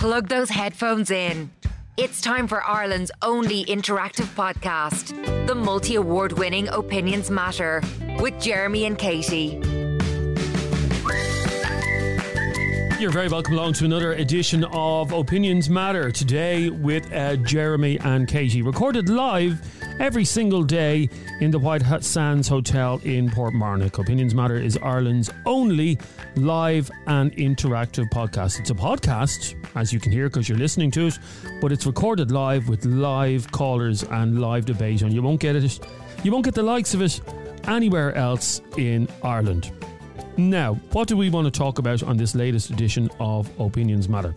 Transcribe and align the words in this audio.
Plug 0.00 0.28
those 0.28 0.48
headphones 0.48 1.10
in. 1.10 1.50
It's 1.98 2.22
time 2.22 2.48
for 2.48 2.64
Ireland's 2.64 3.10
only 3.20 3.66
interactive 3.66 4.34
podcast, 4.34 5.46
the 5.46 5.54
multi 5.54 5.96
award 5.96 6.32
winning 6.38 6.68
Opinions 6.68 7.30
Matter, 7.30 7.82
with 8.18 8.40
Jeremy 8.40 8.86
and 8.86 8.96
Katie. 8.96 9.60
You're 12.98 13.10
very 13.10 13.28
welcome 13.28 13.52
along 13.52 13.74
to 13.74 13.84
another 13.84 14.14
edition 14.14 14.64
of 14.72 15.12
Opinions 15.12 15.68
Matter 15.68 16.10
today 16.10 16.70
with 16.70 17.12
uh, 17.12 17.36
Jeremy 17.36 18.00
and 18.00 18.26
Katie, 18.26 18.62
recorded 18.62 19.10
live 19.10 19.60
every 20.00 20.24
single 20.24 20.62
day 20.62 21.08
in 21.40 21.50
the 21.50 21.58
White 21.58 21.82
Sands 22.02 22.48
Hotel 22.48 22.98
in 23.04 23.28
Portmarnock. 23.28 23.98
Opinions 23.98 24.34
Matter 24.34 24.56
is 24.56 24.78
Ireland's 24.78 25.30
only 25.44 25.98
live 26.36 26.90
and 27.06 27.30
interactive 27.36 28.08
podcast. 28.08 28.58
It's 28.58 28.70
a 28.70 28.74
podcast, 28.74 29.54
as 29.76 29.92
you 29.92 30.00
can 30.00 30.10
hear 30.10 30.28
because 30.30 30.48
you're 30.48 30.56
listening 30.56 30.90
to 30.92 31.08
it, 31.08 31.18
but 31.60 31.70
it's 31.70 31.84
recorded 31.84 32.30
live 32.30 32.66
with 32.68 32.86
live 32.86 33.52
callers 33.52 34.02
and 34.04 34.40
live 34.40 34.64
debate, 34.64 35.02
and 35.02 35.12
you 35.12 35.20
won't 35.20 35.38
get 35.38 35.54
it. 35.54 35.80
You 36.24 36.32
won't 36.32 36.46
get 36.46 36.54
the 36.54 36.62
likes 36.62 36.94
of 36.94 37.02
it 37.02 37.20
anywhere 37.64 38.14
else 38.16 38.62
in 38.78 39.06
Ireland. 39.22 39.70
Now, 40.38 40.74
what 40.92 41.08
do 41.08 41.16
we 41.16 41.28
want 41.28 41.44
to 41.44 41.50
talk 41.50 41.78
about 41.78 42.02
on 42.02 42.16
this 42.16 42.34
latest 42.34 42.70
edition 42.70 43.10
of 43.20 43.50
Opinions 43.60 44.08
Matter? 44.08 44.34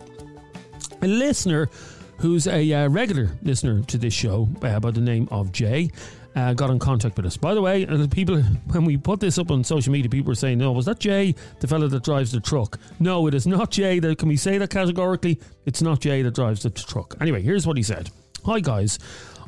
A 1.00 1.06
listener 1.06 1.70
who's 2.18 2.46
a 2.46 2.72
uh, 2.72 2.88
regular 2.88 3.30
listener 3.42 3.82
to 3.82 3.98
this 3.98 4.14
show 4.14 4.48
uh, 4.62 4.80
by 4.80 4.90
the 4.90 5.00
name 5.00 5.28
of 5.30 5.52
Jay 5.52 5.90
uh, 6.36 6.52
got 6.52 6.70
in 6.70 6.78
contact 6.78 7.16
with 7.16 7.26
us. 7.26 7.36
By 7.36 7.54
the 7.54 7.62
way, 7.62 7.86
uh, 7.86 8.06
people, 8.08 8.40
when 8.72 8.84
we 8.84 8.96
put 8.96 9.20
this 9.20 9.38
up 9.38 9.50
on 9.50 9.62
social 9.64 9.92
media, 9.92 10.08
people 10.08 10.28
were 10.28 10.34
saying, 10.34 10.58
"No, 10.58 10.72
was 10.72 10.86
that 10.86 10.98
Jay, 10.98 11.34
the 11.60 11.68
fellow 11.68 11.88
that 11.88 12.04
drives 12.04 12.32
the 12.32 12.40
truck?" 12.40 12.78
No, 13.00 13.26
it 13.26 13.34
is 13.34 13.46
not 13.46 13.70
Jay. 13.70 13.98
That 13.98 14.18
can 14.18 14.28
we 14.28 14.36
say 14.36 14.58
that 14.58 14.70
categorically? 14.70 15.40
It's 15.66 15.82
not 15.82 16.00
Jay 16.00 16.22
that 16.22 16.34
drives 16.34 16.62
the 16.62 16.70
truck. 16.70 17.16
Anyway, 17.20 17.42
here's 17.42 17.66
what 17.66 17.76
he 17.76 17.82
said. 17.82 18.10
Hi 18.44 18.60
guys. 18.60 18.98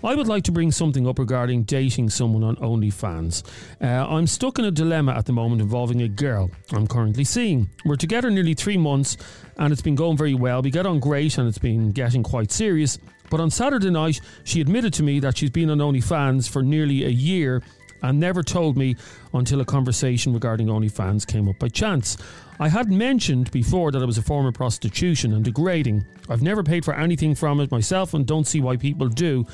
I 0.06 0.14
would 0.14 0.28
like 0.28 0.44
to 0.44 0.52
bring 0.52 0.70
something 0.70 1.08
up 1.08 1.18
regarding 1.18 1.64
dating 1.64 2.10
someone 2.10 2.44
on 2.44 2.54
OnlyFans. 2.56 3.42
Uh, 3.82 4.06
I'm 4.08 4.28
stuck 4.28 4.56
in 4.60 4.64
a 4.64 4.70
dilemma 4.70 5.10
at 5.10 5.26
the 5.26 5.32
moment 5.32 5.60
involving 5.60 6.00
a 6.02 6.08
girl 6.08 6.48
I'm 6.72 6.86
currently 6.86 7.24
seeing. 7.24 7.68
We're 7.84 7.96
together 7.96 8.30
nearly 8.30 8.54
three 8.54 8.76
months 8.76 9.16
and 9.56 9.72
it's 9.72 9.82
been 9.82 9.96
going 9.96 10.16
very 10.16 10.34
well. 10.34 10.62
We 10.62 10.70
get 10.70 10.86
on 10.86 11.00
great 11.00 11.38
and 11.38 11.48
it's 11.48 11.58
been 11.58 11.90
getting 11.90 12.22
quite 12.22 12.52
serious. 12.52 13.00
But 13.30 13.40
on 13.40 13.50
Saturday 13.50 13.90
night, 13.90 14.20
she 14.44 14.60
admitted 14.60 14.94
to 14.94 15.02
me 15.02 15.18
that 15.18 15.38
she's 15.38 15.50
been 15.50 15.70
on 15.70 15.78
OnlyFans 15.78 16.48
for 16.48 16.62
nearly 16.62 17.04
a 17.04 17.08
year 17.08 17.60
and 18.02 18.20
never 18.20 18.42
told 18.42 18.76
me 18.76 18.96
until 19.32 19.60
a 19.60 19.64
conversation 19.64 20.32
regarding 20.32 20.68
OnlyFans 20.68 21.26
came 21.26 21.48
up 21.48 21.58
by 21.58 21.68
chance. 21.68 22.16
I 22.58 22.68
had 22.68 22.90
mentioned 22.90 23.50
before 23.50 23.90
that 23.92 24.02
it 24.02 24.06
was 24.06 24.18
a 24.18 24.22
form 24.22 24.46
of 24.46 24.54
prostitution 24.54 25.34
and 25.34 25.44
degrading. 25.44 26.06
I've 26.28 26.42
never 26.42 26.62
paid 26.62 26.84
for 26.84 26.94
anything 26.94 27.34
from 27.34 27.60
it 27.60 27.70
myself 27.70 28.14
and 28.14 28.26
don't 28.26 28.46
see 28.46 28.60
why 28.60 28.76
people 28.76 29.08
do. 29.08 29.46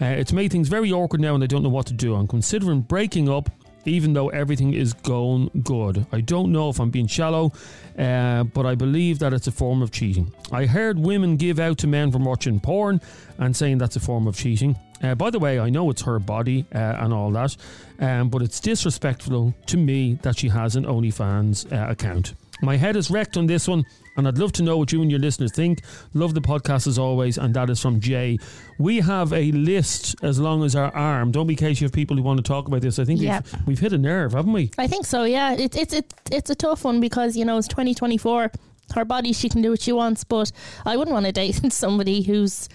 Uh, 0.00 0.06
it's 0.06 0.32
made 0.32 0.52
things 0.52 0.68
very 0.68 0.92
awkward 0.92 1.20
now 1.20 1.34
and 1.34 1.42
I 1.42 1.46
don't 1.46 1.62
know 1.62 1.70
what 1.70 1.86
to 1.86 1.94
do. 1.94 2.14
I'm 2.14 2.28
considering 2.28 2.82
breaking 2.82 3.28
up 3.28 3.50
even 3.84 4.12
though 4.12 4.28
everything 4.28 4.74
is 4.74 4.92
going 4.92 5.50
good. 5.62 6.04
I 6.12 6.20
don't 6.20 6.52
know 6.52 6.68
if 6.68 6.78
I'm 6.80 6.90
being 6.90 7.06
shallow, 7.06 7.52
uh, 7.98 8.44
but 8.44 8.66
I 8.66 8.74
believe 8.74 9.18
that 9.20 9.32
it's 9.32 9.46
a 9.46 9.52
form 9.52 9.82
of 9.82 9.90
cheating. 9.90 10.32
I 10.52 10.66
heard 10.66 10.98
women 10.98 11.36
give 11.36 11.58
out 11.58 11.78
to 11.78 11.86
men 11.86 12.12
from 12.12 12.24
watching 12.24 12.60
porn 12.60 13.00
and 13.38 13.56
saying 13.56 13.78
that's 13.78 13.96
a 13.96 14.00
form 14.00 14.26
of 14.26 14.36
cheating. 14.36 14.76
Uh, 15.02 15.14
by 15.14 15.30
the 15.30 15.38
way, 15.38 15.58
I 15.58 15.70
know 15.70 15.88
it's 15.90 16.02
her 16.02 16.18
body 16.18 16.66
uh, 16.74 16.78
and 16.78 17.12
all 17.12 17.30
that, 17.32 17.56
um, 18.00 18.28
but 18.28 18.42
it's 18.42 18.60
disrespectful 18.60 19.54
to 19.66 19.76
me 19.76 20.18
that 20.22 20.38
she 20.38 20.48
has 20.48 20.76
an 20.76 20.84
OnlyFans 20.84 21.72
uh, 21.72 21.90
account. 21.90 22.34
My 22.62 22.76
head 22.76 22.94
is 22.96 23.10
wrecked 23.10 23.38
on 23.38 23.46
this 23.46 23.66
one, 23.66 23.86
and 24.18 24.28
I'd 24.28 24.36
love 24.36 24.52
to 24.52 24.62
know 24.62 24.76
what 24.76 24.92
you 24.92 25.00
and 25.00 25.10
your 25.10 25.18
listeners 25.20 25.50
think. 25.52 25.80
Love 26.12 26.34
the 26.34 26.42
podcast 26.42 26.86
as 26.86 26.98
always, 26.98 27.38
and 27.38 27.54
that 27.54 27.70
is 27.70 27.80
from 27.80 28.00
Jay. 28.00 28.36
We 28.78 29.00
have 29.00 29.32
a 29.32 29.50
list 29.52 30.14
as 30.22 30.38
long 30.38 30.62
as 30.64 30.76
our 30.76 30.94
arm. 30.94 31.30
Don't 31.32 31.46
be 31.46 31.56
case 31.56 31.80
you 31.80 31.86
have 31.86 31.92
people 31.94 32.18
who 32.18 32.22
want 32.22 32.36
to 32.36 32.42
talk 32.42 32.68
about 32.68 32.82
this. 32.82 32.98
I 32.98 33.06
think 33.06 33.22
Yep. 33.22 33.44
we've, 33.44 33.66
we've 33.68 33.78
hit 33.78 33.94
a 33.94 33.98
nerve, 33.98 34.32
haven't 34.32 34.52
we? 34.52 34.70
I 34.76 34.86
think 34.86 35.06
so. 35.06 35.24
Yeah, 35.24 35.54
it's 35.54 35.74
it's 35.74 35.94
it's 35.94 36.14
it's 36.30 36.50
a 36.50 36.54
tough 36.54 36.84
one 36.84 37.00
because 37.00 37.34
you 37.34 37.46
know 37.46 37.56
it's 37.56 37.68
2024. 37.68 38.50
Her 38.94 39.04
body, 39.06 39.32
she 39.32 39.48
can 39.48 39.62
do 39.62 39.70
what 39.70 39.80
she 39.80 39.92
wants, 39.92 40.24
but 40.24 40.52
I 40.84 40.98
wouldn't 40.98 41.14
want 41.14 41.24
to 41.24 41.32
date 41.32 41.54
somebody 41.72 42.20
who's 42.22 42.68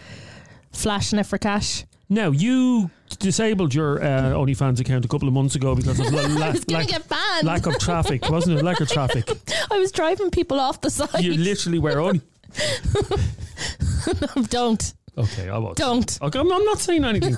flashing 0.71 1.19
it 1.19 1.25
for 1.27 1.37
cash. 1.37 1.85
Now, 2.09 2.29
you 2.31 2.91
disabled 3.19 3.73
your 3.73 4.01
uh, 4.03 4.33
OnlyFans 4.33 4.79
account 4.79 5.05
a 5.05 5.07
couple 5.07 5.27
of 5.27 5.33
months 5.33 5.55
ago 5.55 5.73
because 5.75 5.99
of 5.99 6.05
la- 6.13 6.21
la- 6.21 6.47
I 6.47 6.51
was 6.51 6.63
gonna 6.65 6.85
lack, 6.85 7.43
lack 7.43 7.65
of 7.65 7.79
traffic, 7.79 8.29
wasn't 8.29 8.59
it? 8.59 8.63
Lack 8.63 8.79
of 8.79 8.89
traffic. 8.89 9.27
I 9.71 9.79
was 9.79 9.91
driving 9.91 10.29
people 10.31 10.59
off 10.59 10.81
the 10.81 10.89
side. 10.91 11.23
You 11.23 11.33
literally 11.35 11.79
were 11.79 11.99
only. 11.99 12.21
don't, 14.49 14.93
Okay, 15.17 15.49
I 15.49 15.57
won't. 15.57 15.77
don't. 15.77 16.19
Okay, 16.21 16.39
I'm, 16.39 16.51
I'm 16.51 16.65
not 16.65 16.77
saying 16.79 17.05
anything. 17.05 17.35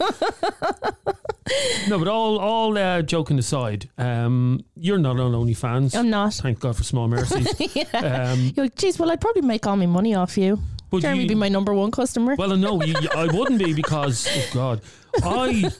no, 1.87 1.97
but 1.99 2.07
all 2.07 2.37
all 2.39 2.77
uh, 2.77 3.01
joking 3.03 3.37
aside, 3.39 3.89
um, 3.97 4.61
you're 4.75 4.97
not 4.97 5.19
on 5.19 5.31
OnlyFans. 5.31 5.95
I'm 5.95 6.09
not. 6.09 6.33
Thank 6.33 6.59
God 6.59 6.75
for 6.75 6.83
small 6.83 7.07
mercies. 7.07 7.47
yeah. 7.75 7.83
Um, 8.31 8.51
You're 8.55 8.65
like, 8.65 8.75
geez, 8.75 8.99
well, 8.99 9.11
I'd 9.11 9.21
probably 9.21 9.43
make 9.43 9.65
all 9.67 9.77
my 9.77 9.85
money 9.85 10.13
off 10.15 10.37
you. 10.37 10.59
But 10.89 11.01
Jeremy 11.01 11.23
you- 11.23 11.29
be 11.29 11.35
my 11.35 11.49
number 11.49 11.73
one 11.73 11.91
customer. 11.91 12.35
well, 12.37 12.55
no, 12.55 12.81
you, 12.83 12.95
I 13.15 13.25
wouldn't 13.27 13.59
be 13.59 13.73
because 13.73 14.27
oh 14.29 14.49
God, 14.53 14.81
I 15.23 15.71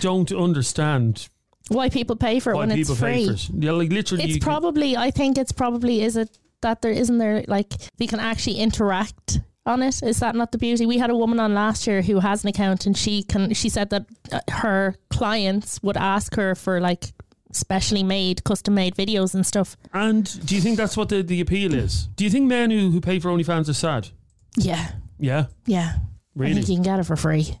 don't 0.00 0.30
understand 0.32 1.28
Why 1.68 1.88
people 1.88 2.16
pay 2.16 2.40
for 2.40 2.52
it 2.52 2.56
when 2.56 2.70
it's 2.70 2.98
free? 2.98 3.26
for 3.26 3.32
it. 3.32 3.48
Yeah, 3.50 3.72
like 3.72 3.90
literally, 3.90 4.24
It's 4.24 4.34
you 4.34 4.40
can- 4.40 4.44
probably. 4.52 4.96
I 4.96 5.10
think 5.10 5.38
it's 5.38 5.52
probably. 5.52 6.02
Is 6.02 6.16
it 6.16 6.38
that 6.62 6.82
there 6.82 6.92
isn't 6.92 7.18
there 7.18 7.44
like 7.48 7.72
they 7.98 8.06
can 8.06 8.20
actually 8.20 8.56
interact 8.56 9.40
on 9.66 9.82
it? 9.82 10.02
Is 10.02 10.20
that 10.20 10.34
not 10.34 10.52
the 10.52 10.58
beauty? 10.58 10.84
We 10.86 10.98
had 10.98 11.10
a 11.10 11.16
woman 11.16 11.40
on 11.40 11.54
last 11.54 11.86
year 11.86 12.02
who 12.02 12.20
has 12.20 12.42
an 12.44 12.48
account, 12.50 12.86
and 12.86 12.96
she 12.96 13.22
can. 13.22 13.54
She 13.54 13.68
said 13.68 13.90
that 13.90 14.06
uh, 14.32 14.40
her 14.50 14.96
clients 15.10 15.82
would 15.82 15.96
ask 15.96 16.34
her 16.36 16.54
for 16.54 16.80
like 16.80 17.12
specially 17.52 18.02
made, 18.02 18.42
custom 18.44 18.74
made 18.74 18.96
videos 18.96 19.32
and 19.34 19.46
stuff. 19.46 19.76
And 19.92 20.24
do 20.44 20.56
you 20.56 20.60
think 20.60 20.76
that's 20.76 20.96
what 20.96 21.08
the, 21.08 21.22
the 21.22 21.40
appeal 21.40 21.72
is? 21.72 22.08
Do 22.16 22.24
you 22.24 22.30
think 22.30 22.46
men 22.48 22.70
who, 22.72 22.90
who 22.90 23.00
pay 23.00 23.20
for 23.20 23.28
OnlyFans 23.30 23.68
are 23.68 23.74
sad? 23.74 24.08
Yeah, 24.56 24.90
Yeah, 25.18 25.46
yeah. 25.66 25.92
I 25.96 26.00
really. 26.36 26.54
think 26.54 26.68
you 26.68 26.74
can 26.76 26.82
get 26.82 26.98
it 27.00 27.04
for 27.04 27.16
free. 27.16 27.58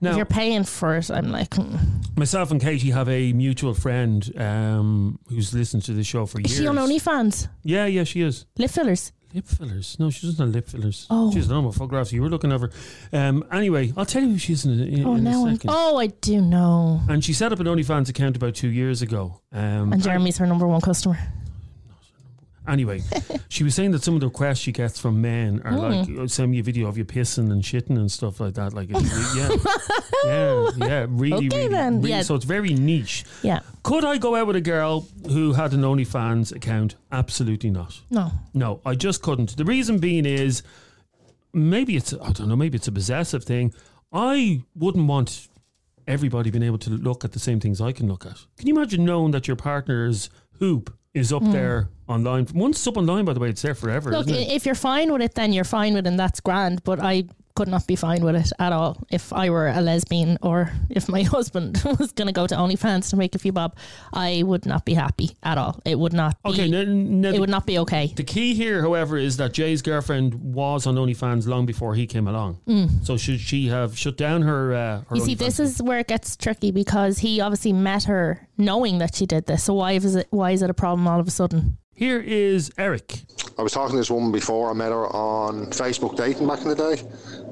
Now, 0.00 0.10
if 0.10 0.16
you're 0.16 0.26
paying 0.26 0.62
for 0.64 0.96
it, 0.96 1.10
I'm 1.10 1.30
like, 1.32 1.54
hmm. 1.54 1.76
myself 2.16 2.50
and 2.52 2.60
Katie 2.60 2.90
have 2.92 3.08
a 3.08 3.32
mutual 3.32 3.74
friend 3.74 4.30
um, 4.40 5.18
who's 5.28 5.52
listened 5.52 5.82
to 5.84 5.92
the 5.92 6.04
show 6.04 6.24
for 6.24 6.40
is 6.40 6.50
years. 6.52 6.60
she 6.60 6.66
on 6.68 6.76
OnlyFans? 6.76 7.48
Yeah, 7.64 7.86
yeah, 7.86 8.04
she 8.04 8.20
is. 8.22 8.46
Lip 8.58 8.70
fillers. 8.70 9.12
Lip 9.34 9.44
fillers? 9.46 9.96
No, 9.98 10.08
she 10.10 10.26
doesn't 10.26 10.42
have 10.46 10.54
lip 10.54 10.68
fillers. 10.68 11.06
Oh. 11.10 11.32
She's 11.32 11.48
normal 11.48 11.72
photographs. 11.72 12.12
You 12.12 12.22
were 12.22 12.28
looking 12.30 12.52
at 12.52 12.60
her. 12.60 12.70
Um, 13.12 13.44
anyway, 13.52 13.92
I'll 13.96 14.06
tell 14.06 14.22
you 14.22 14.28
who 14.30 14.38
she 14.38 14.52
is 14.52 14.64
in, 14.64 14.80
a- 14.80 14.84
in, 14.84 15.04
Oh, 15.04 15.14
in 15.16 15.26
a 15.26 15.30
now 15.30 15.46
I'm. 15.46 15.58
Oh, 15.66 15.96
I 15.98 16.06
do 16.06 16.40
know. 16.40 17.00
And 17.08 17.22
she 17.24 17.32
set 17.32 17.52
up 17.52 17.58
an 17.58 17.66
OnlyFans 17.66 18.08
account 18.08 18.36
about 18.36 18.54
two 18.54 18.68
years 18.68 19.02
ago. 19.02 19.40
Um, 19.52 19.92
And 19.92 20.00
Jeremy's 20.02 20.38
her 20.38 20.46
number 20.46 20.66
one 20.68 20.80
customer. 20.80 21.18
Anyway, 22.68 23.02
she 23.48 23.64
was 23.64 23.74
saying 23.74 23.92
that 23.92 24.02
some 24.02 24.14
of 24.14 24.20
the 24.20 24.26
requests 24.26 24.58
she 24.58 24.72
gets 24.72 25.00
from 25.00 25.20
men 25.22 25.60
are 25.64 25.72
Hmm. 25.72 25.78
like, 25.78 26.08
"Oh, 26.18 26.26
send 26.26 26.50
me 26.50 26.58
a 26.58 26.62
video 26.62 26.86
of 26.88 26.98
you 26.98 27.04
pissing 27.04 27.50
and 27.50 27.62
shitting 27.62 27.96
and 27.96 28.10
stuff 28.12 28.40
like 28.40 28.54
that. 28.54 28.74
Like, 28.74 28.88
it's, 28.90 29.36
yeah, 29.36 29.48
yeah, 30.24 30.70
yeah, 30.76 31.06
really, 31.08 31.46
Okay 31.48 31.56
really, 31.64 31.68
then, 31.68 31.96
really. 31.98 32.10
yeah. 32.10 32.22
So 32.22 32.34
it's 32.34 32.44
very 32.44 32.74
niche. 32.74 33.24
Yeah. 33.42 33.60
Could 33.82 34.04
I 34.04 34.18
go 34.18 34.36
out 34.36 34.46
with 34.46 34.56
a 34.56 34.60
girl 34.60 35.06
who 35.28 35.54
had 35.54 35.72
an 35.72 35.80
OnlyFans 35.82 36.54
account? 36.54 36.96
Absolutely 37.10 37.70
not. 37.70 38.00
No. 38.10 38.32
No, 38.54 38.80
I 38.84 38.94
just 38.94 39.22
couldn't. 39.22 39.56
The 39.56 39.64
reason 39.64 39.98
being 39.98 40.26
is 40.26 40.62
maybe 41.52 41.96
it's 41.96 42.12
I 42.12 42.32
don't 42.32 42.48
know, 42.48 42.56
maybe 42.56 42.76
it's 42.76 42.88
a 42.88 42.92
possessive 42.92 43.44
thing. 43.44 43.72
I 44.12 44.62
wouldn't 44.74 45.06
want 45.06 45.48
everybody 46.06 46.50
being 46.50 46.62
able 46.64 46.78
to 46.78 46.90
look 46.90 47.24
at 47.24 47.32
the 47.32 47.38
same 47.38 47.60
things 47.60 47.80
I 47.80 47.92
can 47.92 48.08
look 48.08 48.24
at. 48.26 48.38
Can 48.56 48.66
you 48.68 48.74
imagine 48.74 49.04
knowing 49.04 49.30
that 49.32 49.46
your 49.46 49.56
partner's 49.56 50.30
hoop 50.58 50.94
is 51.14 51.32
up 51.32 51.42
there 51.44 51.88
online? 52.08 52.46
Once 52.54 52.78
it's 52.78 52.86
up 52.86 52.96
online, 52.96 53.24
by 53.24 53.32
the 53.32 53.40
way, 53.40 53.48
it's 53.50 53.62
there 53.62 53.74
forever. 53.74 54.10
Look, 54.10 54.28
if 54.28 54.66
you're 54.66 54.74
fine 54.74 55.12
with 55.12 55.22
it, 55.22 55.34
then 55.34 55.52
you're 55.52 55.64
fine 55.64 55.94
with 55.94 56.06
it, 56.06 56.08
and 56.08 56.18
that's 56.18 56.40
grand. 56.40 56.82
But 56.84 57.00
I 57.00 57.24
could 57.58 57.66
not 57.66 57.84
be 57.88 57.96
fine 57.96 58.22
with 58.22 58.36
it 58.36 58.52
at 58.60 58.72
all 58.72 58.96
if 59.10 59.32
I 59.32 59.50
were 59.50 59.66
a 59.66 59.80
lesbian 59.80 60.38
or 60.42 60.70
if 60.90 61.08
my 61.08 61.22
husband 61.36 61.82
was 61.98 62.12
going 62.12 62.28
to 62.28 62.32
go 62.32 62.46
to 62.46 62.54
OnlyFans 62.54 63.10
to 63.10 63.16
make 63.16 63.34
a 63.34 63.38
few 63.40 63.50
bob. 63.50 63.76
I 64.12 64.44
would 64.46 64.64
not 64.64 64.84
be 64.84 64.94
happy 64.94 65.36
at 65.42 65.58
all. 65.58 65.82
It 65.84 65.98
would 65.98 66.12
not. 66.12 66.40
Be, 66.44 66.50
Okay, 66.50 66.68
now, 66.68 66.84
now 66.86 67.30
it 67.30 67.40
would 67.40 67.50
not 67.50 67.66
be 67.66 67.80
okay. 67.80 68.12
the 68.14 68.22
key 68.22 68.54
here, 68.54 68.80
however, 68.82 69.16
is 69.16 69.38
that 69.38 69.54
Jay's 69.54 69.82
girlfriend 69.82 70.34
was 70.34 70.86
on 70.86 70.94
OnlyFans 70.94 71.48
long 71.48 71.66
before 71.66 71.96
he 71.96 72.06
came 72.06 72.28
along. 72.28 72.60
So 73.02 73.16
should 73.16 73.40
she 73.40 73.66
have 73.66 73.98
shut 73.98 74.16
down 74.16 74.42
her? 74.42 74.72
Uh, 74.72 75.02
her. 75.08 75.16
You 75.16 75.22
see, 75.22 75.34
OnlyFans 75.34 75.38
this 75.38 75.58
is 75.58 75.82
where 75.82 75.98
it 75.98 76.06
gets 76.06 76.36
tricky 76.36 76.70
because 76.70 77.18
he 77.18 77.40
obviously 77.40 77.72
met 77.72 78.04
her 78.04 78.46
knowing 78.56 78.98
that 78.98 79.16
she 79.16 79.26
did 79.26 79.46
this. 79.46 79.64
So 79.64 79.74
why 79.74 79.92
is 79.92 80.14
it 80.14 80.28
why 80.30 80.52
is 80.52 80.62
it 80.62 80.70
a 80.70 80.74
problem 80.74 81.08
all 81.08 81.18
of 81.18 81.26
a 81.26 81.32
sudden? 81.32 81.76
Here 81.98 82.20
is 82.20 82.70
Eric. 82.78 83.22
I 83.58 83.62
was 83.62 83.72
talking 83.72 83.90
to 83.90 83.96
this 83.96 84.08
woman 84.08 84.30
before. 84.30 84.70
I 84.70 84.72
met 84.72 84.92
her 84.92 85.08
on 85.08 85.66
Facebook 85.72 86.16
dating 86.16 86.46
back 86.46 86.62
in 86.62 86.68
the 86.68 86.76
day. 86.76 87.02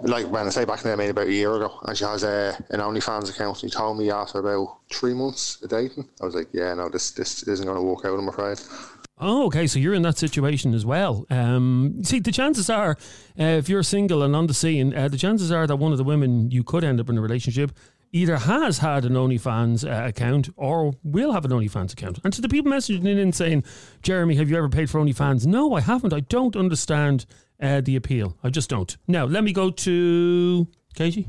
Like 0.05 0.31
when 0.31 0.47
I 0.47 0.51
say 0.51 0.65
back 0.65 0.85
in 0.85 0.91
the 0.91 0.91
day, 0.91 0.93
I 0.93 0.97
mean 0.97 1.11
about 1.11 1.27
a 1.27 1.33
year 1.33 1.53
ago. 1.57 1.81
And 1.83 1.99
she 1.99 2.05
has 2.05 2.23
a, 2.23 2.57
an 2.71 2.79
OnlyFans 2.79 3.29
account. 3.29 3.57
She 3.57 3.69
told 3.69 3.99
me 3.99 4.09
after 4.09 4.39
about 4.39 4.79
three 4.93 5.15
months 5.15 5.61
of 5.63 5.71
dating. 5.71 6.09
I 6.23 6.27
was 6.27 6.37
like, 6.37 6.47
yeah, 6.53 6.73
no, 6.75 6.89
this 6.89 7.11
this 7.11 7.43
isn't 7.43 7.67
going 7.67 7.77
to 7.77 7.83
work 7.83 8.05
out. 8.05 8.21
I'm 8.21 8.29
afraid. 8.29 8.61
Oh, 9.19 9.47
okay. 9.47 9.67
So 9.67 9.81
you're 9.81 9.95
in 9.95 10.03
that 10.03 10.17
situation 10.17 10.75
as 10.75 10.87
well. 10.87 11.27
Um, 11.29 12.05
see, 12.05 12.21
the 12.21 12.31
chances 12.31 12.71
are, 12.71 12.97
uh, 13.41 13.43
if 13.43 13.69
you're 13.69 13.83
single 13.83 14.23
and 14.23 14.37
on 14.37 14.47
the 14.47 14.55
scene, 14.55 14.95
uh, 14.95 15.09
the 15.09 15.19
chances 15.19 15.51
are 15.51 15.67
that 15.67 15.75
one 15.75 15.91
of 15.91 15.99
the 15.99 16.05
women 16.05 16.53
you 16.53 16.63
could 16.63 16.85
end 16.85 17.01
up 17.01 17.11
in 17.11 17.19
a 17.19 17.21
relationship 17.21 17.73
either 18.12 18.37
has 18.37 18.79
had 18.79 19.05
an 19.05 19.14
OnlyFans 19.14 19.85
uh, 19.88 20.08
account 20.08 20.49
or 20.56 20.94
will 21.03 21.32
have 21.32 21.44
an 21.44 21.50
OnlyFans 21.50 21.93
account. 21.93 22.19
And 22.25 22.32
to 22.32 22.41
the 22.41 22.49
people 22.49 22.73
messaging 22.73 23.06
in 23.06 23.19
and 23.19 23.35
saying, 23.35 23.64
Jeremy, 24.03 24.37
have 24.37 24.49
you 24.50 24.56
ever 24.56 24.69
paid 24.69 24.91
for 24.91 25.00
OnlyFans? 25.00 25.47
No, 25.47 25.75
I 25.75 25.81
haven't. 25.81 26.12
I 26.12 26.20
don't 26.20 26.56
understand 26.56 27.26
uh, 27.61 27.81
the 27.81 27.97
appeal. 27.97 28.37
I 28.43 28.50
just 28.50 28.70
don't. 28.70 28.97
Now, 29.06 29.25
let 29.25 29.44
me 29.44 29.53
go 29.53 29.70
to 29.70 30.67
Katie. 30.94 31.29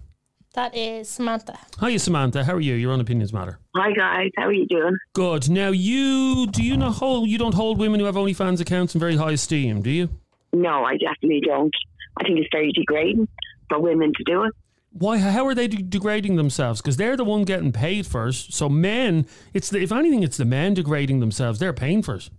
That 0.53 0.75
is 0.75 1.07
Samantha. 1.07 1.59
Hiya, 1.79 1.99
Samantha. 1.99 2.43
How 2.43 2.53
are 2.53 2.59
you? 2.59 2.73
Your 2.73 2.91
own 2.91 2.99
Opinions 2.99 3.31
Matter. 3.31 3.59
Hi 3.75 3.91
guys, 3.91 4.31
how 4.37 4.47
are 4.47 4.53
you 4.53 4.65
doing? 4.65 4.97
Good. 5.13 5.51
Now, 5.51 5.69
you 5.69 6.47
do 6.47 6.63
you 6.63 6.75
not 6.75 6.95
hold 6.95 7.29
you 7.29 7.37
don't 7.37 7.53
hold 7.53 7.77
women 7.77 7.99
who 7.99 8.07
have 8.07 8.15
OnlyFans 8.15 8.59
accounts 8.59 8.95
in 8.95 8.99
very 8.99 9.15
high 9.15 9.33
esteem, 9.33 9.83
do 9.83 9.91
you? 9.91 10.09
No, 10.53 10.83
I 10.83 10.97
definitely 10.97 11.41
don't. 11.45 11.75
I 12.19 12.23
think 12.23 12.39
it's 12.39 12.49
very 12.51 12.71
degrading 12.71 13.27
for 13.69 13.79
women 13.79 14.13
to 14.17 14.23
do 14.23 14.45
it. 14.45 14.53
Why? 14.99 15.17
How 15.17 15.45
are 15.45 15.53
they 15.53 15.67
de- 15.67 15.83
degrading 15.83 16.35
themselves? 16.37 16.81
Because 16.81 16.97
they're 16.97 17.17
the 17.17 17.23
one 17.23 17.43
getting 17.43 17.71
paid 17.71 18.07
first. 18.07 18.53
So 18.53 18.67
men, 18.67 19.27
it's 19.53 19.69
the, 19.69 19.81
if 19.81 19.91
anything, 19.91 20.23
it's 20.23 20.37
the 20.37 20.45
men 20.45 20.73
degrading 20.73 21.19
themselves. 21.19 21.59
They're 21.59 21.73
paying 21.73 22.01
for 22.01 22.15
it. 22.15 22.29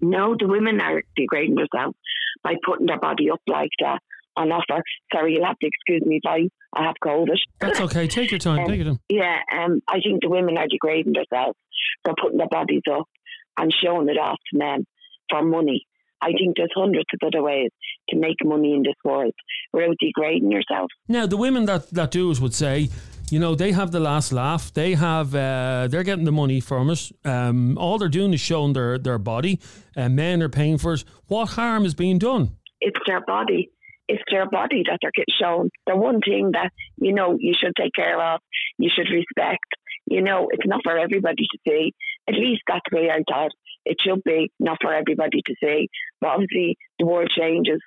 No, 0.00 0.36
the 0.38 0.46
women 0.46 0.80
are 0.80 1.02
degrading 1.16 1.54
themselves 1.54 1.96
by 2.42 2.54
putting 2.64 2.86
their 2.86 3.00
body 3.00 3.30
up 3.30 3.40
like 3.46 3.70
that 3.80 4.00
on 4.36 4.52
offer. 4.52 4.82
Sorry, 5.12 5.34
you'll 5.34 5.46
have 5.46 5.58
to 5.58 5.66
excuse 5.66 6.02
me 6.04 6.20
if 6.22 6.28
I, 6.28 6.48
I 6.78 6.86
have 6.86 6.96
COVID. 7.02 7.36
That's 7.58 7.80
okay. 7.80 8.06
Take 8.08 8.30
your 8.30 8.38
time. 8.38 8.60
Um, 8.60 8.66
Take 8.66 8.76
your 8.76 8.86
time. 8.86 9.00
Yeah, 9.08 9.38
um, 9.52 9.80
I 9.88 10.00
think 10.00 10.20
the 10.22 10.28
women 10.28 10.58
are 10.58 10.68
degrading 10.68 11.14
themselves 11.14 11.56
for 12.04 12.14
putting 12.20 12.38
their 12.38 12.48
bodies 12.48 12.82
up 12.92 13.08
and 13.56 13.74
showing 13.82 14.08
it 14.08 14.18
off 14.18 14.38
to 14.52 14.58
men 14.58 14.84
for 15.30 15.42
money. 15.42 15.86
I 16.20 16.32
think 16.32 16.56
there's 16.56 16.70
hundreds 16.74 17.06
of 17.14 17.26
other 17.26 17.42
ways 17.42 17.70
to 18.08 18.16
make 18.16 18.36
money 18.44 18.74
in 18.74 18.82
this 18.82 18.94
world 19.04 19.32
without 19.72 19.96
degrading 19.98 20.50
yourself. 20.50 20.90
Now, 21.08 21.26
the 21.26 21.36
women 21.36 21.66
that, 21.66 21.90
that 21.90 22.10
do 22.10 22.30
it 22.30 22.40
would 22.40 22.54
say, 22.54 22.88
you 23.30 23.40
know, 23.40 23.54
they 23.56 23.72
have 23.72 23.90
the 23.90 24.00
last 24.00 24.32
laugh. 24.32 24.72
They 24.72 24.94
have, 24.94 25.34
uh, 25.34 25.88
they're 25.90 26.04
getting 26.04 26.24
the 26.24 26.32
money 26.32 26.60
from 26.60 26.90
it. 26.90 27.10
Um, 27.24 27.76
all 27.76 27.98
they're 27.98 28.08
doing 28.08 28.32
is 28.32 28.40
showing 28.40 28.72
their 28.72 28.98
their 28.98 29.18
body. 29.18 29.58
Uh, 29.96 30.08
men 30.08 30.42
are 30.42 30.48
paying 30.48 30.78
for 30.78 30.94
it. 30.94 31.04
What 31.26 31.50
harm 31.50 31.84
is 31.84 31.94
being 31.94 32.18
done? 32.18 32.50
It's 32.80 33.00
their 33.06 33.20
body. 33.20 33.70
It's 34.08 34.22
their 34.30 34.48
body 34.48 34.84
that 34.88 34.98
they're 35.02 35.10
getting 35.12 35.34
shown. 35.40 35.70
The 35.88 35.96
one 35.96 36.20
thing 36.20 36.52
that, 36.52 36.70
you 36.98 37.12
know, 37.12 37.36
you 37.40 37.54
should 37.60 37.74
take 37.76 37.92
care 37.96 38.20
of, 38.34 38.40
you 38.78 38.88
should 38.94 39.08
respect. 39.12 39.66
You 40.08 40.22
know, 40.22 40.46
it's 40.52 40.66
not 40.66 40.82
for 40.84 40.96
everybody 40.96 41.48
to 41.50 41.58
see. 41.66 41.92
At 42.28 42.34
least 42.34 42.62
that's 42.68 42.84
the 42.88 42.96
way 42.98 43.10
I 43.10 43.24
thought. 43.28 43.50
It 43.84 43.96
should 44.00 44.22
be 44.22 44.52
not 44.60 44.78
for 44.80 44.92
everybody 44.92 45.40
to 45.44 45.54
see. 45.60 45.88
But 46.20 46.28
obviously, 46.28 46.76
the 47.00 47.06
world 47.06 47.30
changes. 47.36 47.80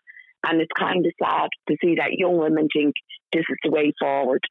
And 0.45 0.61
it's 0.61 0.71
kind 0.77 1.05
of 1.05 1.11
sad 1.21 1.49
to 1.67 1.77
see 1.81 1.95
that 1.95 2.13
young 2.13 2.37
women 2.37 2.67
think 2.73 2.95
this 3.33 3.45
is 3.49 3.57
the 3.63 3.71
way 3.71 3.93
forward. 3.99 4.41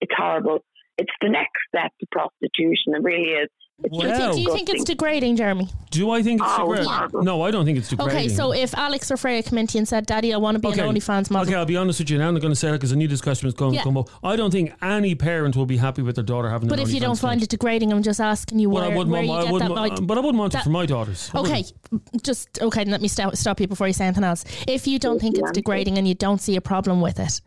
It's 0.00 0.14
horrible. 0.16 0.64
It's 0.98 1.12
the 1.20 1.28
next 1.28 1.58
step 1.68 1.90
to 2.00 2.06
prostitution. 2.10 2.94
It 2.94 3.02
really 3.02 3.30
is. 3.30 3.48
It's 3.84 3.92
Wow. 3.92 4.02
just 4.02 4.36
Do 4.36 4.42
you 4.42 4.52
think 4.52 4.68
it's 4.70 4.84
degrading, 4.84 5.36
Jeremy? 5.36 5.68
Do 5.90 6.10
I 6.10 6.22
think 6.22 6.40
it's 6.40 6.50
Oh, 6.56 6.66
degrading? 6.72 6.86
horrible. 6.86 7.22
No, 7.22 7.42
I 7.42 7.50
don't 7.50 7.64
think 7.64 7.78
it's 7.78 7.88
degrading. 7.88 8.16
Okay, 8.16 8.28
so 8.28 8.52
if 8.52 8.74
Alex 8.74 9.10
or 9.10 9.16
Freya 9.16 9.42
come 9.42 9.58
into 9.58 9.74
you 9.74 9.78
and 9.80 9.88
said, 9.88 10.06
Daddy, 10.06 10.32
I 10.32 10.36
want 10.36 10.54
to 10.54 10.58
be 10.60 10.68
Okay. 10.68 10.80
an 10.80 10.94
OnlyFans 10.94 11.30
model. 11.30 11.48
Okay, 11.48 11.56
I'll 11.56 11.64
be 11.66 11.76
honest 11.76 11.98
with 11.98 12.08
you 12.10 12.18
now. 12.18 12.28
I'm 12.28 12.34
not 12.34 12.40
going 12.40 12.52
to 12.52 12.58
say 12.58 12.68
that 12.68 12.74
because 12.74 12.92
I 12.92 12.96
knew 12.96 13.08
this 13.08 13.20
question 13.20 13.46
was 13.46 13.54
going 13.54 13.74
Yeah. 13.74 13.80
to 13.80 13.84
come 13.84 13.96
up. 13.98 14.08
I 14.22 14.36
don't 14.36 14.50
think 14.50 14.72
any 14.82 15.14
parent 15.14 15.56
will 15.56 15.66
be 15.66 15.76
happy 15.78 16.02
with 16.02 16.14
their 16.14 16.24
daughter 16.24 16.48
having 16.48 16.68
But 16.68 16.78
an 16.78 16.86
if 16.86 16.94
you 16.94 17.00
don't 17.00 17.18
find 17.18 17.40
account. 17.40 17.42
it 17.44 17.50
degrading, 17.50 17.92
I'm 17.92 18.02
just 18.02 18.20
asking 18.20 18.60
you 18.60 18.68
But 18.68 18.74
where, 18.74 18.84
I 18.84 18.88
wouldn't 18.88 19.10
where 19.10 19.22
want, 19.22 19.26
you 19.26 19.32
I 19.34 19.42
get 19.44 19.52
wouldn't, 19.52 19.74
that. 19.74 19.80
like- 19.80 20.06
but 20.06 20.16
I 20.16 20.20
wouldn't 20.20 20.38
want 20.38 20.52
it 20.54 20.58
that- 20.58 20.64
for 20.64 20.70
my 20.70 20.86
daughters. 20.86 21.30
I 21.34 21.38
Okay, 21.40 21.64
wouldn't. 21.90 22.22
just 22.24 22.60
okay. 22.62 22.84
Let 22.84 23.02
me 23.02 23.08
stop, 23.08 23.36
stop 23.36 23.60
you 23.60 23.66
before 23.66 23.86
you 23.88 23.92
say 23.92 24.04
anything 24.06 24.24
else. 24.24 24.44
If 24.68 24.86
you 24.86 24.98
don't 24.98 25.20
think 25.20 25.36
it's 25.38 25.50
degrading 25.50 25.98
and 25.98 26.06
you 26.06 26.14
don't 26.14 26.40
see 26.40 26.56
a 26.56 26.60
problem 26.60 27.00
with 27.00 27.18
it, 27.18 27.40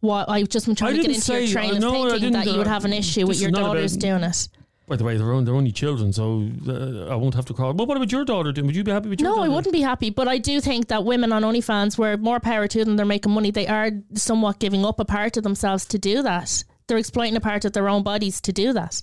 what 0.00 0.28
I've 0.28 0.48
just 0.48 0.66
been 0.66 0.74
trying 0.74 0.94
I 0.94 0.96
to 0.96 1.02
get 1.02 1.10
into 1.10 1.20
say- 1.22 1.44
your 1.44 1.52
train 1.52 1.70
I 1.72 1.76
of 1.76 1.80
know, 1.80 2.10
thinking 2.10 2.32
that 2.32 2.46
you 2.46 2.58
would 2.58 2.66
uh, 2.66 2.70
have 2.70 2.84
an 2.84 2.92
issue 2.92 3.26
with 3.26 3.40
your 3.40 3.50
not 3.50 3.60
about- 3.60 3.74
daughters 3.74 3.96
doing 3.96 4.22
it. 4.22 4.48
By 4.88 4.94
the 4.94 5.02
way, 5.02 5.16
they're, 5.16 5.32
on, 5.32 5.44
they're 5.44 5.54
only 5.54 5.72
children, 5.72 6.12
so 6.12 6.48
uh, 6.68 7.12
I 7.12 7.16
won't 7.16 7.34
have 7.34 7.44
to 7.46 7.54
call. 7.54 7.72
But 7.72 7.88
what 7.88 7.96
about 7.96 8.12
your 8.12 8.24
daughter 8.24 8.52
doing? 8.52 8.68
Would 8.68 8.76
you 8.76 8.84
be 8.84 8.92
happy 8.92 9.08
with 9.08 9.20
your 9.20 9.28
No, 9.28 9.36
daughter? 9.36 9.50
I 9.50 9.54
wouldn't 9.54 9.72
be 9.72 9.80
happy, 9.80 10.10
but 10.10 10.28
I 10.28 10.38
do 10.38 10.60
think 10.60 10.86
that 10.88 11.04
women 11.04 11.32
on 11.32 11.42
OnlyFans, 11.42 11.98
where 11.98 12.16
more 12.16 12.38
power 12.38 12.68
to 12.68 12.84
them, 12.84 12.96
they're 12.96 13.04
making 13.04 13.32
money. 13.32 13.50
They 13.50 13.66
are 13.66 13.90
somewhat 14.14 14.60
giving 14.60 14.84
up 14.84 15.00
a 15.00 15.04
part 15.04 15.36
of 15.36 15.42
themselves 15.42 15.86
to 15.86 15.98
do 15.98 16.22
that. 16.22 16.62
They're 16.86 16.98
exploiting 16.98 17.34
a 17.34 17.40
part 17.40 17.64
of 17.64 17.72
their 17.72 17.88
own 17.88 18.04
bodies 18.04 18.40
to 18.42 18.52
do 18.52 18.72
that. 18.74 19.02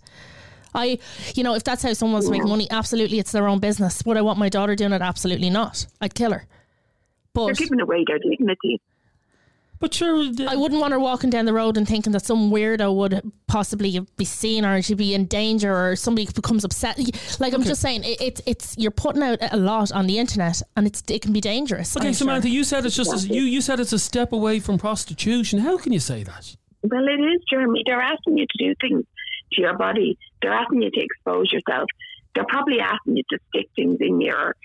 I, 0.73 0.99
you 1.35 1.43
know, 1.43 1.53
if 1.53 1.65
that's 1.65 1.83
how 1.83 1.91
someone 1.91 2.13
wants 2.13 2.27
to 2.27 2.31
make 2.31 2.45
money, 2.45 2.67
absolutely, 2.71 3.19
it's 3.19 3.33
their 3.33 3.49
own 3.49 3.59
business. 3.59 4.03
Would 4.05 4.15
I 4.15 4.21
want 4.21 4.39
my 4.39 4.47
daughter 4.47 4.75
doing 4.75 4.93
it? 4.93 5.01
Absolutely 5.01 5.49
not. 5.49 5.85
I'd 5.99 6.15
kill 6.15 6.31
her. 6.31 6.47
They're 7.35 7.53
giving 7.53 7.81
away 7.81 8.05
their 8.07 8.19
dignity. 8.19 8.79
But 9.79 9.93
sure, 9.93 10.31
the- 10.31 10.47
I 10.49 10.55
wouldn't 10.55 10.79
want 10.79 10.93
her 10.93 10.99
walking 10.99 11.29
down 11.29 11.45
the 11.45 11.53
road 11.53 11.75
and 11.77 11.85
thinking 11.87 12.13
that 12.13 12.25
some 12.25 12.49
weirdo 12.51 12.95
would 12.95 13.21
possibly 13.47 13.99
be 14.17 14.23
seen 14.25 14.65
or 14.65 14.81
she'd 14.81 14.97
be 14.97 15.13
in 15.13 15.25
danger 15.25 15.73
or 15.75 15.95
somebody 15.97 16.27
becomes 16.33 16.63
upset. 16.63 16.97
Like 17.39 17.53
I'm 17.53 17.63
just 17.63 17.81
saying, 17.81 18.03
it, 18.05 18.21
it's 18.21 18.41
it's 18.45 18.77
you're 18.77 18.91
putting 18.91 19.21
out 19.23 19.39
a 19.51 19.57
lot 19.57 19.91
on 19.91 20.07
the 20.07 20.19
internet 20.19 20.61
and 20.77 20.87
it's 20.87 21.03
it 21.09 21.21
can 21.21 21.33
be 21.33 21.41
dangerous. 21.41 21.95
okay, 21.97 22.07
I'm 22.07 22.13
sure. 22.13 22.19
Samantha, 22.19 22.49
you 22.49 22.63
said 22.63 22.85
it's 22.85 22.95
just 22.95 23.25
a, 23.29 23.33
you. 23.33 23.41
You 23.43 23.59
said 23.61 23.79
it's 23.81 23.93
a 23.93 23.99
step 23.99 24.31
away 24.31 24.59
from 24.59 24.77
prostitution. 24.77 25.59
How 25.59 25.77
can 25.77 25.91
you 25.91 25.99
say 25.99 26.23
that? 26.23 26.55
Well, 26.83 27.03
it 27.07 27.19
is, 27.19 27.41
Jeremy. 27.49 27.83
They're 27.85 28.01
asking 28.01 28.37
you 28.37 28.45
to 28.45 28.57
do 28.65 28.75
things 28.79 29.03
to 29.53 29.61
your 29.61 29.77
body. 29.77 30.17
They're 30.41 30.53
asking 30.53 30.81
you 30.81 30.91
to 30.91 30.99
expose 31.01 31.51
yourself. 31.51 31.89
They're 32.35 32.45
probably 32.45 32.79
asking 32.79 33.17
you 33.17 33.23
to 33.29 33.39
stick 33.49 33.69
things 33.75 33.97
in 34.01 34.19
your, 34.19 34.55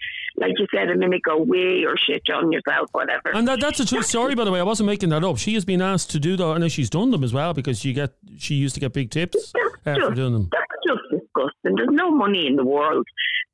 like 0.41 0.53
you 0.57 0.67
said 0.75 0.89
a 0.89 0.93
ago, 0.93 1.39
wee 1.43 1.85
or 1.87 1.97
shit 1.97 2.23
on 2.33 2.51
yourself, 2.53 2.89
whatever. 2.93 3.31
And 3.35 3.47
that, 3.49 3.61
that's 3.61 3.81
a 3.81 3.87
true 3.87 4.03
story, 4.03 4.35
by 4.35 4.45
the 4.45 4.51
way. 4.53 4.61
I 4.61 4.63
wasn't 4.63 4.87
making 4.87 5.09
that 5.11 5.25
up. 5.25 5.39
She 5.39 5.55
has 5.55 5.65
been 5.65 5.83
asked 5.83 6.11
to 6.13 6.21
do 6.21 6.37
that, 6.37 6.53
and 6.53 6.71
she's 6.73 6.91
done 6.91 7.11
them 7.11 7.25
as 7.25 7.33
well 7.33 7.55
because 7.55 7.79
she 7.81 7.93
get 7.93 8.13
she 8.39 8.55
used 8.55 8.75
to 8.75 8.81
get 8.81 8.93
big 8.93 9.11
tips 9.11 9.53
uh, 9.55 9.69
That's 9.85 9.99
for 9.99 10.07
just, 10.07 10.17
doing 10.17 10.33
them. 10.33 10.49
that's 10.53 10.65
just 10.87 11.01
disgusting. 11.11 11.75
There's 11.77 11.89
no 11.91 12.11
money 12.11 12.47
in 12.47 12.57
the 12.57 12.65
world 12.65 13.07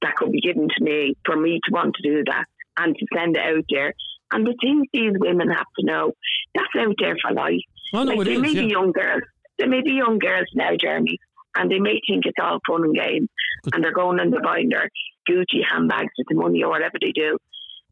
that 0.02 0.14
could 0.16 0.32
be 0.32 0.40
given 0.40 0.68
to 0.76 0.84
me 0.84 1.14
for 1.24 1.36
me 1.36 1.60
to 1.64 1.72
want 1.72 1.94
to 1.96 2.02
do 2.02 2.22
that 2.26 2.44
and 2.78 2.94
to 2.94 3.06
send 3.16 3.36
it 3.36 3.42
out 3.42 3.64
there. 3.70 3.94
And 4.32 4.46
the 4.46 4.54
things 4.60 4.86
these 4.92 5.12
women 5.18 5.48
have 5.48 5.66
to 5.78 5.86
know, 5.86 6.12
that's 6.54 6.66
out 6.78 6.94
there 6.98 7.16
for 7.22 7.32
life. 7.32 7.60
Oh 7.92 8.02
no, 8.04 8.12
like 8.14 8.20
it 8.20 8.24
they 8.24 8.32
is. 8.34 8.40
may 8.42 8.50
Yeah. 8.50 8.62
be 8.62 8.68
young 8.68 8.92
girls. 8.92 9.22
They 9.58 9.66
may 9.66 9.82
be 9.82 9.92
young 9.92 10.18
girls 10.18 10.46
now, 10.54 10.70
Jeremy, 10.80 11.18
and 11.56 11.70
they 11.70 11.78
may 11.78 12.00
think 12.08 12.26
it's 12.26 12.36
all 12.42 12.58
fun 12.68 12.82
and 12.84 12.94
games, 12.94 13.28
Good. 13.62 13.74
and 13.74 13.84
they're 13.84 13.92
going 13.92 14.16
they're 14.32 14.42
buying 14.42 14.68
their 14.70 14.90
Gucci 15.28 15.60
handbags 15.70 16.12
with 16.18 16.26
the 16.28 16.34
money 16.34 16.62
or 16.62 16.70
whatever 16.70 16.98
they 17.00 17.12
do. 17.12 17.38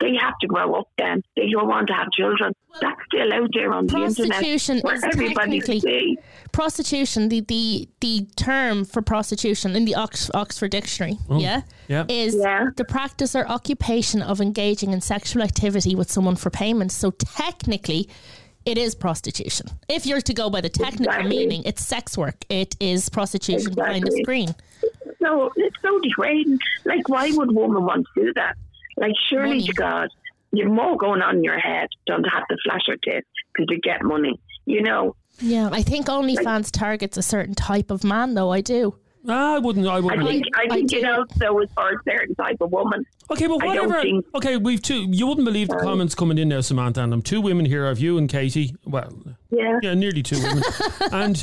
They 0.00 0.16
have 0.20 0.34
to 0.40 0.48
grow 0.48 0.74
up 0.74 0.88
then. 0.98 1.22
They 1.36 1.48
don't 1.50 1.68
want 1.68 1.86
to 1.86 1.92
have 1.94 2.10
children. 2.12 2.52
That's 2.80 2.98
still 3.06 3.32
out 3.32 3.50
there 3.54 3.72
on 3.72 3.86
the 3.86 3.96
internet 3.98 4.30
Prostitution 4.30 4.78
is 4.78 5.04
everybody 5.04 5.60
technically 5.60 5.80
see. 5.80 6.18
prostitution. 6.50 7.28
The, 7.28 7.40
the 7.40 7.88
the 8.00 8.26
term 8.36 8.84
for 8.84 9.00
prostitution 9.00 9.76
in 9.76 9.84
the 9.84 9.94
Ox, 9.94 10.28
Oxford 10.34 10.72
Dictionary, 10.72 11.18
oh, 11.30 11.38
yeah, 11.38 11.60
Oh, 11.64 11.72
yeah. 11.88 12.04
is 12.08 12.34
Yeah. 12.34 12.70
the 12.76 12.84
practice 12.84 13.36
or 13.36 13.46
occupation 13.46 14.22
of 14.22 14.40
engaging 14.40 14.92
in 14.92 15.00
sexual 15.00 15.42
activity 15.42 15.94
with 15.94 16.10
someone 16.10 16.36
for 16.36 16.50
payment. 16.50 16.90
So 16.92 17.10
technically. 17.12 18.08
It 18.64 18.78
is 18.78 18.94
prostitution. 18.94 19.66
If 19.88 20.06
you're 20.06 20.20
to 20.20 20.32
go 20.32 20.48
by 20.48 20.60
the 20.60 20.68
technical 20.68 21.06
Exactly. 21.06 21.36
meaning, 21.36 21.62
it's 21.64 21.84
sex 21.84 22.16
work. 22.16 22.44
It 22.48 22.76
is 22.78 23.08
prostitution 23.08 23.74
behind 23.74 24.04
the 24.04 24.10
Exactly. 24.14 24.22
screen. 24.22 24.48
So 25.22 25.52
it's 25.56 25.76
so 25.82 25.98
degrading. 26.00 26.58
Like, 26.84 27.08
why 27.08 27.30
would 27.32 27.50
a 27.50 27.52
woman 27.52 27.84
want 27.84 28.06
to 28.14 28.24
do 28.24 28.32
that? 28.34 28.56
Like, 28.96 29.12
surely 29.28 29.48
Money. 29.58 29.62
to 29.66 29.72
God, 29.72 30.08
you've 30.52 30.70
more 30.70 30.96
going 30.96 31.22
on 31.22 31.36
in 31.38 31.44
your 31.44 31.58
head 31.58 31.88
Don't 32.06 32.24
have 32.24 32.46
to 32.48 32.56
flash 32.64 32.82
your 32.88 32.96
tits 32.98 33.26
because 33.54 33.66
you 33.70 33.80
get 33.80 34.02
money. 34.02 34.38
You 34.66 34.82
know, 34.82 35.16
Yeah, 35.40 35.68
I 35.72 35.82
think 35.82 36.06
OnlyFans 36.06 36.70
targets 36.70 37.16
a 37.16 37.22
certain 37.22 37.54
type 37.54 37.90
of 37.90 38.04
man, 38.04 38.34
though. 38.34 38.50
I 38.50 38.60
do. 38.60 38.96
I 39.28 39.58
wouldn't. 39.60 39.86
I 39.86 39.96
I 39.96 40.00
wouldn't. 40.00 40.26
think 40.28 40.44
I 40.56 40.64
I 40.64 40.74
think 40.74 40.90
do. 40.90 40.96
it 40.98 41.04
also 41.04 41.58
is 41.60 41.68
for 41.74 41.90
a 41.90 41.96
certain 42.04 42.34
type 42.34 42.56
of 42.60 42.72
woman. 42.72 43.04
Okay, 43.30 43.46
but 43.46 43.62
whatever. 43.62 44.02
think- 44.02 44.26
Okay, 44.34 44.56
we've 44.56 44.82
two. 44.82 45.06
You 45.10 45.28
wouldn't 45.28 45.44
believe 45.44 45.68
the 45.68 45.76
comments 45.76 46.14
coming 46.16 46.38
in 46.38 46.48
now, 46.48 46.60
Samantha. 46.60 47.02
And 47.02 47.12
I'm 47.14 47.22
two 47.22 47.40
women 47.40 47.64
here. 47.64 47.86
I've 47.86 48.00
you 48.00 48.18
and 48.18 48.28
Katie. 48.28 48.74
Well, 48.84 49.12
Yeah. 49.50 49.78
yeah, 49.80 49.94
nearly 49.94 50.24
two 50.24 50.42
women. 50.42 50.62
and 51.12 51.40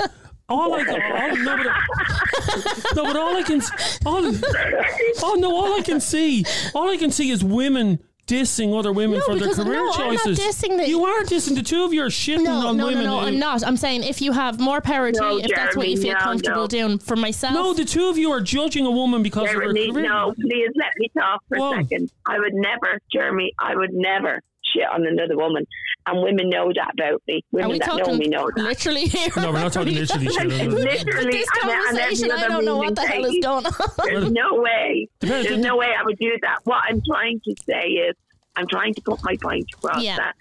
all 0.49 0.73
I, 0.73 0.79
all, 0.79 1.35
no, 1.35 1.57
but, 1.57 2.95
no, 2.95 3.03
but 3.03 3.15
all 3.15 3.35
I 3.35 3.43
can, 3.43 3.61
all, 4.05 4.31
oh 5.23 5.35
no, 5.39 5.55
all 5.55 5.73
I 5.79 5.81
can 5.81 5.99
see, 5.99 6.43
all 6.73 6.89
I 6.89 6.97
can 6.97 7.11
see 7.11 7.29
is 7.29 7.43
women 7.43 7.99
dissing 8.27 8.77
other 8.77 8.91
women 8.93 9.17
No, 9.17 9.25
for 9.25 9.35
their 9.39 9.49
because- 9.49 9.63
career 9.65 9.73
no, 9.83 9.91
I'm 9.91 10.13
not 10.13 10.23
choices. 10.23 10.39
dissing 10.39 10.77
the- 10.77 10.87
you 10.87 11.03
are 11.03 11.23
dissing. 11.23 11.55
The 11.55 11.63
two 11.63 11.83
of 11.83 11.93
you 11.93 12.03
are 12.03 12.09
shitting 12.09 12.43
No, 12.43 12.67
on 12.67 12.77
no, 12.77 12.83
no, 12.83 12.85
women. 12.87 13.03
no, 13.05 13.19
who- 13.21 13.25
I'm 13.25 13.39
not. 13.39 13.65
I'm 13.65 13.75
saying 13.75 14.03
if 14.03 14.21
you 14.21 14.33
have 14.33 14.59
more 14.59 14.81
power 14.81 15.11
to 15.11 15.19
No, 15.19 15.31
you, 15.37 15.39
if 15.45 15.51
that's 15.55 15.75
what 15.75 15.87
you 15.89 15.97
feel 15.97 16.13
no, 16.13 16.19
comfortable 16.19 16.61
no. 16.61 16.67
doing. 16.67 16.99
For 16.99 17.15
myself, 17.15 17.55
No, 17.55 17.73
the 17.73 17.85
two 17.85 18.07
of 18.07 18.19
you 18.19 18.31
are 18.31 18.39
judging 18.41 18.85
a 18.85 18.91
woman 18.91 19.23
because 19.23 19.49
of 19.49 19.55
her 19.55 19.61
Jeremy, 19.61 19.91
career. 19.91 20.03
no, 20.07 20.33
please 20.39 20.69
let 20.75 20.89
me 20.99 21.09
talk 21.17 21.41
for 21.49 21.57
Whoa. 21.57 21.73
a 21.73 21.75
second. 21.77 22.11
I 22.27 22.37
would 22.37 22.53
never, 22.53 22.99
Jeremy, 23.11 23.51
I 23.59 23.75
would 23.75 23.93
never 23.93 24.41
shit 24.63 24.83
on 24.93 25.07
another 25.07 25.35
woman. 25.35 25.65
And 26.09 26.21
women 26.23 26.49
know 26.49 26.71
that 26.75 26.91
about 26.93 27.21
me. 27.27 27.37
Are 27.37 27.41
Women 27.51 27.71
we 27.71 27.79
that 27.79 27.87
know 27.87 27.97
talking 27.99 28.17
me 28.17 28.27
know 28.27 28.49
that. 28.55 28.61
literally 28.63 29.05
here? 29.05 29.29
No, 29.37 29.51
we're 29.51 29.59
not 29.61 29.73
talking 29.73 29.95
literally. 29.95 30.27
Sheila. 30.29 30.63
Literally, 30.69 31.31
this 31.31 31.47
and- 31.63 31.71
and 31.71 31.85
conversation, 31.87 32.31
I 32.31 32.47
don't 32.47 32.65
know 32.65 32.77
what 32.77 32.95
the 32.95 33.01
hell 33.05 33.25
is 33.25 33.37
going 33.41 33.65
on. 33.65 33.73
There's 34.05 34.31
no 34.31 34.55
way. 34.55 35.07
There's 35.19 35.57
no 35.57 35.77
way 35.77 35.87
I 35.97 36.03
would 36.03 36.17
do 36.17 36.31
that. 36.41 36.59
What 36.63 36.83
I'm 36.87 37.01
trying 37.09 37.39
to 37.45 37.55
say 37.65 37.87
is, 37.89 38.15
I'm 38.55 38.67
trying 38.67 38.93
to 38.95 39.01
put 39.01 39.23
my 39.23 39.37
point 39.41 39.67
across 39.73 40.03
Yeah. 40.03 40.17
that 40.17 40.35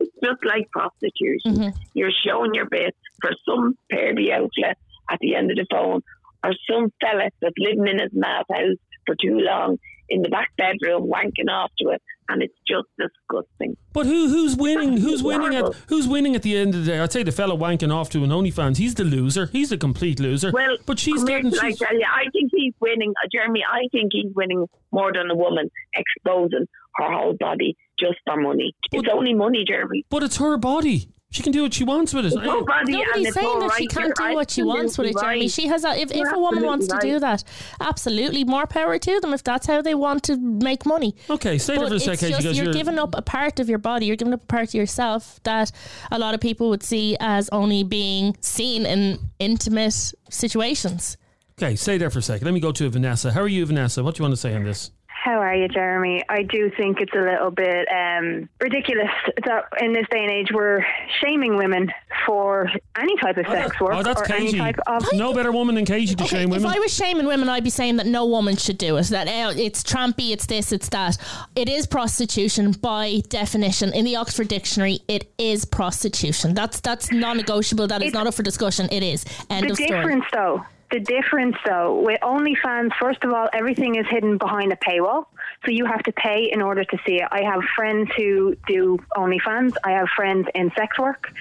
it's 0.00 0.10
just 0.24 0.44
like 0.44 0.68
prostitution. 0.70 1.54
Mm-hmm. 1.54 1.78
You're 1.94 2.10
showing 2.26 2.54
your 2.54 2.66
bit 2.68 2.96
for 3.20 3.30
some 3.48 3.76
pervy 3.92 4.32
outlet 4.32 4.76
at 5.10 5.18
the 5.20 5.36
end 5.36 5.50
of 5.52 5.56
the 5.56 5.66
phone, 5.70 6.02
or 6.44 6.52
some 6.68 6.92
fella 7.00 7.28
that's 7.40 7.54
living 7.58 7.86
in 7.86 8.00
his 8.00 8.10
mad 8.12 8.44
house 8.50 8.76
for 9.06 9.14
too 9.14 9.38
long 9.38 9.78
in 10.12 10.22
the 10.22 10.28
back 10.28 10.50
bedroom 10.56 11.10
wanking 11.10 11.48
off 11.50 11.70
to 11.78 11.88
it, 11.88 12.02
and 12.28 12.42
it's 12.42 12.54
just 12.68 12.86
disgusting. 12.98 13.76
But 13.92 14.06
who 14.06 14.28
who's 14.28 14.54
winning? 14.56 14.98
Who's 14.98 15.22
winning 15.22 15.54
at 15.54 15.74
who's 15.88 16.06
winning 16.06 16.34
at 16.36 16.42
the 16.42 16.56
end 16.56 16.74
of 16.74 16.84
the 16.84 16.92
day? 16.92 17.00
I'd 17.00 17.10
say 17.10 17.22
the 17.22 17.32
fellow 17.32 17.56
wanking 17.56 17.92
off 17.92 18.10
to 18.10 18.22
an 18.22 18.30
OnlyFans. 18.30 18.76
He's 18.76 18.94
the 18.94 19.04
loser. 19.04 19.46
He's 19.46 19.70
the 19.70 19.78
complete 19.78 20.20
loser. 20.20 20.50
Well, 20.52 20.76
but 20.86 20.98
she's 20.98 21.26
here 21.26 21.42
getting. 21.42 21.58
I 21.58 21.72
tell 21.72 21.94
you, 21.94 22.06
I 22.06 22.24
think 22.32 22.50
he's 22.54 22.74
winning, 22.80 23.12
uh, 23.24 23.28
Jeremy. 23.32 23.62
I 23.68 23.88
think 23.90 24.10
he's 24.12 24.32
winning 24.34 24.66
more 24.92 25.12
than 25.12 25.30
a 25.30 25.34
woman 25.34 25.70
exposing 25.94 26.66
her 26.96 27.12
whole 27.12 27.34
body 27.38 27.76
just 27.98 28.18
for 28.26 28.36
money. 28.36 28.74
It's 28.92 29.08
only 29.10 29.32
money, 29.34 29.64
Jeremy. 29.66 30.04
But 30.10 30.22
it's 30.22 30.36
her 30.36 30.56
body. 30.58 31.08
She 31.32 31.42
can 31.42 31.50
do 31.50 31.62
what 31.62 31.72
she 31.72 31.82
wants 31.82 32.12
with 32.12 32.26
it. 32.26 32.34
It's 32.34 32.36
her 32.36 32.62
body 32.62 32.92
Nobody's 32.92 33.32
saying 33.32 33.46
all 33.46 33.60
that 33.60 33.72
she 33.78 33.86
can't 33.86 34.12
You're 34.18 34.28
do 34.28 34.34
what 34.34 34.50
she 34.50 34.62
wants 34.62 34.98
with 34.98 35.06
it, 35.06 35.16
absolutely 35.16 35.22
Jeremy. 35.22 35.40
right. 35.40 35.50
She 35.50 35.66
has 35.66 35.84
a, 35.84 35.98
if, 35.98 36.10
if 36.10 36.16
You're 36.18 36.34
a 36.34 36.38
woman 36.38 36.64
wants 36.64 36.86
to 36.88 36.98
do 37.00 37.18
that, 37.20 37.42
absolutely 37.80 38.44
more 38.44 38.66
power 38.66 38.98
to 38.98 39.20
them 39.20 39.32
if 39.32 39.42
that's 39.42 39.66
how 39.66 39.80
they 39.80 39.94
want 39.94 40.24
to 40.24 40.36
make 40.36 40.84
money. 40.84 41.16
Okay, 41.30 41.56
stay 41.56 41.78
there 41.78 41.86
for 41.86 41.94
a 41.94 41.96
it's 41.96 42.04
second. 42.04 42.28
just 42.28 42.40
because 42.42 42.56
you're, 42.58 42.66
you're 42.66 42.74
giving 42.74 42.98
up 42.98 43.14
a 43.16 43.22
part 43.22 43.60
of 43.60 43.68
your 43.70 43.78
body. 43.78 44.04
You're 44.06 44.16
giving 44.16 44.34
up 44.34 44.42
a 44.42 44.46
part 44.46 44.68
of 44.68 44.74
yourself 44.74 45.40
that 45.44 45.72
a 46.10 46.18
lot 46.18 46.34
of 46.34 46.40
people 46.40 46.68
would 46.68 46.82
see 46.82 47.16
as 47.18 47.48
only 47.48 47.82
being 47.82 48.36
seen 48.40 48.84
in 48.84 49.18
intimate 49.38 50.12
situations. 50.28 51.16
Okay, 51.58 51.76
stay 51.76 51.96
there 51.96 52.10
for 52.10 52.18
a 52.18 52.22
second. 52.22 52.44
Let 52.44 52.54
me 52.54 52.60
go 52.60 52.72
to 52.72 52.90
Vanessa. 52.90 53.32
How 53.32 53.40
are 53.40 53.48
you, 53.48 53.64
Vanessa? 53.64 54.02
What 54.02 54.14
do 54.16 54.20
you 54.20 54.24
want 54.24 54.32
to 54.32 54.40
say 54.40 54.54
on 54.54 54.64
this? 54.64 54.90
How 55.22 55.38
are 55.38 55.54
you, 55.54 55.68
Jeremy? 55.68 56.20
I 56.28 56.42
do 56.42 56.68
think 56.76 57.00
it's 57.00 57.12
a 57.14 57.20
little 57.20 57.52
bit 57.52 57.86
um, 57.92 58.48
ridiculous 58.60 59.06
that 59.46 59.66
in 59.80 59.92
this 59.92 60.04
day 60.10 60.18
and 60.18 60.30
age 60.32 60.48
we're 60.52 60.84
shaming 61.22 61.56
women 61.56 61.92
for 62.26 62.68
any 62.98 63.16
type 63.18 63.36
of 63.36 63.46
sex 63.46 63.80
work 63.80 63.92
oh, 63.94 64.02
that's 64.02 64.20
or 64.20 64.32
any 64.34 64.52
type 64.58 64.80
of. 64.88 65.04
No 65.12 65.32
better 65.32 65.52
woman 65.52 65.76
than 65.76 65.84
Katie 65.84 66.12
to 66.16 66.24
Okay, 66.24 66.38
shame 66.38 66.50
women. 66.50 66.68
if. 66.68 66.76
I 66.76 66.80
was 66.80 66.92
shaming 66.92 67.26
women, 67.26 67.48
I'd 67.48 67.62
be 67.62 67.70
saying 67.70 67.98
that 67.98 68.06
no 68.06 68.26
woman 68.26 68.56
should 68.56 68.78
do 68.78 68.96
it. 68.96 69.06
That 69.10 69.28
uh, 69.28 69.52
it's 69.56 69.84
trampy, 69.84 70.32
it's 70.32 70.46
this, 70.46 70.72
it's 70.72 70.88
that. 70.88 71.16
It 71.54 71.68
is 71.68 71.86
prostitution 71.86 72.72
by 72.72 73.22
definition. 73.28 73.92
In 73.92 74.04
the 74.04 74.16
Oxford 74.16 74.48
Dictionary, 74.48 75.02
it 75.06 75.32
is 75.38 75.64
prostitution. 75.64 76.52
That's 76.54 76.80
that's 76.80 77.12
non-negotiable. 77.12 77.86
That 77.86 78.02
is 78.02 78.08
It's- 78.08 78.14
not 78.14 78.26
up 78.26 78.34
for 78.34 78.42
discussion. 78.42 78.88
It 78.90 79.04
is. 79.04 79.24
End 79.50 79.68
The 79.68 79.70
of 79.70 79.76
story. 79.76 79.88
difference, 80.00 80.24
though, 80.32 80.64
the 80.92 81.00
difference, 81.00 81.56
though, 81.66 82.00
with 82.02 82.20
OnlyFans, 82.20 82.90
first 83.00 83.24
of 83.24 83.32
all, 83.32 83.48
everything 83.52 83.96
is 83.96 84.06
hidden 84.08 84.36
behind 84.36 84.72
a 84.72 84.76
paywall. 84.76 85.26
So 85.64 85.70
you 85.70 85.86
have 85.86 86.02
to 86.02 86.12
pay 86.12 86.50
in 86.52 86.60
order 86.60 86.84
to 86.84 86.98
see 87.06 87.16
it. 87.16 87.28
I 87.30 87.42
have 87.42 87.62
friends 87.74 88.10
who 88.16 88.56
do 88.66 88.98
OnlyFans. 89.16 89.74
I 89.84 89.92
have 89.92 90.08
friends 90.14 90.48
in 90.54 90.70
sex 90.76 90.98
work. 90.98 91.32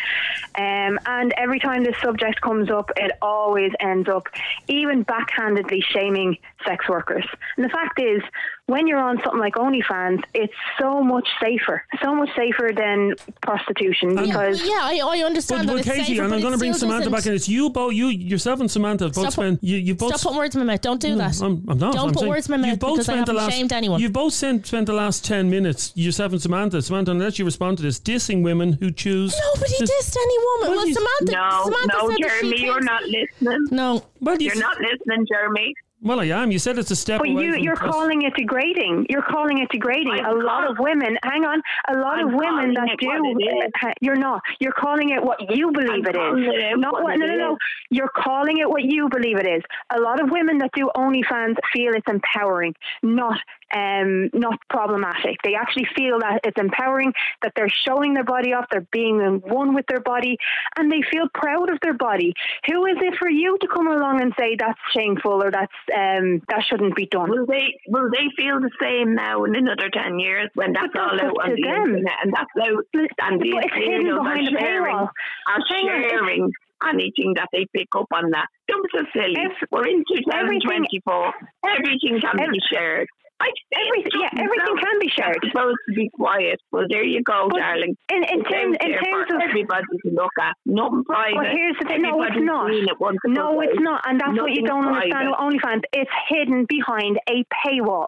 Um, 0.55 0.99
and 1.05 1.33
every 1.37 1.59
time 1.59 1.83
this 1.83 1.99
subject 2.01 2.39
comes 2.41 2.71
up, 2.71 2.91
it 2.95 3.11
always 3.21 3.73
ends 3.79 4.07
up 4.07 4.27
even 4.67 5.03
backhandedly 5.03 5.83
shaming 5.83 6.37
sex 6.65 6.87
workers. 6.87 7.25
And 7.57 7.65
the 7.65 7.69
fact 7.69 7.99
is, 7.99 8.21
when 8.67 8.87
you're 8.87 8.99
on 8.99 9.17
something 9.23 9.39
like 9.39 9.55
OnlyFans, 9.55 10.21
it's 10.33 10.53
so 10.79 11.03
much 11.03 11.27
safer, 11.41 11.83
so 12.01 12.15
much 12.15 12.29
safer 12.37 12.71
than 12.75 13.15
prostitution 13.41 14.15
because. 14.15 14.61
yeah, 14.63 14.79
I, 14.81 15.01
I 15.03 15.23
understand 15.25 15.67
But, 15.67 15.77
that 15.77 15.85
but 15.85 15.87
it's 15.87 15.97
Katie, 15.97 16.13
safer, 16.15 16.21
and 16.23 16.29
but 16.29 16.35
I'm 16.37 16.41
going 16.41 16.53
to 16.53 16.57
bring 16.59 16.73
Samantha 16.73 17.09
doesn't- 17.09 17.11
back 17.11 17.25
in. 17.25 17.33
It's 17.33 17.49
you 17.49 17.69
both, 17.69 17.93
you 17.93 18.07
yourself 18.07 18.61
and 18.61 18.71
Samantha 18.71 19.05
have 19.05 19.13
both 19.13 19.23
Stop 19.23 19.33
spent. 19.33 19.63
You, 19.63 19.77
you 19.77 19.95
both 19.95 20.09
Stop 20.15 20.21
putting 20.21 20.37
words 20.37 20.55
in 20.55 20.59
my 20.65 20.73
mouth. 20.73 20.81
Don't 20.81 21.01
do 21.01 21.15
that. 21.15 21.41
I'm, 21.41 21.65
I'm 21.67 21.77
not. 21.77 21.93
Don't 21.93 21.97
I'm 22.07 22.11
put 22.13 22.19
saying 22.19 22.29
words 22.29 22.49
in 22.49 22.61
my 22.61 22.67
you've 22.67 22.73
mouth 22.75 22.79
both 22.79 22.93
because 22.99 23.09
I 23.09 23.13
spent 23.13 23.25
the 23.25 23.33
last, 23.33 23.51
shamed 23.53 23.73
anyone. 23.73 23.99
You've 23.99 24.13
both 24.13 24.33
spent, 24.33 24.65
spent 24.67 24.85
the 24.85 24.93
last 24.93 25.25
10 25.25 25.49
minutes, 25.49 25.91
yourself 25.95 26.31
and 26.31 26.41
Samantha. 26.41 26.81
Samantha, 26.81 27.11
unless 27.11 27.39
you 27.39 27.45
respond 27.45 27.77
to 27.77 27.83
this, 27.83 27.99
dissing 27.99 28.41
women 28.43 28.73
who 28.73 28.89
choose. 28.91 29.35
Nobody 29.53 29.73
this- 29.79 29.91
dissed 29.91 30.15
any 30.17 30.37
woman. 30.37 30.69
Well, 30.77 30.85
Well, 30.85 30.93
Samantha, 30.93 31.31
No, 31.31 31.63
Samantha 31.65 31.87
no, 31.97 32.09
said 32.09 32.17
she 32.17 32.23
Jeremy, 32.23 32.61
you're 32.63 32.81
not 32.81 33.03
listening. 33.03 33.67
No. 33.71 34.05
Well, 34.21 34.41
You're 34.41 34.55
not 34.55 34.77
listening, 34.79 35.25
Jeremy. 35.27 35.73
Well, 36.03 36.19
I 36.19 36.25
am. 36.25 36.49
You 36.51 36.57
said 36.57 36.79
it's 36.79 36.89
a 36.89 36.95
step 36.95 37.19
But 37.19 37.29
away 37.29 37.43
you, 37.45 37.55
you're 37.57 37.75
prost- 37.75 37.91
calling 37.91 38.23
it 38.23 38.33
degrading. 38.35 39.05
You're 39.09 39.21
calling 39.21 39.59
it 39.59 39.69
degrading. 39.69 40.13
I'm 40.13 40.39
a 40.39 40.43
lot 40.43 40.69
of 40.69 40.79
women, 40.79 41.15
hang 41.23 41.45
on, 41.45 41.61
a 41.89 41.97
lot 41.99 42.17
I'm 42.17 42.29
of 42.29 42.33
women 42.33 42.73
that 42.73 42.97
do. 42.99 43.07
what 43.07 43.21
it 43.39 43.43
is. 43.67 43.71
uh, 43.83 43.91
you're 44.01 44.15
not. 44.15 44.41
You're 44.59 44.71
calling 44.73 45.09
it 45.09 45.23
what 45.23 45.37
you 45.55 45.71
believe 45.71 45.89
I'm 45.91 45.99
it 46.07 46.15
it 46.15 46.79
not 46.79 46.93
what 46.93 47.03
what. 47.03 47.13
it 47.15 47.19
No, 47.19 47.25
no, 47.27 47.35
no. 47.37 47.51
is. 47.53 47.57
You're 47.91 48.09
calling 48.15 48.57
it 48.57 48.67
what 48.67 48.81
you 48.83 49.09
believe 49.09 49.37
it 49.37 49.45
is. 49.47 49.61
A 49.95 49.99
lot 50.01 50.19
of 50.19 50.31
women 50.31 50.57
that 50.57 50.71
do 50.73 50.89
OnlyFans 50.95 51.55
feel 51.71 51.91
it's 51.93 52.07
empowering, 52.09 52.73
not 53.03 53.39
um, 53.73 54.29
not 54.33 54.59
problematic. 54.69 55.37
They 55.43 55.55
actually 55.55 55.87
feel 55.95 56.19
that 56.19 56.41
it's 56.43 56.59
empowering, 56.59 57.13
that 57.41 57.53
they're 57.55 57.69
showing 57.87 58.13
their 58.13 58.23
body 58.23 58.53
off, 58.53 58.65
they're 58.71 58.87
being 58.91 59.19
in 59.21 59.41
one 59.41 59.73
with 59.73 59.85
their 59.87 59.99
body, 60.01 60.37
and 60.77 60.91
they 60.91 61.01
feel 61.11 61.27
proud 61.33 61.69
of 61.71 61.79
their 61.81 61.93
body. 61.93 62.33
Who 62.67 62.85
is 62.85 62.97
it 63.01 63.15
for 63.19 63.29
you 63.29 63.57
to 63.59 63.67
come 63.67 63.87
along 63.87 64.21
and 64.21 64.33
say 64.39 64.55
that's 64.57 64.79
shameful 64.95 65.43
or 65.43 65.51
that's 65.51 65.71
um, 65.95 66.41
that 66.49 66.63
shouldn't 66.67 66.95
be 66.95 67.05
done? 67.07 67.29
Will 67.29 67.45
they 67.45 67.75
will 67.87 68.09
they 68.11 68.27
feel 68.37 68.59
the 68.59 68.71
same 68.81 69.15
now 69.15 69.43
in 69.45 69.55
another 69.55 69.89
ten 69.93 70.19
years 70.19 70.49
when 70.55 70.73
that's 70.73 70.93
all 70.95 71.19
out 71.19 71.37
on 71.43 71.55
the 71.55 71.61
them. 71.61 71.83
internet 71.95 72.17
and 72.23 72.33
that's 72.33 72.51
out 72.61 72.85
and 72.93 73.39
But 73.39 73.65
it's 73.65 73.75
hidden 73.75 74.15
behind 74.15 74.47
a 74.47 74.59
sharing 74.59 74.95
paywall. 74.95 75.09
are 75.47 75.55
on, 75.55 75.61
sharing 75.69 76.51
anything 76.89 77.33
that 77.35 77.47
they 77.51 77.65
pick 77.73 77.87
up 77.95 78.07
on 78.13 78.31
that. 78.31 78.47
Don't 78.67 78.83
be 78.83 78.89
so 78.99 79.05
silly. 79.13 79.35
Ev- 79.37 79.67
We're 79.71 79.87
in 79.87 80.03
2024. 80.07 81.33
Everything 81.65 82.19
can 82.21 82.39
Ev- 82.39 82.51
be 82.51 82.59
shared. 82.71 83.07
I, 83.41 83.49
Everything, 83.73 84.21
yeah, 84.21 84.29
everything 84.37 84.77
can 84.77 84.99
be 84.99 85.09
shared. 85.09 85.37
It's 85.41 85.51
supposed 85.51 85.81
to 85.89 85.95
be 85.95 86.09
quiet. 86.13 86.59
Well, 86.71 86.85
there 86.89 87.03
you 87.03 87.23
go, 87.23 87.47
But 87.49 87.59
darling. 87.59 87.95
In, 88.09 88.23
in, 88.23 88.41
It's 88.41 88.49
terms, 88.49 88.77
in 88.79 88.91
terms 88.91 89.27
of 89.33 89.41
everybody 89.41 89.85
to 90.05 90.09
look 90.13 90.31
at. 90.39 90.55
Nothing 90.65 91.03
private. 91.03 91.35
But 91.35 91.47
here's 91.51 91.77
the 91.79 91.87
thing, 91.87 92.01
no, 92.03 92.21
it's 92.21 92.35
not. 92.37 92.69
it 92.69 92.97
No, 93.25 93.61
it's 93.61 93.79
not, 93.79 94.01
and 94.05 94.19
that's 94.19 94.37
what 94.37 94.51
you 94.51 94.63
don't 94.63 94.85
understand 94.85 95.29
with 95.29 95.37
private. 95.37 95.57
OnlyFans. 95.57 95.81
It's 95.93 96.11
hidden 96.29 96.65
behind 96.69 97.19
a 97.29 97.43
paywall. 97.65 98.07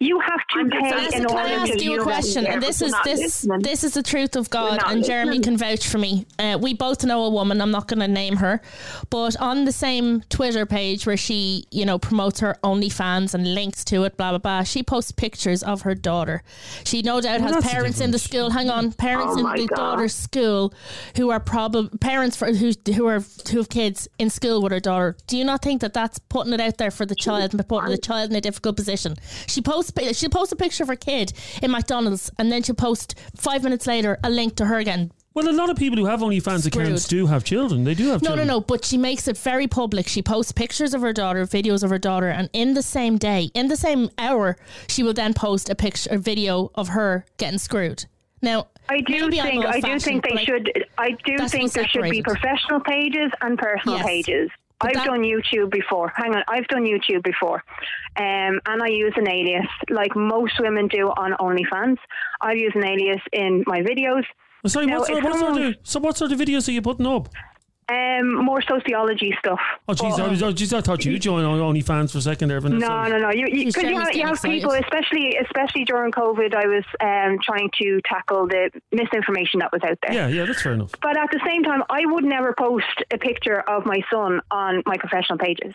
You 0.00 0.18
have 0.20 0.40
to 0.48 0.58
I'm 0.60 0.70
pay 0.70 1.04
in 1.06 1.10
Can 1.24 1.26
order 1.26 1.36
I 1.48 1.52
ask 1.52 1.72
view 1.74 1.92
you 1.92 2.00
a 2.00 2.02
question? 2.02 2.46
And 2.46 2.62
this 2.62 2.82
is 2.82 2.94
this 3.04 3.20
listening. 3.20 3.60
this 3.62 3.84
is 3.84 3.94
the 3.94 4.02
truth 4.02 4.36
of 4.36 4.50
God, 4.50 4.80
and 4.86 5.04
Jeremy 5.04 5.38
listening. 5.38 5.42
can 5.42 5.56
vouch 5.56 5.86
for 5.86 5.98
me. 5.98 6.26
Uh, 6.38 6.58
we 6.60 6.74
both 6.74 7.04
know 7.04 7.24
a 7.24 7.30
woman. 7.30 7.60
I'm 7.60 7.70
not 7.70 7.88
going 7.88 8.00
to 8.00 8.08
name 8.08 8.36
her, 8.36 8.60
but 9.10 9.36
on 9.40 9.64
the 9.64 9.72
same 9.72 10.22
Twitter 10.28 10.66
page 10.66 11.06
where 11.06 11.16
she, 11.16 11.64
you 11.70 11.84
know, 11.84 11.98
promotes 11.98 12.40
her 12.40 12.56
OnlyFans 12.64 13.34
and 13.34 13.54
links 13.54 13.84
to 13.86 14.04
it, 14.04 14.16
blah 14.16 14.30
blah 14.30 14.38
blah. 14.38 14.62
She 14.64 14.82
posts 14.82 15.12
pictures 15.12 15.62
of 15.62 15.82
her 15.82 15.94
daughter. 15.94 16.42
She 16.84 17.02
no 17.02 17.20
doubt 17.20 17.40
has 17.40 17.64
parents 17.64 18.00
in 18.00 18.10
the 18.10 18.18
school. 18.18 18.50
Hang 18.50 18.70
on, 18.70 18.92
parents 18.92 19.34
Oh 19.36 19.38
in 19.38 19.60
the 19.62 19.66
God. 19.68 19.76
daughter's 19.76 20.14
school 20.14 20.72
who 21.16 21.30
are 21.30 21.40
probably 21.40 21.96
parents 21.98 22.36
for 22.36 22.52
who 22.52 22.72
who 22.94 23.06
are 23.06 23.20
who 23.50 23.58
have 23.58 23.68
kids 23.68 24.08
in 24.18 24.30
school 24.30 24.62
with 24.62 24.72
her 24.72 24.80
daughter. 24.80 25.16
Do 25.26 25.36
you 25.36 25.44
not 25.44 25.62
think 25.62 25.80
that 25.82 25.92
that's 25.94 26.18
putting 26.18 26.52
it 26.52 26.60
out 26.60 26.78
there 26.78 26.90
for 26.90 27.06
the 27.06 27.14
child 27.14 27.54
and 27.54 27.68
putting 27.68 27.90
the 27.90 27.98
child 27.98 28.30
in 28.30 28.36
a 28.36 28.40
difficult 28.40 28.76
position? 28.76 29.14
She 29.46 29.60
posts 29.74 30.18
she'll 30.18 30.30
post 30.30 30.52
a 30.52 30.56
picture 30.56 30.82
of 30.84 30.88
her 30.88 30.96
kid 30.96 31.32
in 31.62 31.70
McDonald's 31.70 32.30
and 32.38 32.50
then 32.52 32.62
she'll 32.62 32.74
post 32.74 33.14
five 33.36 33.62
minutes 33.64 33.86
later 33.86 34.18
a 34.22 34.30
link 34.30 34.56
to 34.56 34.66
her 34.66 34.78
again. 34.78 35.10
Well, 35.34 35.48
a 35.48 35.50
lot 35.50 35.68
of 35.68 35.76
people 35.76 35.98
who 35.98 36.04
have 36.06 36.20
OnlyFans 36.20 36.64
accounts 36.64 37.02
Screwed. 37.02 37.22
do 37.22 37.26
have 37.26 37.42
children. 37.42 37.82
They 37.82 37.94
do 37.94 38.06
have 38.10 38.22
No, 38.22 38.30
no, 38.30 38.36
children. 38.36 38.46
no. 38.48 38.60
But 38.60 38.84
she 38.84 38.96
makes 38.96 39.26
it 39.26 39.36
very 39.36 39.66
public. 39.66 40.06
She 40.06 40.22
posts 40.22 40.52
pictures 40.52 40.94
of 40.94 41.00
her 41.00 41.12
daughter, 41.12 41.44
videos 41.44 41.82
of 41.82 41.90
her 41.90 41.98
daughter, 41.98 42.28
and 42.28 42.48
in 42.52 42.74
the 42.74 42.82
same 42.82 43.18
day, 43.18 43.50
in 43.52 43.66
the 43.66 43.76
same 43.76 44.10
hour, 44.16 44.56
she 44.86 45.02
will 45.02 45.12
then 45.12 45.34
post 45.34 45.68
a 45.68 45.74
picture, 45.74 46.10
a 46.12 46.18
video 46.18 46.70
of 46.76 46.88
her 46.90 47.26
getting 47.36 47.58
screwed. 47.58 48.04
Now, 48.42 48.68
I 48.88 49.00
do 49.00 49.22
maybe 49.28 49.40
I'm 49.40 49.46
think 49.48 49.64
I 49.64 49.80
do 49.80 49.86
old-fashioned, 49.88 50.02
think 50.02 50.24
they 50.28 50.40
I- 50.40 50.44
should. 50.44 50.84
I 50.98 51.10
do 51.24 51.36
think 51.48 51.62
what's 51.64 51.74
there 51.74 51.88
should 51.88 52.02
be 52.10 52.22
professional 52.22 52.78
pages 52.80 53.32
and 53.40 53.58
personal 53.58 53.96
Yes. 53.96 54.06
pages. 54.06 54.50
But 54.80 54.88
I've 54.88 54.94
that- 54.94 55.06
done 55.06 55.22
YouTube 55.22 55.70
before. 55.70 56.12
Hang 56.16 56.34
on, 56.34 56.42
I've 56.48 56.66
done 56.68 56.84
YouTube 56.84 57.22
before, 57.22 57.62
um, 58.16 58.60
and 58.66 58.82
I 58.82 58.88
use 58.88 59.14
an 59.16 59.28
alias 59.28 59.66
like 59.88 60.14
most 60.16 60.54
women 60.60 60.88
do 60.88 61.08
on 61.16 61.32
OnlyFans. 61.40 61.98
I 62.40 62.52
use 62.52 62.72
an 62.74 62.84
alias 62.84 63.20
in 63.32 63.64
my 63.66 63.80
videos. 63.80 64.24
Well, 64.62 64.70
sorry, 64.70 64.86
Now, 64.86 64.98
what, 64.98 65.06
sort, 65.08 65.22
what, 65.24 65.38
sort 65.38 65.60
of, 65.62 65.74
so 65.82 66.00
what 66.00 66.16
sort 66.16 66.32
of 66.32 66.38
videos 66.38 66.68
are 66.68 66.72
you 66.72 66.82
putting 66.82 67.06
up? 67.06 67.28
Um, 67.88 68.44
more 68.44 68.62
sociology 68.62 69.34
stuff. 69.38 69.60
Oh, 69.88 69.92
jeez, 69.92 70.18
I, 70.18 70.28
was- 70.28 70.42
oh, 70.42 70.52
jeez, 70.52 70.72
I 70.72 70.80
thought 70.80 71.04
you 71.04 71.18
joined 71.18 71.46
on 71.46 71.58
OnlyFans 71.58 72.12
for 72.12 72.18
a 72.18 72.20
second 72.22 72.48
there, 72.48 72.60
Vanessa. 72.60 72.86
No, 72.86 73.04
no, 73.04 73.18
no. 73.18 73.30
You, 73.30 73.46
you, 73.50 73.64
She's 73.64 73.74
'cause 73.74 73.84
you 73.84 73.98
have, 73.98 74.14
you 74.14 74.26
have 74.26 74.40
people, 74.42 74.70
especially 74.72 75.36
especially 75.36 75.84
during 75.84 76.10
COVID. 76.12 76.54
I 76.54 76.66
was 76.66 76.84
um, 77.00 77.38
trying 77.44 77.70
to 77.82 78.00
tackle 78.08 78.46
the 78.46 78.70
misinformation 78.92 79.60
that 79.60 79.70
was 79.72 79.82
out 79.82 79.98
there. 80.02 80.12
Yeah, 80.14 80.28
yeah, 80.28 80.44
that's 80.46 80.62
fair 80.62 80.72
enough. 80.72 80.92
But 81.02 81.18
at 81.18 81.30
the 81.30 81.40
same 81.46 81.62
time, 81.62 81.82
I 81.90 82.06
would 82.06 82.24
never 82.24 82.54
post 82.58 82.86
a 83.12 83.18
picture 83.18 83.60
of 83.68 83.84
my 83.84 84.00
son 84.10 84.40
on 84.50 84.82
my 84.86 84.96
professional 84.96 85.38
pages. 85.38 85.74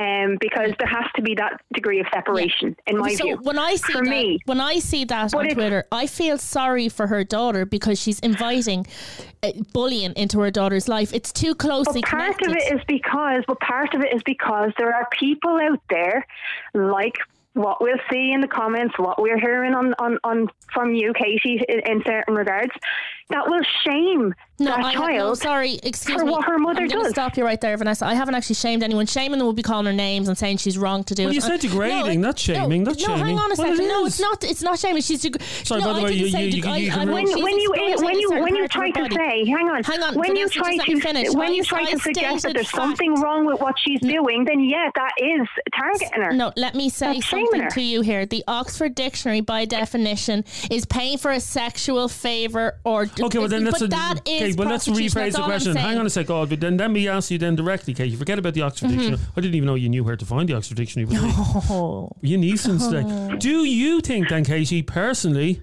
Um, 0.00 0.36
because 0.40 0.72
there 0.78 0.88
has 0.88 1.06
to 1.16 1.22
be 1.22 1.34
that 1.34 1.60
degree 1.72 2.00
of 2.00 2.06
separation, 2.12 2.76
in 2.86 2.98
my 2.98 3.14
so 3.14 3.24
view. 3.24 3.38
when 3.42 3.58
I 3.58 3.74
see 3.74 3.92
for 3.92 4.04
that, 4.04 4.10
me, 4.10 4.38
when 4.46 4.60
I 4.60 4.78
see 4.78 5.04
that 5.04 5.34
on 5.34 5.48
Twitter, 5.48 5.84
I 5.90 6.06
feel 6.06 6.38
sorry 6.38 6.88
for 6.88 7.06
her 7.08 7.24
daughter 7.24 7.66
because 7.66 8.00
she's 8.00 8.20
inviting 8.20 8.86
uh, 9.42 9.52
bullying 9.72 10.12
into 10.12 10.40
her 10.40 10.50
daughter's 10.50 10.88
life. 10.88 11.12
It's 11.12 11.32
too 11.32 11.54
closely 11.54 12.00
But 12.00 12.10
part 12.10 12.38
connected. 12.38 12.50
of 12.50 12.56
it 12.56 12.74
is 12.76 12.84
because, 12.86 13.42
but 13.46 13.58
part 13.60 13.94
of 13.94 14.02
it 14.02 14.14
is 14.14 14.22
because 14.24 14.70
there 14.78 14.94
are 14.94 15.08
people 15.18 15.58
out 15.60 15.82
there, 15.90 16.24
like 16.74 17.14
what 17.54 17.80
we'll 17.80 17.98
see 18.10 18.32
in 18.32 18.40
the 18.40 18.48
comments, 18.48 18.96
what 18.98 19.20
we're 19.20 19.38
hearing 19.38 19.74
on, 19.74 19.94
on, 19.98 20.18
on 20.22 20.48
from 20.72 20.94
you, 20.94 21.12
Katie, 21.12 21.60
in, 21.68 21.80
in 21.80 22.02
certain 22.06 22.34
regards, 22.34 22.72
that 23.30 23.48
will 23.48 23.62
shame 23.84 24.32
no, 24.58 24.70
that 24.70 24.80
I 24.84 24.92
have, 24.92 25.18
no, 25.18 25.34
sorry, 25.34 25.78
excuse 25.82 26.18
for 26.20 26.24
me. 26.26 26.30
what 26.32 26.44
her 26.44 26.58
mother 26.58 26.82
I'm 26.82 26.88
does. 26.88 27.10
stop 27.10 27.36
you 27.36 27.44
right 27.44 27.60
there, 27.60 27.76
Vanessa. 27.76 28.06
I 28.06 28.14
haven't 28.14 28.34
actually 28.34 28.56
shamed 28.56 28.82
anyone. 28.82 29.06
Shaming 29.06 29.38
them 29.38 29.46
would 29.46 29.56
be 29.56 29.62
calling 29.62 29.86
her 29.86 29.92
names 29.92 30.28
and 30.28 30.36
saying 30.36 30.58
she's 30.58 30.76
wrong 30.78 31.04
to 31.04 31.14
do 31.14 31.22
Well, 31.24 31.30
it. 31.32 31.34
you 31.36 31.40
said 31.40 31.60
degrading, 31.60 32.20
no, 32.20 32.28
not 32.28 32.38
shaming, 32.38 32.82
No, 32.84 32.90
not 32.92 33.00
no 33.00 33.06
hang 33.08 33.18
shaming. 33.18 33.38
on 33.38 33.52
a 33.52 33.54
Well, 33.56 33.66
it 33.72 33.76
second. 33.76 33.88
no, 33.88 34.06
it's 34.06 34.20
not. 34.20 34.44
It's 34.44 34.62
not 34.62 34.78
shaming. 34.78 35.02
She's. 35.02 35.22
Deg- 35.22 35.40
Sorry, 35.64 35.80
no, 35.80 35.86
by 35.88 35.92
the 35.94 35.98
I 36.00 36.02
way, 36.04 36.08
didn't 36.10 36.24
you- 36.26 36.30
say 36.32 36.44
you- 36.46 36.50
deg- 36.52 36.64
you- 36.64 36.70
I- 36.70 36.76
you 36.76 36.90
I- 36.90 36.94
can- 36.94 37.12
when, 37.12 37.26
she's 37.26 37.42
when 37.42 37.58
you 37.58 37.70
when 37.70 38.18
you 38.18 38.30
when 38.30 38.56
you 38.56 38.68
try 38.68 38.90
to 38.90 39.00
body. 39.02 39.16
say 39.16 39.44
hang 39.46 39.68
on 39.68 39.82
Hang 39.84 40.02
on, 40.02 40.14
when 40.14 40.36
you 40.36 40.48
try 40.48 40.76
to 40.76 41.00
finish. 41.00 41.30
when 41.34 41.48
I- 41.50 41.52
you 41.54 41.64
try 41.64 41.84
to 41.84 41.98
suggest 41.98 42.42
that 42.44 42.54
there's 42.54 42.70
something 42.70 43.14
wrong 43.20 43.46
with 43.46 43.60
what 43.60 43.74
she's 43.78 44.00
doing 44.00 44.44
then 44.44 44.60
yeah 44.60 44.90
that 44.94 45.12
is 45.18 45.46
targeting 45.74 46.22
her 46.22 46.32
No, 46.32 46.52
let 46.56 46.74
me 46.74 46.88
say 46.90 47.20
something 47.20 47.68
to 47.70 47.80
you 47.80 48.00
here. 48.02 48.26
The 48.26 48.44
Oxford 48.48 48.94
Dictionary, 48.94 49.40
by 49.40 49.64
definition, 49.64 50.44
is 50.70 50.84
paying 50.86 51.18
for 51.18 51.30
a 51.30 51.40
sexual 51.40 52.08
favor 52.08 52.76
or. 52.84 53.08
Okay, 53.20 53.38
well 53.38 53.48
then 53.48 53.64
let's 53.64 53.78
But 53.80 53.90
that 53.90 54.20
okay, 54.54 54.58
well 54.58 54.68
let's 54.68 54.88
rephrase 54.88 55.32
the 55.32 55.42
question. 55.42 55.76
Hang 55.76 55.98
on 55.98 56.06
a 56.06 56.10
sec, 56.10 56.28
oh, 56.30 56.46
but 56.46 56.60
then 56.60 56.76
let 56.76 56.90
me 56.90 57.08
ask 57.08 57.30
you 57.30 57.38
then 57.38 57.56
directly, 57.56 57.94
Kate. 57.94 58.10
You 58.10 58.16
forget 58.16 58.38
about 58.38 58.54
the 58.54 58.62
Oxford 58.62 58.86
Mm-hmm. 58.90 58.98
Dictionary. 58.98 59.20
I 59.36 59.40
didn't 59.40 59.54
even 59.54 59.66
know 59.66 59.74
you 59.74 59.88
knew 59.88 60.04
where 60.04 60.16
to 60.16 60.24
find 60.26 60.48
the 60.48 60.54
Oxford 60.54 60.76
Dictionary. 60.76 61.06
But 61.10 61.18
Oh. 61.70 62.10
you 62.22 62.38
Neeson's 62.38 62.88
today. 62.88 63.36
Do 63.38 63.64
you 63.64 64.00
think 64.00 64.28
then, 64.28 64.44
Katie, 64.44 64.82
personally, 64.82 65.62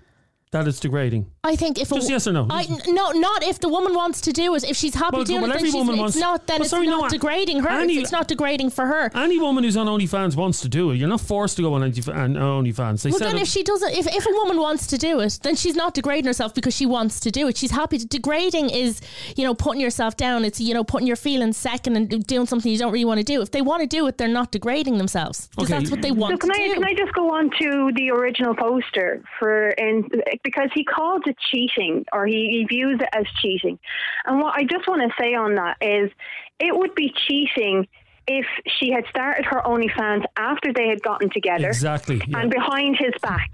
that 0.51 0.68
it's 0.68 0.80
degrading? 0.80 1.32
I 1.46 1.56
think 1.56 1.80
if 1.80 1.90
Just 1.90 2.10
a, 2.10 2.12
yes 2.12 2.28
or 2.28 2.34
no? 2.34 2.48
I, 2.50 2.64
n- 2.64 2.82
no, 2.96 3.12
not 3.12 3.44
if 3.44 3.60
the 3.60 3.70
woman 3.70 3.94
wants 3.94 4.20
to 4.22 4.32
do 4.34 4.56
it. 4.56 4.64
If 4.64 4.75
she's 4.75 4.96
happy 4.96 5.18
Well, 5.18 5.24
doing 5.25 5.42
well, 5.42 5.52
it, 5.52 5.54
then 5.54 5.58
every 5.58 5.70
she's, 5.70 5.75
woman 5.75 5.96
it's 5.96 6.02
wants- 6.02 6.18
not. 6.18 6.48
Then 6.48 6.56
Well, 6.56 6.62
it's 6.64 6.70
sorry, 6.72 6.88
not 6.88 7.04
no, 7.04 7.10
degrading 7.10 7.60
her. 7.60 7.70
any- 7.70 7.98
it's 7.98 8.12
not 8.12 8.28
degrading 8.28 8.72
for 8.72 8.86
her. 8.88 9.12
Any 9.16 9.38
woman 9.40 9.64
who's 9.64 9.78
on 9.78 9.88
OnlyFans 9.88 10.36
wants 10.36 10.60
to 10.62 10.70
do 10.70 10.92
it. 10.92 10.96
You're 10.98 11.08
not 11.08 11.22
forced 11.22 11.56
to 11.58 11.62
go 11.62 11.74
on 11.75 11.82
OnlyFans. 11.82 13.04
They 13.04 13.10
Well, 13.12 13.20
said 13.20 13.28
then 13.30 13.38
it- 13.38 13.44
if 13.44 13.48
she 13.48 13.64
doesn't, 13.64 13.92
if, 13.94 14.08
if 14.08 14.25
a 14.25 14.32
woman 14.32 14.58
wants 14.58 14.88
to 14.88 14.98
do 14.98 15.20
it, 15.20 15.40
then 15.44 15.56
she's 15.56 15.75
not 15.75 15.94
degrading 15.94 16.25
herself 16.25 16.54
because 16.54 16.75
she 16.75 16.86
wants 16.86 17.20
to 17.22 17.32
do 17.32 17.48
it. 17.48 17.58
She's 17.58 17.72
happy 17.72 17.98
to. 18.00 18.06
Degrading 18.08 18.70
is, 18.70 19.02
you 19.36 19.44
know, 19.44 19.54
putting 19.54 19.82
yourself 19.82 20.18
down. 20.18 20.46
It's, 20.46 20.60
you 20.60 20.74
know, 20.74 20.84
putting 20.84 21.08
your 21.08 21.16
feelings 21.16 21.58
second 21.58 21.96
and 21.96 22.25
doing 22.25 22.46
something 22.48 22.72
you 22.72 22.78
don't 22.78 22.92
really 22.92 23.06
want 23.06 23.20
to 23.20 23.24
do. 23.24 23.42
If 23.42 23.52
they 23.52 23.62
want 23.62 23.82
to 23.82 23.88
do 23.88 24.08
it, 24.08 24.18
they're 24.18 24.28
not 24.28 24.52
degrading 24.52 24.98
themselves 24.98 25.48
because 25.50 25.70
Okay. 25.70 25.80
that's 25.80 25.92
what 25.92 26.02
they 26.02 26.10
So 26.10 26.16
want 26.16 26.40
can 26.40 26.50
to 26.52 26.56
I 26.60 26.68
do. 26.68 26.74
can 26.75 26.84
I 26.86 26.94
just 26.94 27.14
go 27.14 27.32
on 27.36 27.50
to 27.62 27.92
the 27.96 28.10
original 28.12 28.56
poster 28.56 29.24
for 29.40 29.70
in 29.72 30.10
because 30.44 30.70
he 30.74 30.84
called 30.84 31.28
it 31.28 31.35
cheating 31.51 32.06
or 32.12 32.25
he, 32.25 32.50
he 32.50 32.65
views 32.65 33.00
it 33.01 33.10
as 33.13 33.25
cheating, 33.42 33.80
and 34.25 34.39
what 34.39 34.56
I 34.56 34.63
just 34.63 34.88
want 34.88 35.01
to 35.01 35.10
say 35.22 35.34
on 35.34 35.56
that 35.56 35.77
is 35.82 36.12
it 36.60 36.75
would 36.75 36.96
be 36.96 37.13
cheating 37.27 37.88
if 38.27 38.46
she 38.80 38.92
had 38.92 39.06
started 39.10 39.46
her 39.46 39.62
OnlyFans 39.62 40.24
after 40.36 40.74
they 40.74 40.88
had 40.88 41.01
gotten 41.01 41.30
together. 41.30 41.68
Exactly, 41.68 42.22
yeah. 42.27 42.39
And 42.39 42.50
behind 42.50 42.98
his 42.98 43.13
back. 43.22 43.51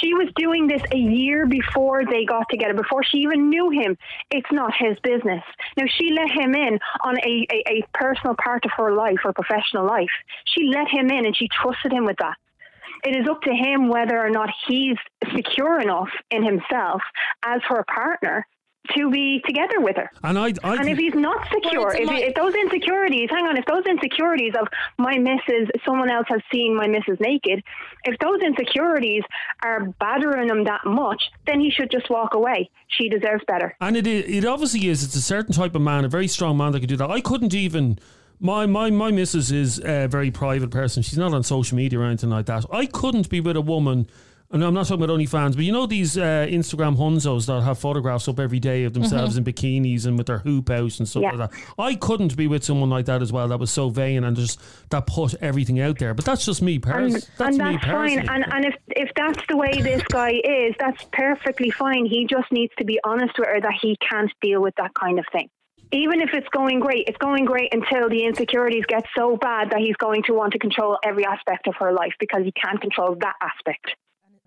She 0.00 0.14
was 0.14 0.28
doing 0.36 0.66
this 0.66 0.82
a 0.92 0.96
year 0.96 1.46
before 1.46 2.04
they 2.04 2.24
got 2.24 2.46
together, 2.50 2.74
before 2.74 3.04
she 3.04 3.18
even 3.18 3.48
knew 3.48 3.70
him. 3.70 3.96
It's 4.30 4.50
not 4.50 4.72
his 4.76 4.98
business. 5.02 5.42
Now, 5.76 5.84
she 5.86 6.10
let 6.10 6.30
him 6.30 6.54
in 6.54 6.78
on 7.04 7.18
a, 7.18 7.46
a, 7.52 7.62
a 7.68 7.84
personal 7.94 8.34
part 8.42 8.64
of 8.64 8.72
her 8.76 8.92
life, 8.92 9.18
her 9.22 9.32
professional 9.32 9.86
life. 9.86 10.10
She 10.46 10.64
let 10.64 10.88
him 10.88 11.10
in 11.10 11.26
and 11.26 11.36
she 11.36 11.48
trusted 11.48 11.92
him 11.92 12.04
with 12.04 12.16
that. 12.18 12.36
It 13.04 13.16
is 13.16 13.28
up 13.28 13.42
to 13.42 13.52
him 13.52 13.88
whether 13.88 14.18
or 14.18 14.30
not 14.30 14.50
he's 14.66 14.96
secure 15.34 15.80
enough 15.80 16.08
in 16.30 16.44
himself 16.44 17.02
as 17.44 17.60
her 17.68 17.84
partner 17.84 18.46
to 18.96 19.10
be 19.10 19.42
together 19.46 19.80
with 19.80 19.96
her. 19.96 20.10
and 20.22 20.38
I, 20.38 20.52
I 20.64 20.76
And 20.76 20.88
if 20.88 20.98
he's 20.98 21.14
not 21.14 21.46
secure, 21.52 21.94
if, 21.94 22.08
if 22.10 22.34
those 22.34 22.54
insecurities, 22.54 23.28
hang 23.30 23.46
on, 23.46 23.56
if 23.56 23.64
those 23.66 23.84
insecurities 23.86 24.54
of 24.58 24.66
my 24.96 25.18
missus, 25.18 25.68
someone 25.84 26.10
else 26.10 26.26
has 26.28 26.40
seen 26.52 26.76
my 26.76 26.86
missus 26.86 27.18
naked, 27.20 27.62
if 28.04 28.18
those 28.20 28.40
insecurities 28.40 29.22
are 29.62 29.86
battering 30.00 30.48
him 30.48 30.64
that 30.64 30.86
much, 30.86 31.22
then 31.46 31.60
he 31.60 31.70
should 31.70 31.90
just 31.90 32.08
walk 32.08 32.34
away. 32.34 32.70
She 32.88 33.08
deserves 33.08 33.44
better. 33.46 33.76
And 33.80 33.96
it, 33.96 34.06
it 34.06 34.44
obviously 34.44 34.88
is. 34.88 35.04
It's 35.04 35.16
a 35.16 35.22
certain 35.22 35.54
type 35.54 35.74
of 35.74 35.82
man, 35.82 36.04
a 36.04 36.08
very 36.08 36.28
strong 36.28 36.56
man 36.56 36.72
that 36.72 36.80
could 36.80 36.88
do 36.88 36.96
that. 36.96 37.10
I 37.10 37.20
couldn't 37.20 37.54
even. 37.54 37.98
My 38.40 38.66
my 38.66 38.90
my 38.90 39.10
missus 39.10 39.50
is 39.50 39.80
a 39.84 40.06
very 40.06 40.30
private 40.30 40.70
person. 40.70 41.02
She's 41.02 41.18
not 41.18 41.34
on 41.34 41.42
social 41.42 41.76
media 41.76 41.98
or 41.98 42.04
anything 42.04 42.30
like 42.30 42.46
that. 42.46 42.64
I 42.72 42.86
couldn't 42.86 43.28
be 43.28 43.40
with 43.40 43.56
a 43.56 43.60
woman. 43.60 44.06
And 44.50 44.64
I'm 44.64 44.72
not 44.72 44.86
talking 44.86 45.04
about 45.04 45.14
OnlyFans, 45.14 45.56
but 45.56 45.64
you 45.66 45.72
know 45.72 45.84
these 45.84 46.16
uh, 46.16 46.46
Instagram 46.48 46.96
hunzos 46.96 47.44
that 47.48 47.60
have 47.60 47.78
photographs 47.78 48.28
up 48.28 48.40
every 48.40 48.58
day 48.58 48.84
of 48.84 48.94
themselves 48.94 49.36
in 49.36 49.44
bikinis 49.44 50.06
and 50.06 50.16
with 50.16 50.26
their 50.26 50.38
hoop 50.38 50.70
out 50.70 50.98
and 50.98 51.06
stuff 51.06 51.22
Yeah. 51.22 51.32
like 51.32 51.50
that. 51.50 51.60
I 51.78 51.94
couldn't 51.96 52.34
be 52.34 52.46
with 52.46 52.64
someone 52.64 52.88
like 52.88 53.04
that 53.04 53.20
as 53.20 53.30
well. 53.30 53.46
That 53.48 53.58
was 53.60 53.70
so 53.70 53.90
vain 53.90 54.24
and 54.24 54.34
just 54.34 54.58
that 54.88 55.06
put 55.06 55.34
everything 55.42 55.80
out 55.80 55.98
there. 55.98 56.14
But 56.14 56.24
that's 56.24 56.46
just 56.46 56.62
me, 56.62 56.78
pers- 56.78 57.12
And, 57.12 57.22
that's 57.36 57.58
and 57.58 57.58
me 57.58 57.72
that's 57.74 57.84
personally. 57.84 58.26
fine. 58.26 58.42
And, 58.42 58.52
and 58.54 58.64
if, 58.64 58.74
if 58.88 59.10
that's 59.14 59.42
the 59.50 59.56
way 59.58 59.82
this 59.82 60.02
guy 60.10 60.30
is, 60.42 60.74
that's 60.78 61.04
perfectly 61.12 61.68
fine. 61.68 62.06
He 62.06 62.26
just 62.26 62.50
needs 62.50 62.72
to 62.78 62.86
be 62.86 62.98
honest 63.04 63.38
with 63.38 63.48
her 63.48 63.60
that 63.60 63.74
he 63.82 63.98
can't 64.10 64.32
deal 64.40 64.62
with 64.62 64.76
that 64.76 64.94
kind 64.94 65.18
of 65.18 65.26
thing. 65.30 65.50
Even 65.90 66.20
if 66.20 66.30
it's 66.34 66.48
going 66.48 66.80
great, 66.80 67.08
it's 67.08 67.16
going 67.16 67.46
great 67.46 67.72
until 67.72 68.08
the 68.08 68.24
insecurities 68.24 68.84
get 68.86 69.04
so 69.16 69.36
bad 69.36 69.70
that 69.70 69.78
he's 69.78 69.96
going 69.96 70.22
to 70.24 70.34
want 70.34 70.52
to 70.52 70.58
control 70.58 70.98
every 71.02 71.24
aspect 71.24 71.66
of 71.66 71.74
her 71.76 71.92
life 71.92 72.12
because 72.20 72.42
he 72.44 72.52
can't 72.52 72.80
control 72.80 73.16
that 73.20 73.34
aspect. 73.40 73.96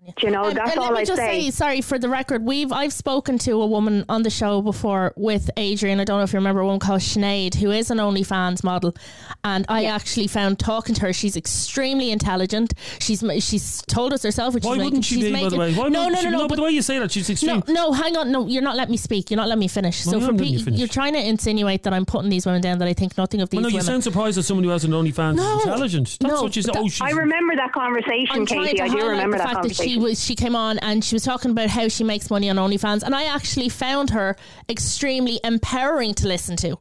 Do 0.04 0.26
you 0.26 0.32
know, 0.32 0.46
And- 0.46 0.56
that's 0.56 0.72
and 0.72 0.80
all 0.80 0.86
let 0.86 0.94
me 0.94 1.00
I 1.00 1.04
just 1.04 1.16
say. 1.22 1.42
say, 1.42 1.50
sorry 1.52 1.80
for 1.80 1.96
the 1.96 2.08
record. 2.08 2.44
We've 2.44 2.72
I've 2.72 2.92
spoken 2.92 3.38
to 3.38 3.62
a 3.62 3.66
woman 3.68 4.04
on 4.08 4.24
the 4.24 4.30
show 4.30 4.60
before 4.60 5.12
with 5.16 5.48
Adrian. 5.56 6.00
I 6.00 6.04
don't 6.04 6.18
know 6.18 6.24
if 6.24 6.32
you 6.32 6.38
remember 6.40 6.60
a 6.60 6.64
woman 6.64 6.80
called 6.80 7.02
Sinead, 7.02 7.54
who 7.54 7.70
is 7.70 7.88
an 7.88 7.98
OnlyFans 7.98 8.64
model, 8.64 8.96
and 9.44 9.64
I 9.68 9.84
actually 9.84 10.26
found 10.26 10.58
talking 10.58 10.96
to 10.96 11.02
her. 11.02 11.12
She's 11.12 11.36
extremely 11.36 12.10
intelligent. 12.10 12.74
She's 12.98 13.22
she's 13.44 13.80
told 13.82 14.12
us 14.12 14.24
herself. 14.24 14.54
What 14.54 14.64
Why 14.64 14.74
she's 14.74 14.78
wouldn't 14.82 14.92
making, 14.94 15.02
she 15.02 15.14
she's 15.14 15.24
be, 15.24 15.32
by 15.44 15.48
the 15.48 15.56
way? 15.56 15.72
Why 15.72 15.88
no, 15.88 16.00
wouldn't 16.06 16.14
no, 16.14 16.20
she- 16.20 16.30
no, 16.30 16.38
no, 16.38 16.48
but 16.48 16.56
the 16.56 16.62
way 16.62 16.70
you 16.70 16.82
say 16.82 16.98
that, 16.98 17.12
she's 17.12 17.30
extreme. 17.30 17.62
no, 17.68 17.72
no, 17.72 17.92
hang 17.92 18.16
on. 18.16 18.32
No, 18.32 18.48
you're 18.48 18.60
not 18.60 18.74
letting 18.74 18.90
me 18.90 18.96
speak. 18.96 19.30
You're 19.30 19.36
not 19.36 19.46
letting 19.46 19.60
me 19.60 19.68
finish. 19.68 20.04
Well, 20.04 20.14
so 20.14 20.20
for 20.26 20.32
am 20.32 20.40
you 20.42 20.58
pe- 20.58 20.64
finish. 20.64 20.78
you're 20.80 20.88
trying 20.88 21.12
to 21.12 21.24
insinuate 21.24 21.84
that 21.84 21.94
I'm 21.94 22.06
putting 22.06 22.28
these 22.28 22.44
women 22.44 22.60
down. 22.60 22.80
That 22.80 22.88
I 22.88 22.92
think 22.92 23.16
nothing 23.16 23.40
of 23.40 23.50
these 23.50 23.60
Well, 23.60 23.70
no, 23.70 23.76
you 23.76 23.82
sound 23.82 24.02
surprised 24.02 24.36
that 24.36 24.42
someone 24.42 24.64
who 24.64 24.70
has 24.70 24.82
an 24.84 24.90
OnlyFans 24.90 25.36
No. 25.36 25.58
is 25.58 25.62
intelligent. 25.64 26.16
That's 26.20 26.32
No, 26.34 26.42
what 26.42 26.56
you 26.56 26.62
said. 26.62 26.70
Oh, 26.70 26.72
that- 26.72 26.82
Oh, 26.82 26.88
she's 26.88 27.00
I 27.00 27.10
remember 27.10 27.54
that 27.54 27.70
conversation, 27.72 28.26
I'm 28.32 28.46
Katie. 28.46 28.80
I 28.80 28.88
do 28.88 28.96
remember 29.06 29.38
that 29.38 29.52
fact 29.52 29.62
that 29.68 29.76
she 29.92 29.98
was 29.98 30.24
she 30.24 30.34
came 30.34 30.56
on 30.56 30.78
and 30.78 31.04
she 31.04 31.14
was 31.14 31.22
talking 31.22 31.50
about 31.50 31.68
how 31.68 31.88
she 31.88 32.04
makes 32.04 32.30
money 32.30 32.48
on 32.48 32.56
OnlyFans, 32.56 33.02
and 33.02 33.14
I 33.14 33.24
actually 33.24 33.68
found 33.68 34.10
her 34.10 34.36
extremely 34.68 35.40
empowering 35.44 36.14
to 36.14 36.28
listen 36.28 36.56
to. 36.58 36.78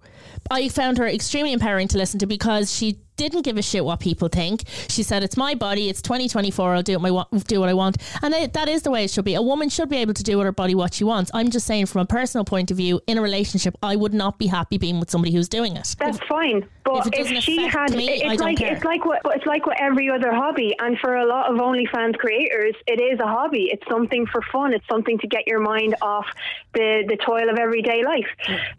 I 0.49 0.69
found 0.69 0.97
her 0.97 1.07
extremely 1.07 1.53
empowering 1.53 1.87
to 1.89 1.97
listen 1.97 2.19
to 2.19 2.25
because 2.25 2.73
she 2.73 2.99
didn't 3.17 3.43
give 3.43 3.57
a 3.57 3.61
shit 3.61 3.83
what 3.83 3.99
people 3.99 4.27
think. 4.27 4.63
She 4.89 5.03
said, 5.03 5.23
"It's 5.23 5.37
my 5.37 5.55
body. 5.55 5.89
It's 5.89 6.01
2024. 6.01 6.75
I'll 6.75 6.83
do 6.83 6.99
what, 6.99 7.31
my, 7.31 7.39
do 7.39 7.59
what 7.59 7.69
I 7.69 7.73
want," 7.73 7.97
and 8.21 8.33
I, 8.33 8.47
that 8.47 8.69
is 8.69 8.83
the 8.83 8.91
way 8.91 9.03
it 9.03 9.11
should 9.11 9.25
be. 9.25 9.35
A 9.35 9.41
woman 9.41 9.69
should 9.69 9.89
be 9.89 9.97
able 9.97 10.13
to 10.13 10.23
do 10.23 10.37
with 10.37 10.45
her 10.45 10.51
body 10.51 10.75
what 10.75 10.93
she 10.93 11.03
wants. 11.03 11.31
I'm 11.33 11.49
just 11.49 11.65
saying, 11.65 11.87
from 11.87 12.01
a 12.01 12.05
personal 12.05 12.45
point 12.45 12.71
of 12.71 12.77
view, 12.77 13.01
in 13.07 13.17
a 13.17 13.21
relationship, 13.21 13.75
I 13.81 13.95
would 13.95 14.13
not 14.13 14.37
be 14.37 14.47
happy 14.47 14.77
being 14.77 14.99
with 14.99 15.09
somebody 15.09 15.33
who's 15.33 15.49
doing 15.49 15.75
it. 15.75 15.95
That's 15.99 16.19
fine, 16.27 16.67
but 16.83 17.07
if 17.13 17.31
if, 17.31 17.43
she 17.43 17.67
had, 17.67 17.91
me, 17.91 18.23
it's 18.23 18.41
like 18.41 18.57
care. 18.57 18.73
it's 18.73 18.83
like 18.83 19.05
what 19.05 19.21
it's 19.25 19.45
like 19.45 19.65
with 19.65 19.77
every 19.79 20.09
other 20.09 20.33
hobby, 20.33 20.75
and 20.79 20.97
for 20.99 21.15
a 21.15 21.25
lot 21.25 21.51
of 21.51 21.57
OnlyFans 21.57 22.17
creators, 22.17 22.75
it 22.87 23.01
is 23.01 23.19
a 23.19 23.27
hobby. 23.27 23.69
It's 23.71 23.83
something 23.89 24.25
for 24.27 24.41
fun. 24.51 24.73
It's 24.73 24.87
something 24.89 25.17
to 25.19 25.27
get 25.27 25.47
your 25.47 25.59
mind 25.59 25.95
off 26.01 26.25
the 26.73 27.03
the 27.07 27.17
toil 27.17 27.49
of 27.49 27.57
everyday 27.57 28.03
life. 28.03 28.27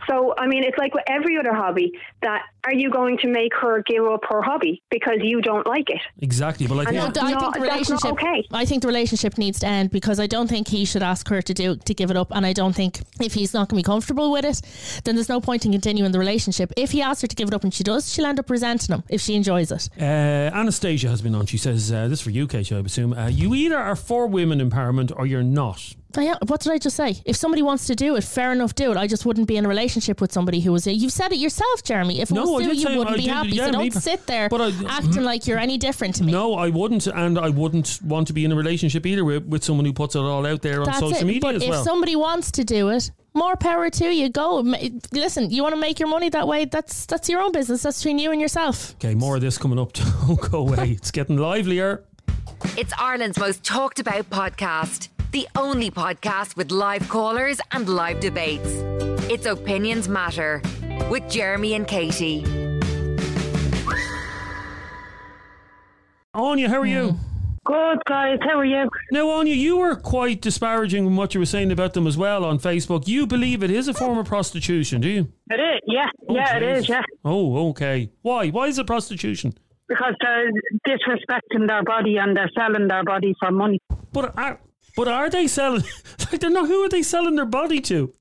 So, 0.08 0.34
I 0.36 0.46
mean, 0.46 0.64
it's 0.64 0.78
like 0.78 0.94
with 0.94 1.04
every 1.06 1.38
other 1.38 1.54
hobby. 1.54 1.92
That 2.22 2.42
are 2.64 2.72
you 2.72 2.90
going 2.90 3.18
to 3.18 3.28
make 3.28 3.54
her 3.60 3.82
give 3.82 4.04
up 4.04 4.21
her 4.28 4.42
hobby 4.42 4.82
because 4.90 5.18
you 5.22 5.40
don't 5.40 5.66
like 5.66 5.88
it? 5.90 6.00
exactly. 6.20 6.66
But 6.66 6.76
like, 6.76 6.86
And 6.88 6.96
yeah, 6.96 7.06
that's 7.06 7.18
I 7.18 7.26
think 7.28 7.40
not- 7.40 7.54
the 7.54 7.60
relationship. 7.60 8.12
okay. 8.12 8.46
I 8.52 8.64
think 8.64 8.82
the 8.82 8.88
relationship 8.88 9.38
needs 9.38 9.58
to 9.60 9.66
end 9.66 9.90
because 9.90 10.18
I 10.20 10.26
don't 10.26 10.48
think 10.48 10.68
he 10.68 10.84
should 10.84 11.02
ask 11.02 11.28
her 11.28 11.42
to 11.42 11.54
do 11.54 11.76
to 11.76 11.94
give 11.94 12.10
it 12.10 12.16
up, 12.16 12.28
and 12.30 12.44
I 12.46 12.52
don't 12.52 12.74
think 12.74 13.00
if 13.20 13.34
he's 13.34 13.52
not 13.54 13.68
going 13.68 13.82
to 13.82 13.86
be 13.86 13.90
comfortable 13.92 14.30
with 14.32 14.44
it, 14.44 14.60
then 15.04 15.14
there's 15.16 15.28
no 15.28 15.40
point 15.40 15.64
in 15.66 15.72
continuing 15.72 16.12
the 16.12 16.18
relationship. 16.18 16.72
If 16.76 16.90
he 16.92 17.02
asks 17.02 17.22
her 17.22 17.28
to 17.28 17.36
give 17.36 17.48
it 17.48 17.54
up 17.54 17.64
and 17.64 17.72
she 17.74 17.84
does, 17.84 18.12
she'll 18.12 18.26
end 18.26 18.38
up 18.38 18.48
resenting 18.50 18.94
him 18.94 19.02
if 19.08 19.20
she 19.20 19.34
enjoys 19.34 19.70
it. 19.72 19.88
Uh, 20.00 20.04
Anastasia 20.04 21.08
has 21.08 21.22
been 21.22 21.34
on. 21.34 21.46
She 21.46 21.58
says, 21.58 21.90
uh, 21.92 22.08
this 22.08 22.18
is 22.20 22.22
for 22.22 22.30
you, 22.30 22.46
Kate, 22.46 22.70
I 22.72 22.78
assume. 22.78 23.12
Uh, 23.12 23.28
you 23.28 23.54
either 23.54 23.76
are 23.78 23.96
for 23.96 24.26
women 24.26 24.58
empowerment 24.60 25.12
or 25.16 25.26
you're 25.26 25.42
not. 25.42 25.94
I, 26.18 26.32
Oh, 26.32 26.36
what 26.46 26.60
did 26.60 26.72
I 26.72 26.78
just 26.78 26.96
say? 26.96 27.20
If 27.24 27.36
somebody 27.36 27.62
wants 27.62 27.86
to 27.86 27.94
do 27.94 28.16
it, 28.16 28.24
fair 28.24 28.52
enough, 28.52 28.74
do 28.74 28.90
it. 28.90 28.96
I 28.96 29.06
just 29.06 29.26
wouldn't 29.26 29.46
be 29.48 29.56
in 29.56 29.64
a 29.64 29.68
relationship 29.68 30.20
with 30.20 30.32
somebody 30.32 30.60
who 30.60 30.72
was. 30.72 30.86
You've 30.86 31.12
said 31.12 31.32
it 31.32 31.38
yourself, 31.38 31.82
Jeremy. 31.82 32.20
If 32.20 32.30
it 32.30 32.34
No, 32.34 32.44
was 32.44 32.64
you, 32.66 32.72
you 32.72 32.98
wouldn't 32.98 33.14
I 33.14 33.16
be 33.16 33.22
did, 33.24 33.30
happy. 33.32 33.48
yeah, 33.50 33.70
so 33.70 33.78
me- 33.78 33.88
don't 33.90 34.00
sit 34.02 34.26
there 34.26 34.48
but 34.48 34.60
I- 34.60 34.66
uh, 34.66 34.72
acting 34.88 35.10
mm-hmm. 35.12 35.22
like 35.24 35.46
you're 35.46 35.58
any 35.58 35.78
different 35.78 36.14
to 36.16 36.24
me. 36.24 36.32
No, 36.32 36.54
I 36.54 36.68
wouldn't, 36.68 37.06
and 37.06 37.38
I 37.38 37.48
wouldn't 37.50 37.98
want 38.04 38.26
to 38.28 38.32
be 38.32 38.44
in 38.44 38.52
a 38.52 38.56
relationship 38.56 39.04
either 39.06 39.24
with, 39.24 39.44
with 39.46 39.62
someone 39.64 39.84
who 39.84 39.92
puts 39.92 40.14
it 40.14 40.20
all 40.20 40.46
out 40.46 40.62
there 40.62 40.80
on 40.82 40.92
social 40.94 41.16
it. 41.18 41.24
media 41.24 41.40
but 41.40 41.54
as 41.56 41.62
if 41.62 41.70
well. 41.70 41.84
somebody 41.84 42.16
wants 42.16 42.50
to 42.52 42.64
do 42.64 42.88
it, 42.90 43.10
more 43.34 43.56
power 43.56 43.88
to 43.88 44.06
you. 44.14 44.28
Go. 44.28 44.56
Listen, 45.12 45.50
you 45.50 45.62
want 45.62 45.74
to 45.74 45.80
make 45.80 45.98
your 45.98 46.08
money 46.08 46.28
that 46.30 46.46
way? 46.46 46.66
That's 46.66 47.06
that's 47.06 47.28
your 47.28 47.40
own 47.40 47.52
business. 47.52 47.82
That's 47.82 47.98
between 48.02 48.18
you 48.18 48.30
and 48.30 48.40
yourself. 48.40 48.94
Okay, 48.96 49.14
more 49.14 49.36
of 49.36 49.40
this 49.40 49.56
coming 49.58 49.78
up. 49.78 49.92
Don't 50.26 50.38
go 50.50 50.58
away. 50.68 50.90
It's 50.90 51.10
getting 51.10 51.36
livelier. 51.38 52.04
It's 52.76 52.92
Ireland's 52.98 53.38
most 53.38 53.64
talked 53.64 53.98
about 54.00 54.28
podcast. 54.30 55.08
The 55.32 55.48
only 55.56 55.90
podcast 55.90 56.56
with 56.56 56.70
live 56.70 57.08
callers 57.08 57.58
and 57.72 57.88
live 57.88 58.20
debates. 58.20 58.68
It's 59.30 59.46
Opinions 59.46 60.06
Matter 60.06 60.60
with 61.10 61.26
Jeremy 61.30 61.72
and 61.72 61.88
Katie. 61.88 62.44
Anya, 66.34 66.68
how 66.68 66.80
are 66.80 66.86
you? 66.86 67.12
Hmm. 67.12 67.28
Good, 67.64 67.98
guys. 68.06 68.40
How 68.42 68.58
are 68.58 68.64
you? 68.66 68.86
Now, 69.10 69.30
Anya, 69.30 69.54
you 69.54 69.78
were 69.78 69.96
quite 69.96 70.42
disparaging 70.42 71.06
in 71.06 71.16
what 71.16 71.32
you 71.32 71.40
were 71.40 71.46
saying 71.46 71.72
about 71.72 71.94
them 71.94 72.06
as 72.06 72.18
well 72.18 72.44
on 72.44 72.58
Facebook. 72.58 73.08
You 73.08 73.26
believe 73.26 73.62
it 73.62 73.70
is 73.70 73.88
a 73.88 73.94
form 73.94 74.18
of 74.18 74.26
prostitution, 74.26 75.00
do 75.00 75.08
you? 75.08 75.32
It 75.48 75.54
is, 75.60 75.80
yeah. 75.86 76.08
Oh, 76.28 76.34
yeah, 76.34 76.56
it 76.58 76.62
is, 76.62 76.80
Jesus. 76.84 76.88
yeah. 76.90 77.02
Oh, 77.24 77.70
okay. 77.70 78.10
Why? 78.20 78.50
Why 78.50 78.66
is 78.66 78.78
it 78.78 78.86
prostitution? 78.86 79.54
Because 79.88 80.14
they're 80.20 80.50
disrespecting 80.86 81.68
their 81.68 81.84
body 81.84 82.18
and 82.18 82.36
they're 82.36 82.50
selling 82.54 82.86
their 82.88 83.04
body 83.04 83.34
for 83.40 83.50
money. 83.50 83.78
But 84.12 84.36
are, 84.36 84.60
but 84.96 85.08
are 85.08 85.30
they 85.30 85.46
selling? 85.46 85.82
Like, 86.32 86.40
they're 86.40 86.50
not. 86.50 86.66
Who 86.68 86.82
are 86.84 86.88
they 86.88 87.02
selling 87.02 87.36
their 87.36 87.44
body 87.44 87.80
to? 87.82 88.12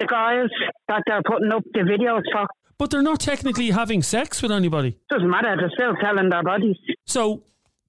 The 0.00 0.06
guys 0.06 0.48
that 0.88 1.02
they're 1.06 1.22
putting 1.22 1.52
up 1.52 1.62
the 1.74 1.80
videos 1.80 2.22
for, 2.32 2.46
But 2.78 2.90
they're 2.90 3.02
not 3.02 3.20
technically 3.20 3.70
having 3.72 4.02
sex 4.02 4.40
with 4.40 4.50
anybody. 4.52 4.96
doesn't 5.10 5.28
matter. 5.28 5.54
They're 5.58 5.70
still 5.74 5.94
selling 6.00 6.30
their 6.30 6.42
bodies. 6.42 6.76
So 7.06 7.42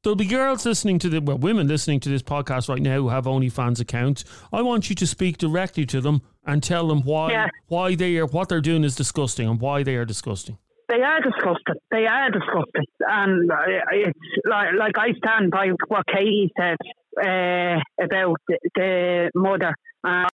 there'll 0.03 0.17
be 0.17 0.25
girls 0.25 0.65
listening 0.65 0.99
to 0.99 1.09
the 1.09 1.21
well, 1.21 1.37
women 1.37 1.67
listening 1.67 1.99
to 2.01 2.09
this 2.09 2.21
podcast 2.23 2.67
right 2.67 2.81
now 2.81 2.95
who 2.97 3.09
have 3.09 3.23
OnlyFans 3.25 3.79
accounts. 3.79 4.25
I 4.51 4.61
want 4.63 4.89
you 4.89 4.95
to 4.97 5.07
speak 5.07 5.37
directly 5.37 5.85
to 5.85 6.01
them 6.01 6.23
and 6.45 6.61
tell 6.61 6.87
them 6.89 7.01
why 7.03 7.31
Yeah. 7.31 7.47
why 7.67 7.95
they 7.95 8.17
are 8.17 8.25
what 8.25 8.49
they're 8.49 8.59
doing 8.61 8.83
is 8.83 8.95
disgusting 8.95 9.47
and 9.47 9.61
why 9.61 9.83
they 9.83 9.95
are 9.95 10.05
disgusting. 10.05 10.57
They 10.89 11.01
are 11.03 11.21
disgusting. 11.21 11.75
They 11.91 12.05
are 12.07 12.31
disgusting. 12.31 12.85
And 13.07 13.49
uh, 13.51 13.55
it's 13.91 14.19
like, 14.49 14.69
like 14.77 14.97
I 14.97 15.13
stand 15.23 15.51
by 15.51 15.69
what 15.87 16.03
Katie 16.07 16.51
said 16.59 16.77
uh, 17.17 17.79
about 18.03 18.37
the, 18.47 18.57
the 18.75 19.31
mother. 19.35 19.75
Uh, 20.03 20.25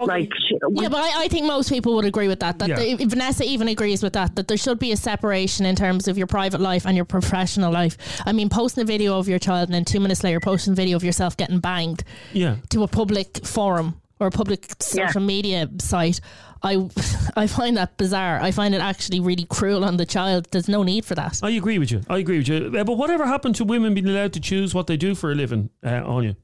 Like, 0.00 0.28
she, 0.48 0.58
Yeah, 0.72 0.88
but 0.88 0.98
I, 0.98 1.24
I 1.24 1.28
think 1.28 1.46
most 1.46 1.68
people 1.70 1.94
would 1.94 2.04
agree 2.04 2.26
with 2.26 2.40
that. 2.40 2.58
That 2.58 2.68
Yeah. 2.68 2.96
the- 2.96 3.04
Vanessa 3.06 3.44
even 3.44 3.68
agrees 3.68 4.02
with 4.02 4.12
that. 4.14 4.34
That 4.34 4.48
there 4.48 4.56
should 4.56 4.78
be 4.80 4.90
a 4.90 4.96
separation 4.96 5.64
in 5.66 5.76
terms 5.76 6.08
of 6.08 6.18
your 6.18 6.26
private 6.26 6.60
life 6.60 6.84
and 6.84 6.96
your 6.96 7.04
professional 7.04 7.72
life. 7.72 7.96
I 8.26 8.32
mean, 8.32 8.48
posting 8.48 8.82
a 8.82 8.84
video 8.86 9.16
of 9.18 9.28
your 9.28 9.38
child 9.38 9.68
and 9.68 9.74
then 9.74 9.84
two 9.84 10.00
minutes 10.00 10.24
later 10.24 10.40
posting 10.40 10.72
a 10.72 10.76
video 10.76 10.96
of 10.96 11.04
yourself 11.04 11.36
getting 11.36 11.60
banged 11.60 12.02
Yeah. 12.32 12.56
to 12.70 12.82
a 12.82 12.88
public 12.88 13.46
forum 13.46 14.00
or 14.18 14.26
a 14.26 14.30
public 14.32 14.66
social 14.82 15.20
media 15.22 15.68
site. 15.78 16.20
I 16.64 16.88
I 17.36 17.46
find 17.46 17.76
that 17.76 17.96
bizarre. 17.96 18.40
I 18.40 18.50
find 18.50 18.74
it 18.74 18.80
actually 18.80 19.20
really 19.20 19.46
cruel 19.48 19.84
on 19.84 19.96
the 19.96 20.06
child. 20.06 20.48
There's 20.50 20.68
no 20.68 20.82
need 20.82 21.04
for 21.04 21.14
that. 21.14 21.40
I 21.42 21.50
agree 21.50 21.78
with 21.78 21.90
you. 21.90 22.00
I 22.08 22.18
agree 22.18 22.38
with 22.38 22.48
you. 22.48 22.72
Uh, 22.78 22.84
But 22.84 22.96
whatever 22.96 23.26
happened 23.26 23.54
to 23.56 23.64
women 23.64 23.94
being 23.94 24.08
allowed 24.08 24.32
to 24.34 24.40
choose 24.40 24.74
what 24.74 24.86
they 24.86 24.96
do 24.96 25.14
for 25.14 25.30
a 25.32 25.34
living, 25.34 25.70
uh, 25.84 26.02
Anya? 26.04 26.36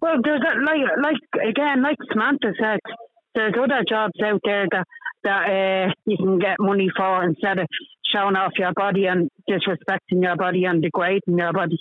well, 0.00 0.16
there's 0.22 0.40
a, 0.40 0.60
like, 0.64 0.80
like 1.02 1.48
again, 1.48 1.82
like 1.82 1.96
Samantha 2.12 2.52
said, 2.60 2.78
there's 3.34 3.54
other 3.58 3.82
jobs 3.88 4.12
out 4.24 4.40
there 4.44 4.66
that 4.70 4.86
that 5.24 5.42
uh, 5.48 5.92
you 6.04 6.16
can 6.16 6.38
get 6.38 6.56
money 6.60 6.88
for 6.96 7.24
instead 7.24 7.58
of 7.58 7.66
showing 8.12 8.36
off 8.36 8.52
your 8.58 8.72
body 8.74 9.06
and 9.06 9.28
disrespecting 9.50 10.22
your 10.22 10.36
body 10.36 10.64
and 10.64 10.82
degrading 10.82 11.36
your 11.38 11.52
body. 11.52 11.78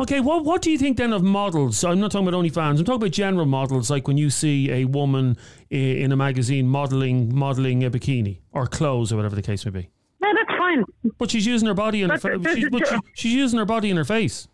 Okay, 0.00 0.20
what 0.20 0.44
what 0.44 0.62
do 0.62 0.70
you 0.70 0.78
think 0.78 0.96
then 0.96 1.12
of 1.12 1.22
models? 1.22 1.84
I'm 1.84 2.00
not 2.00 2.12
talking 2.12 2.26
about 2.28 2.38
OnlyFans. 2.42 2.78
I'm 2.78 2.84
talking 2.84 3.02
about 3.02 3.10
general 3.10 3.46
models, 3.46 3.90
like 3.90 4.08
when 4.08 4.16
you 4.16 4.30
see 4.30 4.70
a 4.70 4.84
woman 4.84 5.36
in 5.70 6.12
a 6.12 6.16
magazine 6.16 6.66
modeling 6.68 7.34
modeling 7.34 7.84
a 7.84 7.90
bikini 7.90 8.38
or 8.52 8.66
clothes 8.66 9.12
or 9.12 9.16
whatever 9.16 9.36
the 9.36 9.42
case 9.42 9.64
may 9.64 9.70
be. 9.70 9.88
Yeah, 10.22 10.32
that's 10.34 10.58
fine. 10.58 10.84
But 11.18 11.30
she's 11.30 11.46
using 11.46 11.68
her 11.68 11.74
body 11.74 12.02
in 12.02 12.10
her 12.10 12.18
fa- 12.18 12.38
she's, 12.54 12.64
she, 12.64 12.96
she's 13.14 13.34
using 13.34 13.58
her 13.58 13.64
body 13.66 13.90
in 13.90 13.96
her 13.96 14.04
face. 14.04 14.48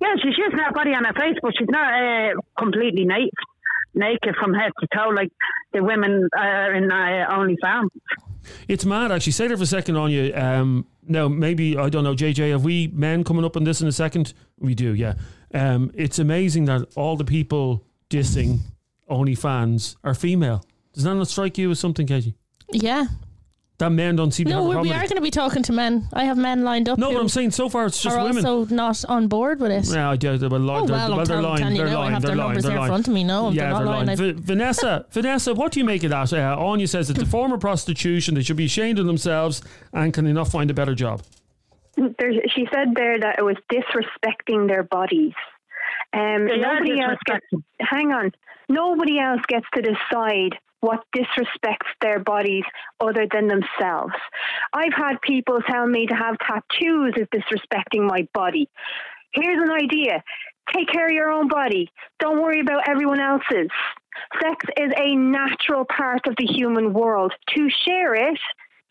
Yeah, 0.00 0.14
she's 0.22 0.36
using 0.36 0.58
her 0.58 0.72
body 0.72 0.90
on 0.94 1.04
her 1.04 1.12
face, 1.14 1.36
but 1.40 1.52
she's 1.58 1.68
not 1.70 1.94
uh, 1.94 2.34
completely 2.58 3.04
naked, 3.04 3.30
naked 3.94 4.34
from 4.40 4.54
head 4.54 4.72
to 4.80 4.86
toe 4.94 5.08
like 5.08 5.30
the 5.72 5.82
women 5.82 6.28
are 6.36 6.74
in 6.74 6.90
uh, 6.90 7.26
OnlyFans. 7.30 7.88
It's 8.68 8.84
mad 8.84 9.12
actually. 9.12 9.32
Say 9.32 9.48
there 9.48 9.56
for 9.56 9.62
a 9.62 9.66
second 9.66 9.96
on 9.96 10.10
you. 10.10 10.32
Um, 10.34 10.86
now 11.06 11.28
maybe 11.28 11.76
I 11.76 11.88
don't 11.88 12.04
know, 12.04 12.14
JJ. 12.14 12.50
Have 12.50 12.64
we 12.64 12.88
men 12.88 13.24
coming 13.24 13.44
up 13.44 13.56
on 13.56 13.64
this 13.64 13.80
in 13.80 13.88
a 13.88 13.92
second? 13.92 14.34
We 14.58 14.74
do, 14.74 14.94
yeah. 14.94 15.14
Um, 15.54 15.90
it's 15.94 16.18
amazing 16.18 16.64
that 16.66 16.88
all 16.96 17.16
the 17.16 17.24
people 17.24 17.84
dissing 18.10 18.60
OnlyFans 19.10 19.96
are 20.02 20.14
female. 20.14 20.64
Does 20.92 21.04
that 21.04 21.14
not 21.14 21.28
strike 21.28 21.58
you 21.58 21.70
as 21.70 21.78
something, 21.78 22.06
Katie? 22.06 22.34
Yeah. 22.72 23.06
That 23.82 23.90
men 23.90 24.16
don't 24.16 24.30
seem 24.32 24.46
to 24.46 24.50
No, 24.50 24.56
have 24.58 24.64
a 24.64 24.68
we, 24.68 24.74
problem 24.74 24.88
we 24.88 24.94
are 24.94 25.02
with 25.02 25.04
it. 25.04 25.14
going 25.14 25.16
to 25.16 25.22
be 25.22 25.30
talking 25.30 25.62
to 25.64 25.72
men. 25.72 26.08
I 26.12 26.24
have 26.24 26.36
men 26.38 26.62
lined 26.64 26.88
up. 26.88 26.98
No, 26.98 27.08
who 27.08 27.14
but 27.14 27.20
I'm 27.20 27.28
saying 27.28 27.50
so 27.50 27.68
far 27.68 27.86
it's 27.86 28.00
just 28.00 28.16
are 28.16 28.22
women. 28.24 28.46
also 28.46 28.74
not 28.74 29.04
on 29.08 29.28
board 29.28 29.60
with 29.60 29.70
it. 29.72 29.86
Yeah, 29.92 30.10
I 30.10 30.16
doubt 30.16 30.40
They're, 30.40 30.48
well, 30.48 30.70
Oh, 30.70 30.86
they're, 30.86 30.96
well, 30.96 31.12
I'm 31.12 31.16
well, 31.16 31.26
they're 31.26 31.36
tell- 31.36 31.42
lying. 31.42 31.58
telling 31.58 31.72
you 31.76 31.82
they're 31.82 31.90
now, 31.90 31.96
I 31.96 32.00
lying. 32.02 32.12
have 32.14 32.22
they're 32.22 32.28
their 32.30 32.36
lying. 32.36 32.48
numbers 32.48 32.62
They're 32.62 32.70
there 32.70 32.76
in 32.76 32.80
lying. 32.80 32.90
front 32.90 33.08
of 33.08 33.14
me. 33.14 33.24
No, 33.24 33.50
yeah, 33.50 33.60
they're 33.62 33.70
not 33.70 33.78
they're 33.78 33.86
lying. 33.86 34.06
lying. 34.06 34.20
I- 34.20 34.32
Va- 34.32 34.40
Vanessa, 34.40 35.06
Vanessa, 35.12 35.54
what 35.54 35.72
do 35.72 35.80
you 35.80 35.84
make 35.84 36.04
of 36.04 36.10
that? 36.10 36.32
Uh, 36.32 36.56
Anya 36.58 36.86
says 36.88 37.10
it's 37.10 37.20
a 37.20 37.26
form 37.26 37.52
of 37.52 37.60
prostitution. 37.60 38.34
They 38.34 38.42
should 38.42 38.56
be 38.56 38.64
ashamed 38.66 38.98
of 38.98 39.06
themselves 39.06 39.62
and 39.92 40.14
can 40.14 40.24
they 40.24 40.32
not 40.32 40.48
find 40.48 40.70
a 40.70 40.74
better 40.74 40.94
job? 40.94 41.22
There, 41.96 42.32
she 42.54 42.66
said 42.72 42.94
there 42.94 43.18
that 43.20 43.38
it 43.38 43.42
was 43.44 43.56
disrespecting 43.70 44.68
their 44.68 44.82
bodies. 44.82 45.32
Um, 46.14 46.46
They 46.46 46.62
are 46.62 46.74
nobody 46.80 47.00
else 47.00 47.18
gets. 47.26 47.44
disrespecting. 47.52 47.62
Hang 47.80 48.12
on. 48.12 48.32
Nobody 48.72 49.18
else 49.18 49.42
gets 49.48 49.66
to 49.74 49.82
decide 49.82 50.58
what 50.80 51.04
disrespects 51.14 51.92
their 52.00 52.20
bodies 52.20 52.64
other 53.00 53.26
than 53.30 53.46
themselves. 53.46 54.14
I've 54.72 54.94
had 54.94 55.20
people 55.20 55.60
tell 55.68 55.86
me 55.86 56.06
to 56.06 56.14
have 56.14 56.36
tattoos 56.38 57.12
is 57.16 57.28
disrespecting 57.28 58.08
my 58.08 58.26
body. 58.32 58.70
Here's 59.34 59.62
an 59.62 59.70
idea. 59.70 60.24
Take 60.74 60.88
care 60.88 61.06
of 61.06 61.12
your 61.12 61.30
own 61.30 61.48
body. 61.48 61.90
Don't 62.18 62.40
worry 62.42 62.60
about 62.60 62.88
everyone 62.88 63.20
else's. 63.20 63.68
Sex 64.40 64.64
is 64.78 64.92
a 64.96 65.16
natural 65.16 65.84
part 65.84 66.26
of 66.26 66.34
the 66.38 66.46
human 66.46 66.94
world. 66.94 67.34
To 67.54 67.68
share 67.84 68.14
it 68.14 68.38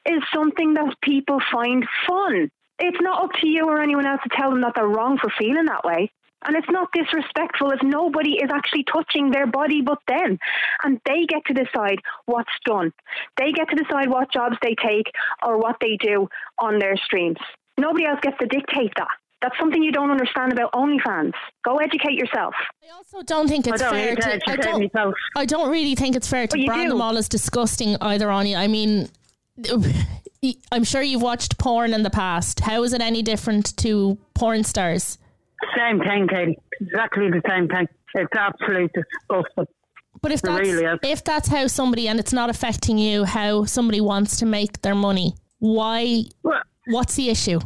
is 0.06 0.22
something 0.32 0.76
that 0.76 0.96
people 1.02 1.40
find 1.52 1.88
fun. 2.08 2.52
It's 2.78 3.02
not 3.02 3.24
up 3.24 3.32
to 3.42 3.48
you 3.48 3.66
or 3.66 3.82
anyone 3.82 4.06
else 4.06 4.22
to 4.24 4.30
tell 4.36 4.52
them 4.52 4.62
that 4.62 4.74
they're 4.76 4.88
wrong 4.88 5.18
for 5.18 5.32
feeling 5.40 5.66
that 5.66 5.84
way. 5.84 6.12
And 6.44 6.56
it's 6.56 6.70
not 6.70 6.90
disrespectful 6.94 7.72
if 7.72 7.82
nobody 7.84 8.34
is 8.34 8.50
actually 8.54 8.84
touching 8.92 9.30
their 9.32 9.46
body 9.48 9.82
but 9.82 10.00
them. 10.08 10.40
And 10.84 11.00
they 11.06 11.26
get 11.28 11.46
to 11.46 11.54
decide 11.54 12.00
what's 12.26 12.52
done. 12.66 12.92
They 13.38 13.52
get 13.52 13.70
to 13.70 13.76
decide 13.76 14.10
what 14.10 14.32
jobs 14.32 14.58
they 14.62 14.76
take 14.84 15.12
or 15.46 15.58
what 15.58 15.78
they 15.82 15.98
do 15.98 16.28
on 16.60 16.80
their 16.80 16.98
streams. 16.98 17.38
Nobody 17.78 18.06
else 18.06 18.20
gets 18.22 18.38
to 18.40 18.48
dictate 18.48 18.92
that. 18.98 19.08
That's 19.42 19.58
something 19.60 19.82
you 19.82 19.92
don't 19.92 20.12
understand 20.12 20.52
about 20.54 20.72
OnlyFans. 20.74 21.34
Go 21.66 21.78
educate 21.78 22.14
yourself. 22.14 22.54
I 22.84 22.96
also 22.96 23.24
don't 23.24 23.48
think 23.48 23.66
it's 23.66 23.82
I 23.82 23.86
don't 23.86 23.94
fair 23.94 24.16
to 24.16 24.40
to. 24.40 24.52
I 24.52 24.56
don't. 24.56 25.16
I 25.36 25.46
don't 25.46 25.72
really 25.72 25.96
think 25.96 26.16
it's 26.16 26.28
fair 26.28 26.46
to 26.46 26.58
Well, 26.58 26.68
brand 26.68 26.84
do. 26.84 26.90
them 26.90 27.02
all 27.02 27.18
as 27.18 27.28
disgusting 27.28 27.98
either 28.02 28.30
on 28.30 28.46
you. 28.46 28.56
I 28.56 28.68
mean, 28.68 29.10
I'm 30.72 30.84
sure 30.84 31.02
you've 31.02 31.22
watched 31.24 31.58
porn 31.58 31.94
in 31.94 32.04
the 32.04 32.10
past. 32.12 32.60
How 32.62 32.84
is 32.84 32.94
it 32.94 33.02
any 33.02 33.24
different 33.24 33.76
to 33.78 34.18
porn 34.36 34.64
stars? 34.64 35.18
Same 35.76 36.00
thing, 36.00 36.28
Katie. 36.28 36.58
Exactly 36.80 37.30
the 37.30 37.42
same 37.48 37.68
thing. 37.68 37.88
It's 38.16 38.34
absolutely 38.36 38.90
disgusting. 38.94 39.68
But 40.22 40.32
if 40.32 40.42
that's 40.42 40.60
really 40.60 41.00
if 41.04 41.24
that's 41.24 41.48
how 41.48 41.68
somebody 41.68 42.08
and 42.08 42.20
it's 42.20 42.34
not 42.34 42.50
affecting 42.50 42.98
you, 42.98 43.24
how 43.24 43.66
somebody 43.66 44.02
wants 44.02 44.38
to 44.38 44.46
make 44.46 44.82
their 44.82 44.96
money, 44.96 45.36
why? 45.60 46.24
Well, 46.44 46.62
What's 46.88 47.16
the 47.16 47.30
issue? 47.30 47.60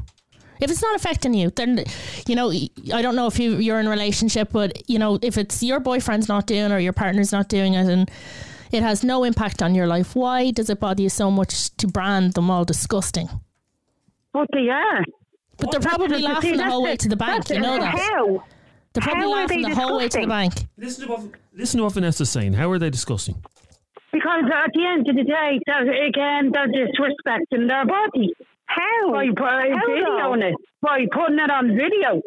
If 0.62 0.70
it's 0.72 0.82
not 0.82 0.96
affecting 0.96 1.34
you, 1.34 1.50
then 1.50 1.84
you 2.28 2.36
know 2.36 2.52
I 2.94 3.02
don't 3.02 3.16
know 3.16 3.28
if 3.28 3.40
you 3.40 3.58
you're 3.58 3.80
in 3.80 3.88
a 3.88 3.90
relationship, 3.90 4.50
but 4.52 4.90
you 4.90 5.00
know 5.00 5.20
if 5.22 5.38
it's 5.38 5.64
your 5.64 5.80
boyfriend's 5.80 6.30
not 6.30 6.48
doing 6.48 6.72
or 6.72 6.80
your 6.80 6.94
partner's 6.94 7.32
not 7.32 7.50
doing 7.50 7.74
it, 7.74 7.88
and 7.88 8.10
it 8.72 8.84
has 8.84 9.04
no 9.04 9.24
impact 9.24 9.62
on 9.62 9.76
your 9.76 9.88
life. 9.88 10.16
Why 10.16 10.52
does 10.52 10.70
it 10.70 10.80
bother 10.80 11.02
you 11.02 11.10
so 11.10 11.32
much 11.32 11.76
to 11.78 11.88
brand 11.88 12.34
them 12.34 12.50
all 12.50 12.66
disgusting? 12.66 13.30
but 14.36 14.48
they 14.52 14.68
are. 14.70 15.04
But 15.58 15.72
they're 15.72 15.80
probably 15.80 16.08
That's- 16.22 16.24
laughing 16.24 16.52
the 16.54 16.58
that's 16.58 16.72
whole 16.72 16.84
way 16.84 16.96
to 16.98 17.10
the 17.10 17.16
bank. 17.16 17.50
You 17.50 17.60
know 17.62 17.80
that 17.80 17.98
How? 17.98 18.44
they're 18.94 19.02
probably 19.02 19.24
how 19.24 19.32
are 19.32 19.36
laughing 19.42 19.62
they 19.62 19.70
the 19.70 19.76
whole 19.76 19.98
way 19.98 20.08
to 20.10 20.18
the 20.20 20.26
disgusting? 20.26 20.30
bank. 20.30 20.54
Listen 20.78 21.06
to 21.08 21.12
what 21.12 21.22
listen 21.54 21.78
to 21.80 21.84
what 21.86 21.94
Vanessa's 21.94 22.30
saying. 22.30 22.54
How 22.54 22.70
are 22.72 22.80
they 22.80 22.90
disgusting? 22.90 23.36
Because 24.12 24.46
at 24.54 24.72
the 24.74 24.86
end 24.86 25.10
of 25.10 25.16
the 25.16 25.24
day, 25.24 25.60
they're, 25.66 26.06
again, 26.08 26.52
they're 26.54 26.68
disrespecting 26.70 27.68
their 27.68 27.86
body 27.86 28.32
How? 28.66 29.12
by, 29.12 29.28
by 29.32 29.70
How 29.76 29.88
videoing 29.88 30.40
though? 30.42 30.48
it, 30.48 30.56
by 30.82 31.06
putting 31.12 31.40
it 31.40 31.50
on 31.52 31.76
video. 31.76 32.22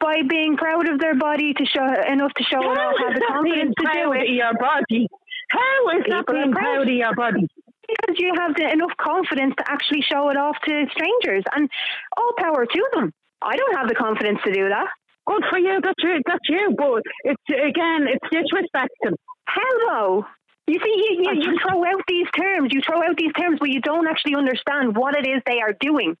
By 0.00 0.16
being 0.28 0.56
proud 0.56 0.88
of 0.88 0.98
their 1.00 1.14
body 1.14 1.54
to 1.54 1.64
show 1.64 1.84
enough 1.84 2.32
to 2.36 2.44
show 2.44 2.60
it 2.60 2.76
How 2.78 2.88
off, 2.90 2.94
have 2.98 3.14
the 3.14 3.24
confidence 3.28 3.74
to 3.78 3.88
do 3.92 4.12
it. 4.12 4.28
your 4.30 4.52
body? 4.58 5.08
How 5.50 5.88
is 5.98 6.04
that 6.08 6.26
People 6.26 6.36
are 6.36 6.42
being 6.42 6.52
proud. 6.52 6.62
proud 6.74 6.88
of 6.88 6.94
your 6.94 7.14
body? 7.14 7.48
Because 7.86 8.16
you 8.18 8.32
have 8.38 8.54
the, 8.54 8.70
enough 8.70 8.96
confidence 9.00 9.54
to 9.58 9.64
actually 9.70 10.02
show 10.02 10.30
it 10.30 10.36
off 10.36 10.56
to 10.66 10.86
strangers, 10.90 11.44
and 11.54 11.68
all 12.16 12.32
power 12.38 12.66
to 12.66 12.88
them. 12.94 13.12
I 13.42 13.56
don't 13.56 13.76
have 13.76 13.88
the 13.88 13.94
confidence 13.94 14.38
to 14.44 14.52
do 14.52 14.68
that. 14.68 14.88
Good 15.26 15.44
for 15.50 15.58
you, 15.58 15.80
that's 15.82 16.02
you, 16.02 16.20
that's 16.26 16.48
you. 16.48 16.74
But 16.76 17.02
it's 17.24 17.42
again, 17.48 18.06
it's 18.08 18.26
disrespecting. 18.32 19.14
Hello. 19.48 20.26
You 20.66 20.80
see, 20.82 20.94
you, 20.96 21.22
you, 21.22 21.42
you 21.42 21.58
throw 21.60 21.84
out 21.84 22.00
these 22.08 22.26
terms, 22.38 22.70
you 22.72 22.80
throw 22.86 23.02
out 23.02 23.16
these 23.18 23.32
terms, 23.38 23.58
but 23.60 23.68
you 23.68 23.82
don't 23.82 24.06
actually 24.06 24.34
understand 24.34 24.96
what 24.96 25.14
it 25.14 25.26
is 25.26 25.42
they 25.44 25.60
are 25.60 25.74
doing 25.78 26.16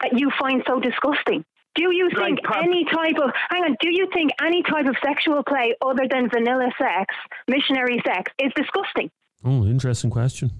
that 0.00 0.18
you 0.18 0.30
find 0.38 0.62
so 0.66 0.78
disgusting. 0.78 1.44
Do 1.74 1.94
you 1.94 2.10
think 2.14 2.40
Like 2.44 2.64
any 2.64 2.84
type 2.84 3.16
of 3.16 3.30
hang 3.50 3.64
on? 3.64 3.76
Do 3.80 3.88
you 3.90 4.08
think 4.12 4.30
any 4.44 4.62
type 4.62 4.86
of 4.86 4.94
sexual 5.04 5.42
play 5.42 5.74
other 5.84 6.06
than 6.08 6.28
vanilla 6.28 6.70
sex, 6.78 7.14
missionary 7.48 8.00
sex, 8.06 8.30
is 8.38 8.52
disgusting? 8.54 9.10
Oh, 9.44 9.66
interesting 9.66 10.10
question. 10.10 10.50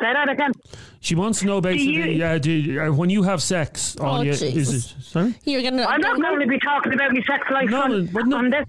Say 0.00 0.12
that 0.12 0.28
again. 0.28 0.52
She 1.00 1.16
wants 1.16 1.40
to 1.40 1.46
know 1.46 1.60
basically, 1.60 1.92
you- 2.12 2.18
yeah, 2.20 2.38
do, 2.38 2.80
uh, 2.80 2.92
when 2.92 3.10
you 3.10 3.24
have 3.24 3.42
sex, 3.42 3.96
all 3.96 4.18
Oh, 4.18 4.22
you, 4.22 4.30
is 4.30 4.40
Jesus. 4.40 4.92
it, 4.96 5.02
sorry? 5.02 5.34
You're 5.44 5.62
gonna. 5.62 5.82
I'm 5.84 6.00
not 6.00 6.20
going 6.20 6.38
to 6.40 6.46
be 6.46 6.58
talking 6.60 6.92
about 6.94 7.12
my 7.12 7.20
sex 7.22 7.44
life 7.50 7.68
No, 7.68 7.82
on, 7.82 8.06
but 8.06 8.26
no- 8.26 8.36
on 8.38 8.50
this. 8.50 8.64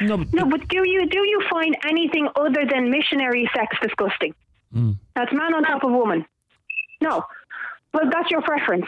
No, 0.00 0.16
but 0.18 0.32
No, 0.32 0.44
but 0.46 0.68
do 0.68 0.82
you 0.88 1.08
do 1.08 1.18
you 1.26 1.42
find 1.50 1.76
anything 1.88 2.28
other 2.36 2.64
than 2.72 2.88
missionary 2.88 3.50
sex 3.56 3.74
disgusting? 3.82 4.32
Hmm. 4.72 4.92
That's 5.16 5.32
man 5.32 5.54
on 5.54 5.64
top 5.64 5.82
of 5.82 5.90
woman. 5.90 6.24
No. 7.00 7.24
Well, 7.92 8.08
that's 8.12 8.30
your 8.30 8.42
preference. 8.42 8.86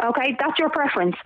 Okay, 0.00 0.36
that's 0.38 0.56
your 0.60 0.70
preference. 0.70 1.16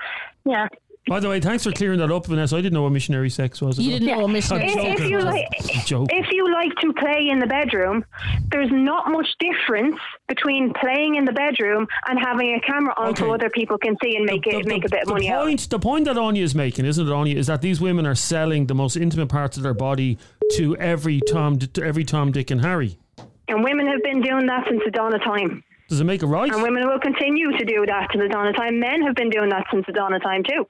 Yeah. 0.47 0.69
By 1.09 1.21
the 1.21 1.29
way, 1.29 1.41
thanks 1.41 1.65
for 1.65 1.73
clearing 1.73 1.99
that 1.99 2.11
up, 2.11 2.27
Vanessa. 2.27 2.57
I 2.57 2.61
didn't 2.61 2.75
know 2.75 2.83
what 2.83 2.93
missionary 2.93 3.31
sex 3.31 3.61
was. 3.61 3.79
You 3.79 3.93
didn't 3.93 4.09
know 4.09 4.25
a 4.25 4.29
missionary. 4.39 4.71
I'm 4.71 4.79
If, 4.79 5.01
if 5.01 5.11
you 5.11 5.21
like, 5.21 5.47
Joke. 5.85 6.09
if 6.13 6.27
you 6.31 6.53
like 6.53 6.75
to 6.81 6.93
play 6.93 7.29
in 7.31 7.39
the 7.39 7.47
bedroom, 7.47 8.05
there's 8.51 8.71
not 8.71 9.11
much 9.11 9.27
difference 9.39 9.97
between 10.29 10.73
playing 10.75 11.17
in 11.17 11.25
the 11.25 11.33
bedroom 11.33 11.87
and 12.09 12.19
having 12.19 12.55
a 12.55 12.61
camera 12.61 12.95
on 12.97 13.17
so 13.17 13.33
other 13.33 13.51
people 13.51 13.79
can 13.79 13.97
see 14.03 14.17
and 14.17 14.25
make 14.25 14.47
it 14.47 14.67
make 14.67 14.85
a 14.85 14.89
bit 14.89 15.03
of 15.03 15.09
the 15.09 15.15
money 15.15 15.31
out. 15.31 15.43
of 15.43 15.49
it. 15.49 15.51
point, 15.51 15.71
The 15.71 15.79
point 15.79 16.05
that 16.05 16.19
Anya 16.19 16.43
is 16.43 16.55
making, 16.55 16.85
isn't 16.85 17.07
it, 17.07 17.13
Anya, 17.13 17.37
is 17.37 17.47
that 17.47 17.63
these 17.63 17.81
women 17.81 18.07
are 18.07 18.15
selling 18.15 18.67
the 18.67 18.75
most 18.75 18.97
intimate 18.97 19.29
parts 19.29 19.57
of 19.57 19.63
their 19.63 19.75
body 19.75 20.19
to 20.57 20.77
every 20.77 21.21
Tom, 21.21 21.59
to 21.59 21.83
every 21.83 22.05
Tom, 22.05 22.33
Dick, 22.33 22.51
and 22.51 22.61
Harry. 22.63 22.99
And 23.49 23.65
women 23.65 23.87
have 23.87 24.03
been 24.03 24.21
doing 24.21 24.47
that 24.47 24.65
since 24.69 24.83
the 24.85 24.91
dawn 24.91 25.15
of 25.15 25.23
time. 25.23 25.65
Does 25.89 26.01
it 26.01 26.05
make 26.05 26.23
it 26.23 26.27
right? 26.27 26.53
And 26.53 26.63
women 26.63 26.87
will 26.87 27.01
continue 27.01 27.57
to 27.57 27.65
do 27.65 27.87
that 27.87 28.11
to 28.13 28.19
the 28.19 28.29
dawn 28.29 28.47
of 28.47 28.55
time. 28.57 28.79
Men 28.79 29.01
have 29.03 29.15
been 29.15 29.31
doing 29.31 29.49
that 29.49 29.65
since 29.73 29.87
the 29.87 29.93
dawn 29.93 30.13
of 30.13 30.23
time 30.23 30.43
too. 30.45 30.69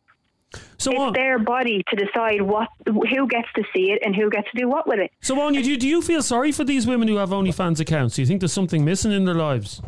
So, 0.78 0.92
It's 0.92 1.00
on, 1.00 1.12
their 1.12 1.38
body 1.38 1.82
to 1.88 1.96
decide 1.96 2.40
what 2.42 2.68
who 2.86 3.26
gets 3.28 3.48
to 3.56 3.62
see 3.74 3.90
it 3.90 4.00
and 4.04 4.14
who 4.14 4.30
gets 4.30 4.50
to 4.52 4.60
do 4.60 4.68
what 4.68 4.86
with 4.86 4.98
it. 4.98 5.10
so 5.20 5.38
Anya, 5.40 5.62
do 5.62 5.70
you, 5.70 5.76
do 5.76 5.88
you 5.88 6.00
feel 6.00 6.22
sorry 6.22 6.52
for 6.52 6.64
these 6.64 6.86
women 6.86 7.08
who 7.08 7.16
have 7.16 7.30
OnlyFans 7.30 7.80
accounts? 7.80 8.16
Do 8.16 8.22
you 8.22 8.26
think 8.26 8.40
there's 8.40 8.52
something 8.52 8.84
missing 8.84 9.12
in 9.12 9.24
their 9.24 9.34
lives? 9.34 9.82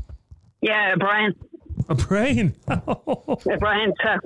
Yeah, 0.61 0.94
Brian. 0.99 1.35
A 1.88 1.94
brain. 1.94 2.55
a 2.68 2.77
brain. 3.59 3.92
Uh, 4.05 4.18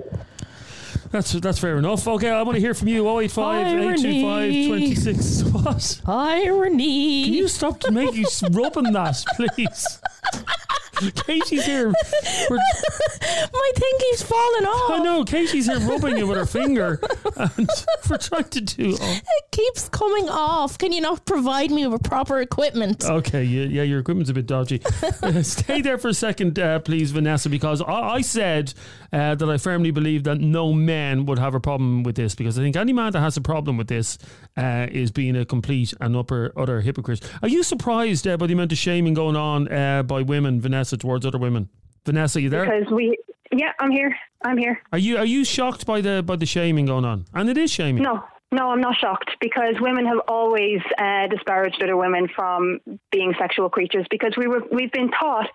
that's 1.11 1.31
that's 1.33 1.59
fair 1.59 1.77
enough. 1.77 2.07
Okay, 2.07 2.29
I 2.29 2.41
want 2.41 2.55
to 2.55 2.59
hear 2.59 2.73
from 2.73 2.89
you. 2.89 3.07
085 3.07 3.67
825 3.67 4.25
Irony. 4.25 4.67
26. 4.67 5.43
What? 5.65 6.01
Irony. 6.05 7.23
Can 7.25 7.33
you 7.33 7.47
stop 7.47 7.81
making 7.89 8.23
make 8.23 8.41
you 8.41 8.47
rubbing 8.51 8.91
that, 8.93 9.23
please? 9.35 9.99
Katie's 11.25 11.65
here. 11.65 11.87
My 12.49 13.71
thing 13.75 13.91
keeps 13.99 14.23
falling 14.23 14.65
off. 14.65 14.91
I 14.91 14.99
know 15.03 15.23
Katie's 15.23 15.65
here 15.65 15.79
rubbing 15.79 16.17
it 16.17 16.27
with 16.27 16.37
her 16.37 16.45
finger, 16.45 16.99
and 17.35 17.69
we're 18.09 18.17
trying 18.17 18.45
to 18.45 18.61
do. 18.61 18.97
Oh. 18.99 19.19
It 19.23 19.51
keeps 19.51 19.89
coming 19.89 20.29
off. 20.29 20.77
Can 20.77 20.91
you 20.91 21.01
not 21.01 21.25
provide 21.25 21.71
me 21.71 21.85
with 21.87 22.03
proper 22.03 22.39
equipment? 22.39 23.03
Okay, 23.03 23.43
yeah, 23.43 23.65
yeah, 23.65 23.83
your 23.83 23.99
equipment's 23.99 24.29
a 24.29 24.33
bit 24.33 24.45
dodgy. 24.45 24.81
Uh, 25.21 25.41
stay 25.41 25.81
there 25.81 25.97
for 25.97 26.09
a 26.09 26.13
second, 26.13 26.57
uh, 26.59 26.79
please, 26.79 27.11
Vanessa, 27.11 27.49
because 27.49 27.81
I, 27.81 28.15
I 28.15 28.21
said 28.21 28.73
uh, 29.11 29.35
that 29.35 29.49
I 29.49 29.57
firmly 29.57 29.91
believe 29.91 30.23
that 30.23 30.39
no 30.39 30.71
man 30.71 31.25
would 31.25 31.39
have 31.39 31.55
a 31.55 31.59
problem 31.59 32.03
with 32.03 32.15
this, 32.15 32.35
because 32.35 32.57
I 32.57 32.61
think 32.61 32.75
any 32.75 32.93
man 32.93 33.11
that 33.11 33.21
has 33.21 33.35
a 33.37 33.41
problem 33.41 33.77
with 33.77 33.87
this 33.87 34.17
uh, 34.55 34.87
is 34.91 35.11
being 35.11 35.35
a 35.35 35.45
complete 35.45 35.93
and 35.99 36.15
upper 36.15 36.53
utter 36.55 36.81
hypocrite. 36.81 37.21
Are 37.41 37.49
you 37.49 37.63
surprised 37.63 38.27
uh, 38.27 38.37
by 38.37 38.47
the 38.47 38.53
amount 38.53 38.71
of 38.71 38.77
shaming 38.77 39.13
going 39.13 39.35
on 39.35 39.71
uh, 39.71 40.03
by 40.03 40.21
women, 40.21 40.61
Vanessa, 40.61 40.84
towards 40.85 41.25
other 41.25 41.37
women? 41.37 41.69
Vanessa, 42.05 42.41
you 42.41 42.49
there? 42.49 42.65
Because 42.65 42.91
we 42.91 43.17
yeah, 43.51 43.71
I'm 43.79 43.91
here. 43.91 44.15
I'm 44.43 44.57
here. 44.57 44.81
Are 44.91 44.97
you 44.97 45.17
are 45.17 45.25
you 45.25 45.43
shocked 45.45 45.85
by 45.85 46.01
the 46.01 46.23
by 46.23 46.35
the 46.35 46.45
shaming 46.45 46.85
going 46.85 47.05
on? 47.05 47.25
And 47.33 47.49
it 47.49 47.57
is 47.57 47.71
shaming. 47.71 48.03
No. 48.03 48.23
No, 48.51 48.69
I'm 48.69 48.79
not 48.79 48.95
shocked 48.95 49.31
because 49.41 49.75
women 49.81 50.05
have 50.05 50.19
always 50.29 50.79
uh, 50.97 51.27
disparaged 51.27 51.81
other 51.83 51.97
women 51.97 52.29
from 52.33 52.79
being 53.11 53.33
sexual 53.37 53.69
creatures 53.69 54.05
because 54.09 54.33
we 54.37 54.47
were 54.47 54.61
we've 54.71 54.91
been 54.91 55.09
taught 55.11 55.49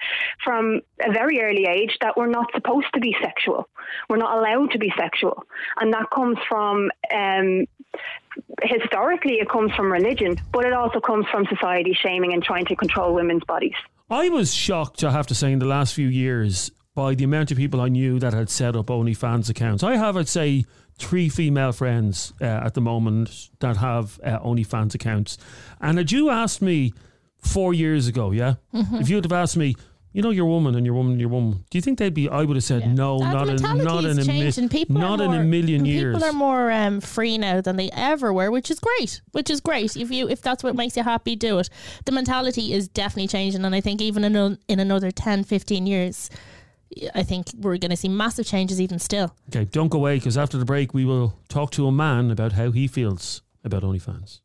from 0.45 0.81
a 1.01 1.11
very 1.11 1.41
early 1.41 1.67
age 1.67 1.97
that 2.03 2.17
we're 2.17 2.27
not 2.27 2.47
supposed 2.53 2.89
to 2.95 3.01
be 3.01 3.17
sexual. 3.23 3.69
We're 4.09 4.19
not 4.19 4.37
allowed 4.37 4.73
to 4.73 4.79
be 4.79 4.93
sexual, 4.99 5.45
and 5.81 5.95
that 5.95 6.11
comes 6.13 6.37
from 6.49 6.91
um, 7.15 7.65
historically 8.61 9.35
it 9.35 9.49
comes 9.49 9.73
from 9.75 9.91
religion, 9.91 10.37
but 10.53 10.67
it 10.67 10.73
also 10.73 11.01
comes 11.01 11.27
from 11.31 11.47
society 11.47 11.97
shaming 11.99 12.35
and 12.35 12.43
trying 12.43 12.67
to 12.67 12.77
control 12.77 13.15
women's 13.15 13.45
bodies. 13.45 13.77
I 14.11 14.29
was 14.29 14.53
shocked, 14.53 15.05
I 15.05 15.13
have 15.13 15.29
to 15.29 15.35
say, 15.35 15.53
in 15.53 15.61
the 15.61 15.67
last 15.67 15.95
few 15.95 16.09
years 16.09 16.71
by 16.95 17.15
the 17.15 17.25
amount 17.25 17.53
of 17.53 17.57
people 17.57 17.81
I 17.81 17.89
knew 17.89 18.19
that 18.19 18.33
had 18.33 18.51
set 18.51 18.75
up 18.75 18.87
OnlyFans 18.87 19.49
accounts. 19.49 19.85
I 19.85 19.97
have, 19.97 20.17
I'd 20.17 20.29
say, 20.29 20.65
three 20.99 21.29
female 21.29 21.71
friends 21.71 22.33
uh, 22.41 22.45
at 22.45 22.75
the 22.75 22.81
moment 22.81 23.51
that 23.61 23.77
have 23.77 24.19
uh, 24.25 24.41
OnlyFans 24.41 24.95
accounts. 24.95 25.39
And 25.81 25.97
had 25.97 26.11
you 26.11 26.29
asked 26.29 26.61
me 26.61 26.93
four 27.39 27.73
years 27.73 28.09
ago, 28.09 28.33
yeah, 28.33 28.55
if 28.73 29.09
you'd 29.09 29.25
have 29.25 29.33
asked 29.33 29.57
me, 29.57 29.77
you 30.13 30.23
know, 30.23 30.31
your 30.31 30.47
woman 30.47 30.75
and 30.75 30.85
your 30.85 30.95
woman 30.95 31.13
and 31.13 31.21
your 31.21 31.31
woman, 31.31 31.65
do 31.71 31.79
you 31.79 31.83
think 31.83 31.99
they'd 31.99 32.13
be? 32.13 32.29
I 32.29 32.43
would 32.43 32.57
have 32.57 32.65
said 32.65 32.97
no, 32.97 33.19
That 33.21 33.33
not 33.33 33.49
in, 33.49 33.85
not 33.85 34.05
in 34.05 34.19
a 34.19 34.25
changed 34.25 34.59
mi- 34.59 34.63
and 34.63 34.71
people 34.71 34.97
not 34.97 35.21
are 35.21 35.25
in 35.25 35.31
a 35.33 35.35
more- 35.37 35.45
million 35.45 35.85
people 35.85 36.25
are 36.25 36.33
more 36.33 36.71
um, 36.73 37.01
free 37.01 37.39
now 37.39 37.61
than 37.61 37.77
they 37.77 37.91
ever 37.93 38.33
were, 38.33 38.51
which 38.51 38.71
is 38.71 38.81
great. 38.81 39.21
Which 39.33 39.51
is 39.51 39.61
great. 39.61 39.97
If 39.97 40.11
you 40.11 40.29
if 40.29 40.43
that's 40.43 40.65
what 40.65 40.75
makes 40.75 40.97
you 40.97 41.05
happy, 41.05 41.37
do 41.37 41.59
it. 41.61 41.71
The 42.07 42.13
mentality 42.13 42.73
is 42.73 42.89
definitely 42.89 43.29
changing, 43.29 43.65
and 43.65 43.75
I 43.75 43.81
think 43.81 44.01
even 44.03 44.25
in, 44.25 44.59
in 44.69 44.81
another 44.81 45.11
10, 45.13 45.45
15 45.45 45.87
years, 45.87 46.29
I 47.15 47.23
think 47.23 47.47
we're 47.57 47.77
going 47.79 47.91
to 47.91 47.97
see 47.97 48.09
massive 48.09 48.47
changes 48.47 48.81
even 48.81 48.99
still. 48.99 49.33
Okay, 49.49 49.65
don't 49.65 49.89
go 49.89 49.99
away 49.99 50.17
because 50.17 50.37
after 50.37 50.59
the 50.59 50.65
break 50.65 50.93
we 50.93 51.05
will 51.05 51.35
talk 51.49 51.71
to 51.73 51.87
a 51.87 51.93
man 51.93 52.33
about 52.33 52.53
how 52.53 52.73
he 52.73 52.89
feels 52.89 53.43
about 53.65 53.83
OnlyFans. 53.85 54.41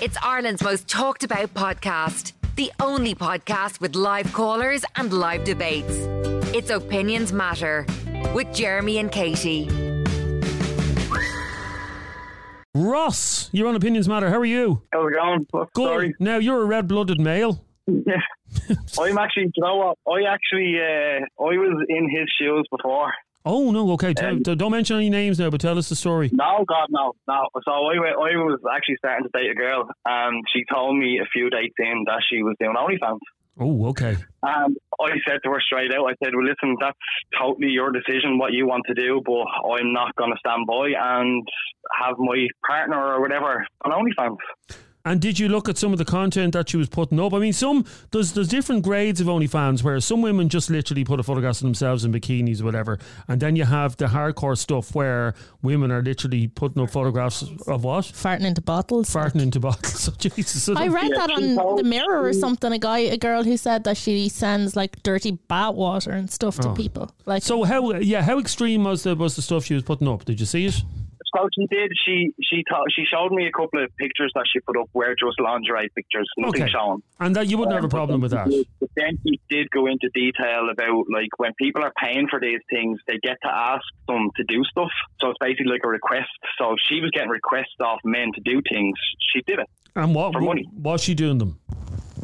It's 0.00 0.16
Ireland's 0.22 0.62
most 0.62 0.86
talked 0.86 1.24
about 1.24 1.52
podcast. 1.52 2.32
The 2.60 2.70
only 2.78 3.14
podcast 3.14 3.80
with 3.80 3.94
live 3.94 4.30
callers 4.34 4.84
and 4.96 5.10
live 5.14 5.44
debates. 5.44 5.96
It's 6.54 6.68
Opinions 6.68 7.32
Matter 7.32 7.86
with 8.34 8.52
Jeremy 8.52 8.98
and 8.98 9.10
Katie. 9.10 9.66
Ross, 12.74 13.48
you're 13.52 13.66
on 13.66 13.76
Opinions 13.76 14.10
Matter. 14.10 14.28
How 14.28 14.36
are 14.36 14.44
you? 14.44 14.82
How's 14.92 15.10
it 15.10 15.14
going? 15.14 15.46
What's 15.52 15.70
Good. 15.72 15.86
story? 15.86 16.14
Now 16.20 16.36
you're 16.36 16.60
a 16.60 16.66
red-blooded 16.66 17.18
male. 17.18 17.64
Yeah. 17.86 18.20
I'm 19.00 19.16
actually, 19.16 19.44
you 19.44 19.62
know 19.62 19.76
what? 19.76 19.96
I 20.06 20.30
actually, 20.30 20.76
uh, 20.76 21.42
I 21.42 21.56
was 21.56 21.86
in 21.88 22.10
his 22.10 22.28
shoes 22.38 22.68
before. 22.70 23.14
Oh 23.44 23.70
no, 23.70 23.92
okay. 23.92 24.12
Tell, 24.12 24.30
Um, 24.30 24.42
don't 24.42 24.70
mention 24.70 24.96
any 24.96 25.08
names 25.08 25.38
now, 25.38 25.48
but 25.48 25.60
tell 25.60 25.78
us 25.78 25.88
the 25.88 25.96
story. 25.96 26.28
No, 26.32 26.64
God, 26.68 26.88
no, 26.90 27.14
no. 27.26 27.48
So 27.64 27.72
I, 27.72 27.94
I 27.96 28.36
was 28.36 28.60
actually 28.74 28.96
starting 28.96 29.26
to 29.26 29.38
date 29.38 29.50
a 29.50 29.54
girl, 29.54 29.88
and 30.04 30.44
she 30.52 30.64
told 30.72 30.96
me 30.98 31.20
a 31.22 31.26
few 31.32 31.48
dates 31.48 31.74
in 31.78 32.04
that 32.06 32.22
she 32.30 32.42
was 32.42 32.54
doing 32.60 32.74
OnlyFans. 32.76 33.20
Oh, 33.58 33.88
okay. 33.88 34.16
And 34.42 34.76
I 35.00 35.10
said 35.26 35.40
to 35.44 35.50
her 35.50 35.60
straight 35.60 35.92
out, 35.92 36.06
I 36.06 36.14
said, 36.22 36.32
well, 36.34 36.46
listen, 36.46 36.76
that's 36.80 36.96
totally 37.38 37.68
your 37.68 37.92
decision, 37.92 38.38
what 38.38 38.52
you 38.52 38.66
want 38.66 38.84
to 38.86 38.94
do, 38.94 39.20
but 39.24 39.44
I'm 39.70 39.92
not 39.92 40.14
going 40.16 40.32
to 40.32 40.38
stand 40.38 40.66
by 40.66 40.92
and 40.98 41.46
have 42.00 42.16
my 42.18 42.46
partner 42.66 43.14
or 43.14 43.20
whatever 43.20 43.66
on 43.84 43.92
OnlyFans. 43.92 44.38
And 45.10 45.20
did 45.20 45.40
you 45.40 45.48
look 45.48 45.68
at 45.68 45.76
some 45.76 45.90
of 45.90 45.98
the 45.98 46.04
content 46.04 46.52
that 46.52 46.68
she 46.68 46.76
was 46.76 46.88
putting 46.88 47.18
up? 47.18 47.34
I 47.34 47.40
mean, 47.40 47.52
some 47.52 47.84
there's 48.12 48.30
there's 48.30 48.46
different 48.46 48.84
grades 48.84 49.20
of 49.20 49.26
OnlyFans 49.26 49.82
where 49.82 49.98
some 49.98 50.22
women 50.22 50.48
just 50.48 50.70
literally 50.70 51.02
put 51.02 51.18
a 51.18 51.24
photograph 51.24 51.56
of 51.56 51.62
themselves 51.62 52.04
in 52.04 52.12
bikinis 52.12 52.62
or 52.62 52.64
whatever, 52.64 52.96
and 53.26 53.40
then 53.40 53.56
you 53.56 53.64
have 53.64 53.96
the 53.96 54.04
hardcore 54.04 54.56
stuff 54.56 54.94
where 54.94 55.34
women 55.62 55.90
are 55.90 56.00
literally 56.00 56.46
putting 56.46 56.80
up 56.80 56.90
photographs 56.90 57.42
of 57.66 57.82
what 57.82 58.04
Farting 58.04 58.44
into 58.44 58.60
bottles. 58.60 59.10
farting 59.10 59.42
into 59.42 59.58
bottles. 59.58 59.98
So 60.00 60.12
oh, 60.14 60.16
Jesus, 60.16 60.62
so 60.62 60.74
I 60.76 60.86
read 60.86 61.10
that 61.10 61.32
on 61.32 61.56
the 61.74 61.82
mirror 61.82 62.22
or 62.22 62.32
something. 62.32 62.72
A 62.72 62.78
guy, 62.78 62.98
a 62.98 63.16
girl 63.16 63.42
who 63.42 63.56
said 63.56 63.82
that 63.84 63.96
she 63.96 64.28
sends 64.28 64.76
like 64.76 65.02
dirty 65.02 65.32
bath 65.32 65.74
water 65.74 66.12
and 66.12 66.30
stuff 66.30 66.56
to 66.60 66.68
oh. 66.68 66.74
people. 66.74 67.10
Like, 67.26 67.42
so 67.42 67.64
how 67.64 67.94
yeah 67.94 68.22
how 68.22 68.38
extreme 68.38 68.84
was 68.84 69.02
the 69.02 69.16
was 69.16 69.34
the 69.34 69.42
stuff 69.42 69.64
she 69.64 69.74
was 69.74 69.82
putting 69.82 70.06
up? 70.06 70.24
Did 70.24 70.38
you 70.38 70.46
see 70.46 70.66
it? 70.66 70.80
So 71.36 71.48
she 71.54 71.66
did. 71.66 71.92
She 72.04 72.30
she 72.42 72.64
ta- 72.68 72.82
she 72.94 73.04
showed 73.04 73.30
me 73.32 73.46
a 73.46 73.52
couple 73.52 73.82
of 73.82 73.90
pictures 73.98 74.32
that 74.34 74.44
she 74.52 74.58
put 74.60 74.76
up 74.76 74.88
where 74.92 75.14
just 75.14 75.38
lingerie 75.40 75.88
pictures, 75.94 76.28
nothing 76.38 76.62
Okay. 76.62 76.70
showing. 76.72 77.02
And 77.20 77.36
that 77.36 77.46
you 77.48 77.56
wouldn't 77.58 77.74
have 77.74 77.84
a 77.84 77.86
um, 77.86 77.90
problem 77.90 78.20
with 78.20 78.32
that. 78.32 78.46
But 78.80 78.90
then 78.96 79.18
he 79.24 79.40
did 79.48 79.70
go 79.70 79.86
into 79.86 80.08
detail 80.14 80.68
about 80.72 81.04
like 81.12 81.28
when 81.38 81.52
people 81.54 81.82
are 81.84 81.92
paying 82.02 82.26
for 82.28 82.40
these 82.40 82.60
things, 82.68 82.98
they 83.06 83.18
get 83.22 83.36
to 83.42 83.48
ask 83.48 83.84
them 84.08 84.28
to 84.36 84.44
do 84.48 84.62
stuff. 84.64 84.90
So 85.20 85.30
it's 85.30 85.38
basically 85.40 85.70
like 85.72 85.82
a 85.84 85.88
request. 85.88 86.30
So 86.58 86.74
she 86.88 87.00
was 87.00 87.10
getting 87.12 87.30
requests 87.30 87.78
off 87.80 88.00
men 88.04 88.32
to 88.34 88.40
do 88.44 88.60
things. 88.68 88.96
She 89.32 89.42
did 89.46 89.60
it. 89.60 89.68
And 89.94 90.14
what 90.14 90.32
For 90.32 90.40
money. 90.40 90.68
was 90.72 91.00
she 91.02 91.14
doing 91.14 91.38
them? 91.38 91.58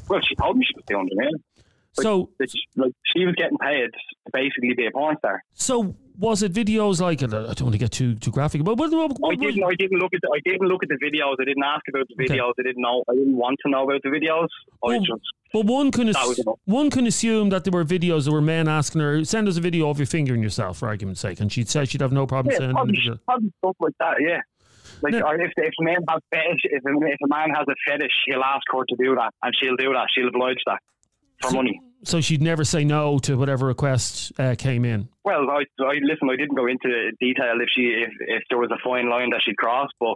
Well, 0.09 0.21
she 0.29 0.35
told 0.37 0.57
me 0.57 0.65
she 0.65 0.75
was 0.77 0.85
doing 0.87 1.09
it. 1.11 1.17
Yeah. 1.21 1.63
So 2.03 2.31
Like, 2.39 2.51
like 2.77 2.93
she 3.15 3.25
was 3.25 3.35
getting 3.37 3.59
paid 3.59 3.89
to 3.93 4.31
basically 4.33 4.75
be 4.77 4.87
a 4.87 4.91
porn 4.91 5.17
star. 5.19 5.43
So 5.55 5.97
was 6.19 6.43
it 6.43 6.53
videos 6.53 7.01
like 7.01 7.23
I 7.23 7.27
don't 7.27 7.61
want 7.61 7.73
to 7.73 7.79
get 7.79 7.91
too 7.93 8.15
too 8.17 8.31
graphic, 8.31 8.65
but 8.65 8.77
what, 8.77 8.91
what, 8.93 9.33
I 9.33 9.35
didn't. 9.37 9.63
I 9.65 9.75
didn't 9.75 9.99
look 9.99 10.13
at. 10.15 10.21
The, 10.23 10.31
I 10.35 10.41
didn't 10.49 10.67
look 10.69 10.83
at 10.83 10.89
the 10.89 10.97
videos. 10.97 11.35
I 11.41 11.45
didn't 11.45 11.63
ask 11.65 11.83
about 11.89 12.07
the 12.09 12.15
Okay. 12.25 12.35
videos. 12.39 12.53
I 12.59 12.63
didn't 12.63 12.83
know. 12.83 13.05
I 13.11 13.15
didn't 13.15 13.37
want 13.37 13.59
to 13.65 13.71
know 13.71 13.85
about 13.85 14.03
the 14.03 14.09
videos. 14.11 14.49
I 14.83 14.87
Well, 14.89 15.01
just. 15.01 15.23
But 15.53 15.67
one 15.67 15.91
can 15.91 16.09
ass- 16.09 16.41
one 16.65 16.91
can 16.91 17.07
assume 17.07 17.49
that 17.51 17.65
there 17.65 17.73
were 17.73 17.85
videos 17.85 18.25
that 18.25 18.33
were 18.33 18.41
men 18.43 18.69
asking 18.69 19.01
her, 19.01 19.25
"Send 19.25 19.49
us 19.49 19.57
a 19.57 19.61
video 19.61 19.89
of 19.91 19.99
your 19.99 20.07
fingering 20.07 20.43
yourself," 20.43 20.79
for 20.79 20.89
argument's 20.89 21.21
sake, 21.21 21.41
and 21.41 21.51
she'd 21.53 21.69
say 21.69 21.85
she'd 21.85 22.01
have 22.01 22.13
no 22.13 22.27
problem 22.27 22.53
Yeah, 22.53 22.59
sending. 22.59 22.75
probably, 22.77 23.19
probably 23.27 23.53
stuff 23.59 23.77
like 23.81 23.95
that. 24.01 24.17
Yeah. 24.21 24.41
Like 25.03 25.15
or 25.15 25.35
if 25.41 25.53
if 25.57 25.75
man 25.81 25.99
has 26.09 26.21
fetish, 26.33 26.61
if 26.65 26.83
a, 26.85 27.07
if 27.07 27.19
a 27.25 27.29
man 27.29 27.51
has 27.51 27.67
a 27.69 27.75
fetish, 27.87 28.13
he'll 28.27 28.43
ask 28.43 28.63
her 28.73 28.83
to 28.89 28.97
do 28.99 29.15
that, 29.15 29.33
and 29.43 29.55
she'll 29.61 29.77
do 29.77 29.93
that. 29.93 30.07
She'll 30.15 30.29
oblige 30.29 30.59
that 30.67 30.79
for 31.43 31.51
money. 31.53 31.81
So 32.07 32.21
she'd 32.21 32.41
never 32.41 32.65
say 32.65 32.85
no 32.85 33.19
to 33.21 33.37
whatever 33.37 33.67
request 33.67 34.33
uh, 34.39 34.55
came 34.57 34.85
in. 34.85 35.09
Well, 35.25 35.51
I, 35.51 35.65
I 35.83 35.99
listen. 36.03 36.31
I 36.31 36.37
didn't 36.37 36.55
go 36.55 36.67
into 36.67 37.11
detail 37.19 37.55
if 37.61 37.69
she 37.75 37.83
if, 37.83 38.13
if 38.21 38.43
there 38.49 38.59
was 38.59 38.71
a 38.71 38.79
fine 38.85 39.11
line 39.11 39.31
that 39.31 39.43
she'd 39.43 39.57
crossed, 39.57 39.95
but 39.99 40.15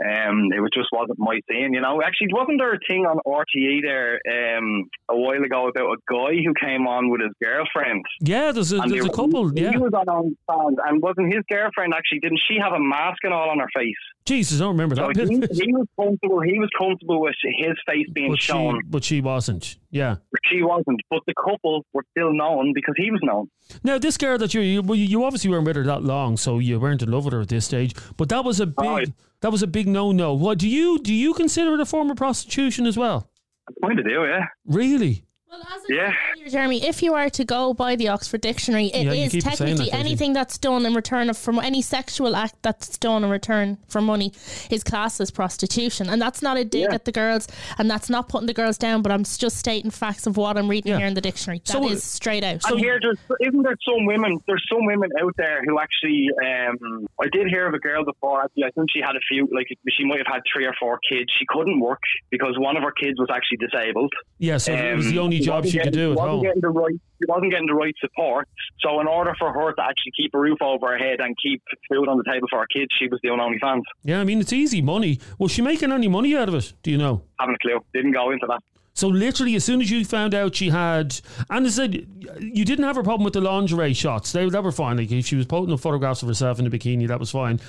um, 0.00 0.50
it 0.54 0.60
was 0.60 0.70
just 0.72 0.88
wasn't 0.92 1.18
my 1.18 1.40
thing, 1.48 1.74
you 1.74 1.80
know. 1.80 2.00
Actually, 2.02 2.28
wasn't 2.32 2.58
there 2.58 2.74
a 2.74 2.78
thing 2.88 3.06
on 3.06 3.18
RTE 3.26 3.82
there 3.82 4.20
um, 4.56 4.88
a 5.08 5.16
while 5.16 5.42
ago 5.42 5.68
about 5.68 5.92
a 5.92 5.96
guy 6.08 6.42
who 6.42 6.54
came 6.54 6.86
on 6.86 7.10
with 7.10 7.20
his 7.20 7.32
girlfriend? 7.42 8.04
Yeah, 8.20 8.52
there's 8.52 8.72
a, 8.72 8.78
there's 8.78 9.06
a 9.06 9.10
couple. 9.10 9.48
He 9.50 9.66
was 9.76 9.92
on 9.92 10.06
OnlyFans, 10.06 10.76
and 10.86 11.02
wasn't 11.02 11.32
his 11.32 11.42
girlfriend 11.50 11.92
actually? 11.94 12.20
Didn't 12.20 12.40
she 12.48 12.58
have 12.62 12.72
a 12.72 12.80
mask 12.80 13.18
and 13.24 13.34
all 13.34 13.50
on 13.50 13.58
her 13.58 13.68
face? 13.74 13.94
Jesus, 14.24 14.60
I 14.60 14.64
don't 14.64 14.72
remember 14.72 14.94
So 14.94 15.08
that. 15.12 15.16
he, 15.28 15.34
he 15.66 15.72
was 15.72 15.86
comfortable. 15.98 16.40
He 16.42 16.58
was 16.58 16.68
comfortable 16.78 17.20
with 17.20 17.34
his 17.42 17.76
face 17.86 18.06
being 18.12 18.30
but 18.30 18.40
she, 18.40 18.52
shown. 18.52 18.80
but 18.88 19.02
she 19.02 19.20
wasn't. 19.20 19.76
Yeah. 19.90 20.16
She 20.50 20.62
wasn't, 20.62 21.00
but 21.10 21.20
the 21.26 21.34
couple 21.34 21.84
were 21.92 22.04
still 22.12 22.32
known 22.32 22.72
because 22.74 22.94
he 22.96 23.10
was 23.10 23.20
known. 23.24 23.48
Now, 23.82 23.98
this 23.98 24.16
girl 24.16 24.38
that 24.38 24.54
you, 24.54 24.60
you 24.60 24.94
you 24.94 25.24
obviously 25.24 25.50
weren't 25.50 25.66
with 25.66 25.76
her 25.76 25.84
that 25.84 26.02
long, 26.04 26.36
so 26.36 26.58
you 26.60 26.78
weren't 26.78 27.02
in 27.02 27.10
love 27.10 27.24
with 27.24 27.34
her 27.34 27.40
at 27.40 27.48
this 27.48 27.64
stage. 27.64 27.94
But 28.16 28.28
that 28.28 28.44
was 28.44 28.60
a 28.60 28.66
big 28.66 28.84
Right. 28.86 29.08
that 29.40 29.50
was 29.50 29.62
a 29.62 29.66
big 29.66 29.88
no 29.88 30.12
no. 30.12 30.34
What 30.34 30.58
do 30.58 30.68
you 30.68 30.98
do? 31.00 31.12
You 31.12 31.34
consider 31.34 31.74
it 31.74 31.80
a 31.80 31.86
form 31.86 32.10
of 32.10 32.16
prostitution 32.16 32.86
as 32.86 32.96
well? 32.96 33.28
I 33.68 33.86
kind 33.86 33.98
of 33.98 34.04
do, 34.04 34.24
yeah. 34.24 34.44
Really? 34.66 35.24
Well, 35.52 35.60
as 35.60 35.82
I 35.82 35.94
Yeah. 35.94 36.06
said 36.08 36.16
earlier, 36.38 36.48
Jeremy, 36.48 36.82
if 36.86 37.02
you 37.02 37.12
are 37.12 37.28
to 37.28 37.44
go 37.44 37.74
by 37.74 37.94
the 37.94 38.08
Oxford 38.08 38.40
Dictionary, 38.40 38.86
it 38.86 39.04
Yeah, 39.04 39.12
is 39.12 39.32
technically 39.44 39.90
that, 39.90 39.94
anything 39.94 40.32
that's 40.32 40.56
done 40.56 40.86
in 40.86 40.94
return 40.94 41.28
of 41.28 41.36
from 41.36 41.58
any 41.58 41.82
sexual 41.82 42.34
act 42.34 42.54
that's 42.62 42.96
done 42.96 43.22
in 43.22 43.28
return 43.28 43.76
for 43.86 44.00
money 44.00 44.32
is 44.70 44.82
classed 44.82 45.20
as 45.20 45.30
prostitution, 45.30 46.08
and 46.08 46.22
that's 46.22 46.40
not 46.40 46.56
a 46.56 46.64
dig 46.64 46.84
Yeah. 46.88 46.94
at 46.94 47.04
the 47.04 47.12
girls, 47.12 47.48
and 47.76 47.90
that's 47.90 48.08
not 48.08 48.30
putting 48.30 48.46
the 48.46 48.54
girls 48.54 48.78
down. 48.78 49.02
But 49.02 49.12
I'm 49.12 49.24
just 49.24 49.58
stating 49.58 49.90
facts 49.90 50.26
of 50.26 50.38
what 50.38 50.56
I'm 50.56 50.68
reading 50.68 50.90
Yeah. 50.92 50.98
here 51.00 51.06
in 51.06 51.12
the 51.12 51.20
dictionary. 51.20 51.60
That 51.66 51.82
is 51.84 52.02
So- 52.02 52.16
straight 52.16 52.44
out. 52.44 52.62
and 52.70 52.80
here, 52.80 52.98
there's, 53.02 53.18
isn't 53.42 53.62
there 53.62 53.76
some 53.86 54.06
women? 54.06 54.38
There's 54.46 54.64
some 54.72 54.86
women 54.86 55.10
out 55.20 55.34
there 55.36 55.60
who 55.66 55.78
actually. 55.78 56.28
Um, 56.42 57.06
I 57.20 57.28
did 57.30 57.48
hear 57.48 57.66
of 57.66 57.74
a 57.74 57.78
girl 57.78 58.04
before. 58.06 58.42
Actually, 58.42 58.64
I 58.64 58.70
think 58.70 58.90
she 58.90 59.00
had 59.02 59.16
a 59.16 59.20
few. 59.28 59.46
Like 59.52 59.66
she 59.90 60.04
might 60.06 60.16
have 60.18 60.26
had 60.32 60.40
three 60.50 60.64
or 60.64 60.72
four 60.80 60.98
kids. 61.10 61.30
She 61.38 61.44
couldn't 61.46 61.78
work 61.78 62.00
because 62.30 62.58
one 62.58 62.78
of 62.78 62.82
her 62.84 62.92
kids 62.92 63.20
was 63.20 63.28
actually 63.30 63.58
disabled. 63.58 64.12
Yeah. 64.38 64.56
So 64.56 64.72
it 64.72 64.96
was 64.96 65.06
Um, 65.08 65.12
the 65.12 65.18
only 65.18 65.41
she 65.41 65.41
job 65.42 65.66
she 65.66 65.78
could 65.78 65.92
do 65.92 66.12
at 66.12 66.18
wasn't 66.18 66.30
home. 66.30 66.42
Getting 66.42 66.60
the 66.60 66.68
right, 66.68 66.94
she 66.94 67.26
wasn't 67.28 67.50
getting 67.52 67.66
the 67.66 67.74
right 67.74 67.94
support. 68.00 68.48
So 68.80 69.00
in 69.00 69.06
order 69.06 69.34
for 69.38 69.52
her 69.52 69.72
to 69.72 69.82
actually 69.82 70.12
keep 70.16 70.34
a 70.34 70.38
roof 70.38 70.58
over 70.60 70.88
her 70.88 70.98
head 70.98 71.20
and 71.20 71.36
keep 71.42 71.62
food 71.90 72.08
on 72.08 72.18
the 72.18 72.24
table 72.24 72.48
for 72.50 72.60
her 72.60 72.66
kids, 72.66 72.90
she 72.98 73.08
was 73.08 73.20
doing 73.22 73.38
OnlyFans. 73.38 73.82
Yeah, 74.04 74.20
I 74.20 74.24
mean 74.24 74.40
it's 74.40 74.52
easy 74.52 74.82
money. 74.82 75.18
Was 75.38 75.52
she 75.52 75.62
making 75.62 75.92
any 75.92 76.08
money 76.08 76.36
out 76.36 76.48
of 76.48 76.54
it? 76.54 76.72
Do 76.82 76.90
you 76.90 76.98
know? 76.98 77.22
Haven't 77.38 77.56
a 77.56 77.58
clue. 77.58 77.80
Didn't 77.92 78.12
go 78.12 78.30
into 78.30 78.46
that. 78.48 78.60
So 78.94 79.08
literally, 79.08 79.54
as 79.54 79.64
soon 79.64 79.80
as 79.80 79.90
you 79.90 80.04
found 80.04 80.34
out 80.34 80.54
she 80.54 80.68
had, 80.68 81.18
and 81.48 81.66
I 81.66 81.70
said 81.70 82.06
you 82.40 82.64
didn't 82.64 82.84
have 82.84 82.98
a 82.98 83.02
problem 83.02 83.24
with 83.24 83.32
the 83.32 83.40
lingerie 83.40 83.94
shots. 83.94 84.32
They 84.32 84.48
that 84.48 84.62
were 84.62 84.72
fine. 84.72 84.98
Like 84.98 85.10
if 85.10 85.26
she 85.26 85.36
was 85.36 85.46
posting 85.46 85.72
up 85.72 85.80
photographs 85.80 86.22
of 86.22 86.28
herself 86.28 86.58
in 86.58 86.66
a 86.66 86.70
bikini, 86.70 87.08
that 87.08 87.18
was 87.18 87.30
fine. 87.30 87.60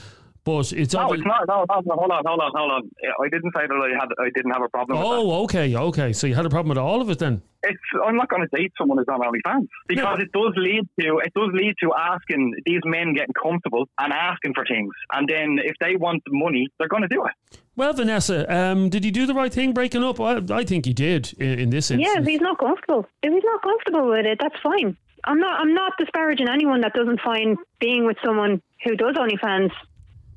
But 0.45 0.73
it's 0.73 0.93
No, 0.93 1.07
obvi- 1.07 1.19
it's 1.19 1.25
not. 1.25 1.47
No, 1.47 1.63
no, 1.69 1.81
no, 1.85 1.95
hold 1.95 2.11
on, 2.11 2.23
hold 2.27 2.41
on, 2.41 2.51
hold 2.53 2.71
on. 2.71 2.89
I 3.23 3.29
didn't 3.29 3.53
say 3.55 3.65
that 3.65 3.73
I 3.73 3.89
had. 3.97 4.09
I 4.19 4.29
didn't 4.35 4.51
have 4.51 4.61
a 4.61 4.67
problem. 4.67 4.97
with 4.99 5.07
that. 5.07 5.13
Oh, 5.15 5.43
okay, 5.45 5.73
okay. 5.75 6.11
So 6.11 6.27
you 6.27 6.35
had 6.35 6.45
a 6.45 6.49
problem 6.49 6.69
with 6.69 6.77
all 6.77 7.01
of 7.01 7.09
it 7.09 7.19
then? 7.19 7.41
it's 7.65 7.79
I'm 8.05 8.17
not 8.17 8.27
going 8.27 8.45
to 8.45 8.57
date 8.57 8.73
someone 8.77 8.97
who's 8.97 9.07
on 9.07 9.21
OnlyFans 9.21 9.69
because 9.87 10.17
Yeah. 10.19 10.23
it 10.25 10.31
does 10.33 10.51
lead 10.57 10.81
to 10.99 11.19
it 11.19 11.31
does 11.33 11.49
lead 11.53 11.73
to 11.81 11.93
asking 11.97 12.53
these 12.65 12.81
men 12.83 13.13
getting 13.13 13.33
comfortable 13.41 13.87
and 13.99 14.11
asking 14.11 14.53
for 14.53 14.65
things, 14.65 14.91
and 15.13 15.29
then 15.29 15.59
if 15.63 15.75
they 15.79 15.95
want 15.95 16.21
the 16.25 16.33
money, 16.33 16.67
they're 16.77 16.89
going 16.89 17.03
to 17.03 17.07
do 17.07 17.23
it. 17.23 17.31
Well, 17.77 17.93
Vanessa, 17.93 18.53
um, 18.53 18.89
did 18.89 19.05
you 19.05 19.11
do 19.11 19.25
the 19.25 19.33
right 19.33 19.51
thing 19.51 19.71
breaking 19.73 20.03
up? 20.03 20.19
I, 20.19 20.41
I 20.51 20.65
think 20.65 20.85
you 20.85 20.93
did 20.93 21.33
in, 21.39 21.57
in 21.57 21.69
this 21.69 21.89
Yeah, 21.89 21.97
instance. 21.99 22.17
if 22.19 22.31
he's 22.31 22.41
not 22.41 22.57
comfortable, 22.59 23.07
if 23.23 23.31
he's 23.33 23.43
not 23.45 23.61
comfortable 23.63 24.09
with 24.09 24.25
it, 24.25 24.39
that's 24.41 24.59
fine. 24.61 24.97
I'm 25.23 25.39
not. 25.39 25.61
I'm 25.61 25.73
not 25.73 25.93
disparaging 25.97 26.49
anyone 26.49 26.81
that 26.81 26.91
doesn't 26.93 27.21
find 27.21 27.57
being 27.79 28.05
with 28.05 28.17
someone 28.25 28.61
who 28.83 28.97
does 28.97 29.15
OnlyFans 29.15 29.71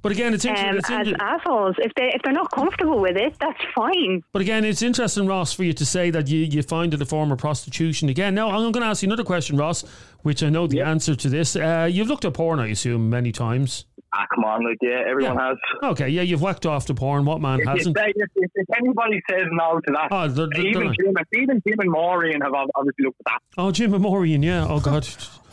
but 0.07 0.13
again, 0.13 0.35
it's 0.35 0.45
um, 0.45 0.55
interesting. 0.55 0.97
as 0.97 1.13
assholes. 1.21 1.75
If 1.79 1.93
they 1.95 2.11
if 2.15 2.23
they're 2.23 2.33
not 2.33 2.51
comfortable 2.53 3.01
with 3.01 3.17
it, 3.17 3.35
that's 3.41 3.59
fine. 3.75 4.23
But 4.33 4.43
again, 4.43 4.65
it's 4.65 4.83
interesting, 4.83 5.27
Ross, 5.27 5.53
for 5.53 5.65
you 5.65 5.73
to 5.73 5.85
say 5.85 6.11
that 6.11 6.29
you, 6.29 6.41
you 6.41 6.63
find 6.63 6.95
it 6.95 7.03
a 7.03 7.07
form 7.07 7.33
of 7.33 7.39
prostitution. 7.39 8.09
Again, 8.09 8.35
now 8.35 8.49
I'm 8.51 8.71
going 8.73 8.83
to 8.83 8.89
ask 8.89 9.03
you 9.03 9.09
another 9.09 9.25
question, 9.25 9.57
Ross, 9.57 9.83
which 10.23 10.43
I 10.43 10.49
know 10.49 10.67
the 10.67 10.81
answer 10.83 11.15
to 11.17 11.29
this. 11.29 11.57
Uh, 11.57 11.89
you've 11.91 12.09
looked 12.09 12.25
at 12.25 12.35
porn, 12.35 12.61
I 12.61 12.69
assume, 12.69 13.11
many 13.11 13.33
times. 13.33 13.87
Ah, 14.15 14.25
come 14.35 14.45
on, 14.45 14.65
like 14.65 14.79
yeah, 14.81 15.03
everyone 15.07 15.35
Yeah. 15.37 15.49
has. 15.49 15.57
Okay, 15.91 16.09
yeah, 16.09 16.23
you've 16.23 16.41
whacked 16.41 16.65
off 16.65 16.87
the 16.87 16.95
porn. 16.95 17.25
What 17.27 17.41
man 17.41 17.61
If, 17.61 17.67
if, 17.67 17.77
hasn't? 17.79 17.97
they, 17.97 18.13
if, 18.15 18.29
if, 18.37 18.51
if 18.55 18.67
anybody 18.79 19.21
says 19.29 19.47
no 19.51 19.79
to 19.81 19.93
that, 19.93 20.09
Oh, 20.11 20.29
they're- 20.29 20.47
they're- 20.55 20.67
even 20.67 20.83
they're- 20.87 20.95
Jim, 21.35 21.43
even 21.43 21.63
Jim 21.67 21.81
and 21.81 21.91
Maureen 21.91 22.41
have 22.41 22.53
obviously 22.55 23.05
looked 23.05 23.21
at 23.27 23.33
that. 23.33 23.41
Oh, 23.59 23.71
Jim 23.73 23.93
and 23.93 24.03
Maureen, 24.03 24.43
yeah. 24.43 24.67
Oh, 24.69 24.81
God. 24.81 25.07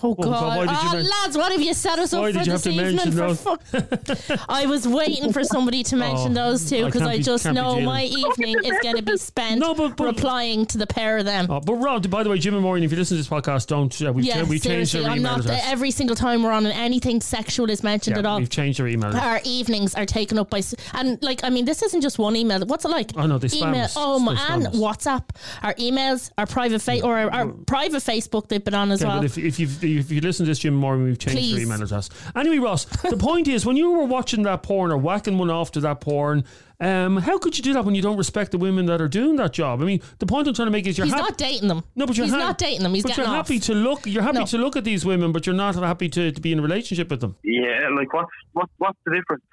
Oh 0.05 0.13
God! 0.15 0.57
why 0.57 0.65
did 0.65 0.71
you 0.71 0.89
oh, 0.89 0.93
men- 0.93 1.05
lads, 1.23 1.37
what 1.37 1.51
have 1.53 1.61
you 1.61 1.73
set 1.73 1.97
us 1.97 2.13
up 2.13 2.25
for 2.25 2.31
this 2.43 2.67
evening? 2.67 2.97
For 3.11 3.35
fu- 3.35 4.35
I 4.49 4.65
was 4.65 4.87
waiting 4.87 5.31
for 5.31 5.43
somebody 5.43 5.83
to 5.83 5.95
mention 5.95 6.37
Oh, 6.37 6.49
those 6.51 6.69
two 6.69 6.85
because 6.85 7.01
can't 7.01 7.11
I, 7.13 7.19
just 7.19 7.45
be 7.45 7.51
know 7.53 7.79
my 7.79 8.03
evening 8.03 8.57
is 8.63 8.77
going 8.81 8.97
to 8.97 9.01
be 9.01 9.17
spent 9.17 9.59
No, 9.59 9.73
but- 9.73 9.95
but- 9.95 10.05
replying 10.05 10.65
to 10.67 10.77
the 10.77 10.87
pair 10.87 11.17
of 11.19 11.25
them. 11.25 11.47
Oh, 11.49 11.59
but 11.61 11.75
Rod, 11.75 12.09
by 12.09 12.23
the 12.23 12.29
way, 12.29 12.37
Jim 12.37 12.53
and 12.53 12.63
Maureen, 12.63 12.83
if 12.83 12.91
you 12.91 12.97
listen 12.97 13.15
to 13.17 13.23
this 13.23 13.29
podcast, 13.29 13.67
don't. 13.67 14.01
Uh, 14.01 14.11
we've, 14.11 14.25
yeah, 14.25 14.41
cha- 14.41 14.43
we've 14.43 14.61
changed 14.61 14.95
our 14.95 15.03
I'm 15.03 15.19
email 15.19 15.31
not. 15.37 15.39
address. 15.41 15.63
Every 15.67 15.91
single 15.91 16.15
time 16.15 16.43
we're 16.43 16.51
on 16.51 16.65
and 16.65 16.73
anything 16.77 17.21
sexual 17.21 17.69
is 17.69 17.81
mentioned 17.83 18.17
at 18.17 18.25
all. 18.25 18.39
we've 18.39 18.49
changed 18.49 18.79
our 18.81 18.87
email 18.87 19.09
address. 19.09 19.23
Our 19.23 19.41
evenings 19.45 19.95
are 19.95 20.05
taken 20.05 20.37
up 20.37 20.49
by 20.49 20.61
and 20.93 21.21
like 21.23 21.43
I 21.43 21.49
mean 21.49 21.65
this 21.65 21.81
isn't 21.81 22.01
just 22.01 22.19
one 22.19 22.35
email. 22.35 22.59
What's 22.65 22.83
it 22.85 22.89
like? 22.89 23.11
Oh, 23.15 23.25
no, 23.25 23.37
they 23.37 23.47
spam 23.47 23.69
email. 23.69 23.83
us. 23.85 23.93
Oh 23.95 24.19
my, 24.19 24.33
and 24.49 24.67
us. 24.67 24.75
WhatsApp, 24.75 25.23
our 25.61 25.73
emails, 25.75 26.31
our 26.37 26.45
private 26.45 26.81
fa- 26.81 27.01
or 27.03 27.17
our, 27.17 27.31
our 27.31 27.47
private 27.47 28.03
Facebook. 28.03 28.47
They've 28.49 28.63
been 28.63 28.73
on 28.73 28.91
as 28.91 29.01
Okay, 29.01 29.07
well. 29.09 29.19
but 29.19 29.25
if, 29.25 29.37
if, 29.37 29.59
you've, 29.59 29.83
if 29.99 30.11
you 30.11 30.21
listen 30.21 30.45
to 30.45 30.51
this, 30.51 30.59
Jim 30.59 30.73
Moore, 30.73 30.97
we've 30.97 31.17
changed 31.19 31.39
your 31.41 31.57
Please. 31.57 31.65
email 31.65 31.81
address. 31.83 32.09
Anyway, 32.35 32.59
Ross, 32.59 32.85
the 32.85 33.17
point 33.17 33.47
is, 33.47 33.65
when 33.65 33.77
you 33.77 33.91
were 33.91 34.05
watching 34.05 34.43
that 34.43 34.63
porn 34.63 34.91
or 34.91 34.97
whacking 34.97 35.37
one 35.37 35.49
off 35.49 35.71
to 35.73 35.79
that 35.81 36.01
porn, 36.01 36.43
um, 36.79 37.17
how 37.17 37.37
could 37.37 37.57
you 37.57 37.63
do 37.63 37.73
that 37.73 37.85
when 37.85 37.95
you 37.95 38.01
don't 38.01 38.17
respect 38.17 38.51
the 38.51 38.57
women 38.57 38.85
that 38.87 38.99
are 39.01 39.07
doing 39.07 39.35
that 39.37 39.53
job? 39.53 39.81
I 39.81 39.85
mean, 39.85 40.01
the 40.19 40.25
point 40.25 40.47
I'm 40.47 40.53
trying 40.53 40.67
to 40.67 40.71
make 40.71 40.85
is 40.87 40.97
you're 40.97 41.05
He's 41.05 41.13
hap- 41.13 41.21
not 41.21 41.37
dating 41.37 41.67
them. 41.69 41.83
No, 41.95 42.05
but 42.05 42.17
you're 42.17 42.25
he's 42.25 42.33
ha- 42.33 42.39
not 42.39 42.57
dating 42.57 42.83
them. 42.83 42.93
He's 42.93 43.03
but 43.03 43.15
you're 43.17 43.25
off. 43.27 43.35
happy 43.47 43.59
to 43.59 43.73
look. 43.73 44.05
You're 44.05 44.23
happy 44.23 44.39
No. 44.39 44.45
to 44.45 44.57
look 44.57 44.75
at 44.75 44.83
these 44.83 45.05
women, 45.05 45.31
but 45.31 45.45
you're 45.45 45.55
not 45.55 45.75
happy 45.75 46.09
to, 46.09 46.31
to 46.31 46.41
be 46.41 46.51
in 46.51 46.59
a 46.59 46.61
relationship 46.61 47.09
with 47.09 47.21
them. 47.21 47.35
Yeah, 47.43 47.87
like 47.95 48.11
what's 48.13 48.29
what, 48.53 48.69
what's 48.79 48.99
the 49.05 49.15
difference? 49.15 49.43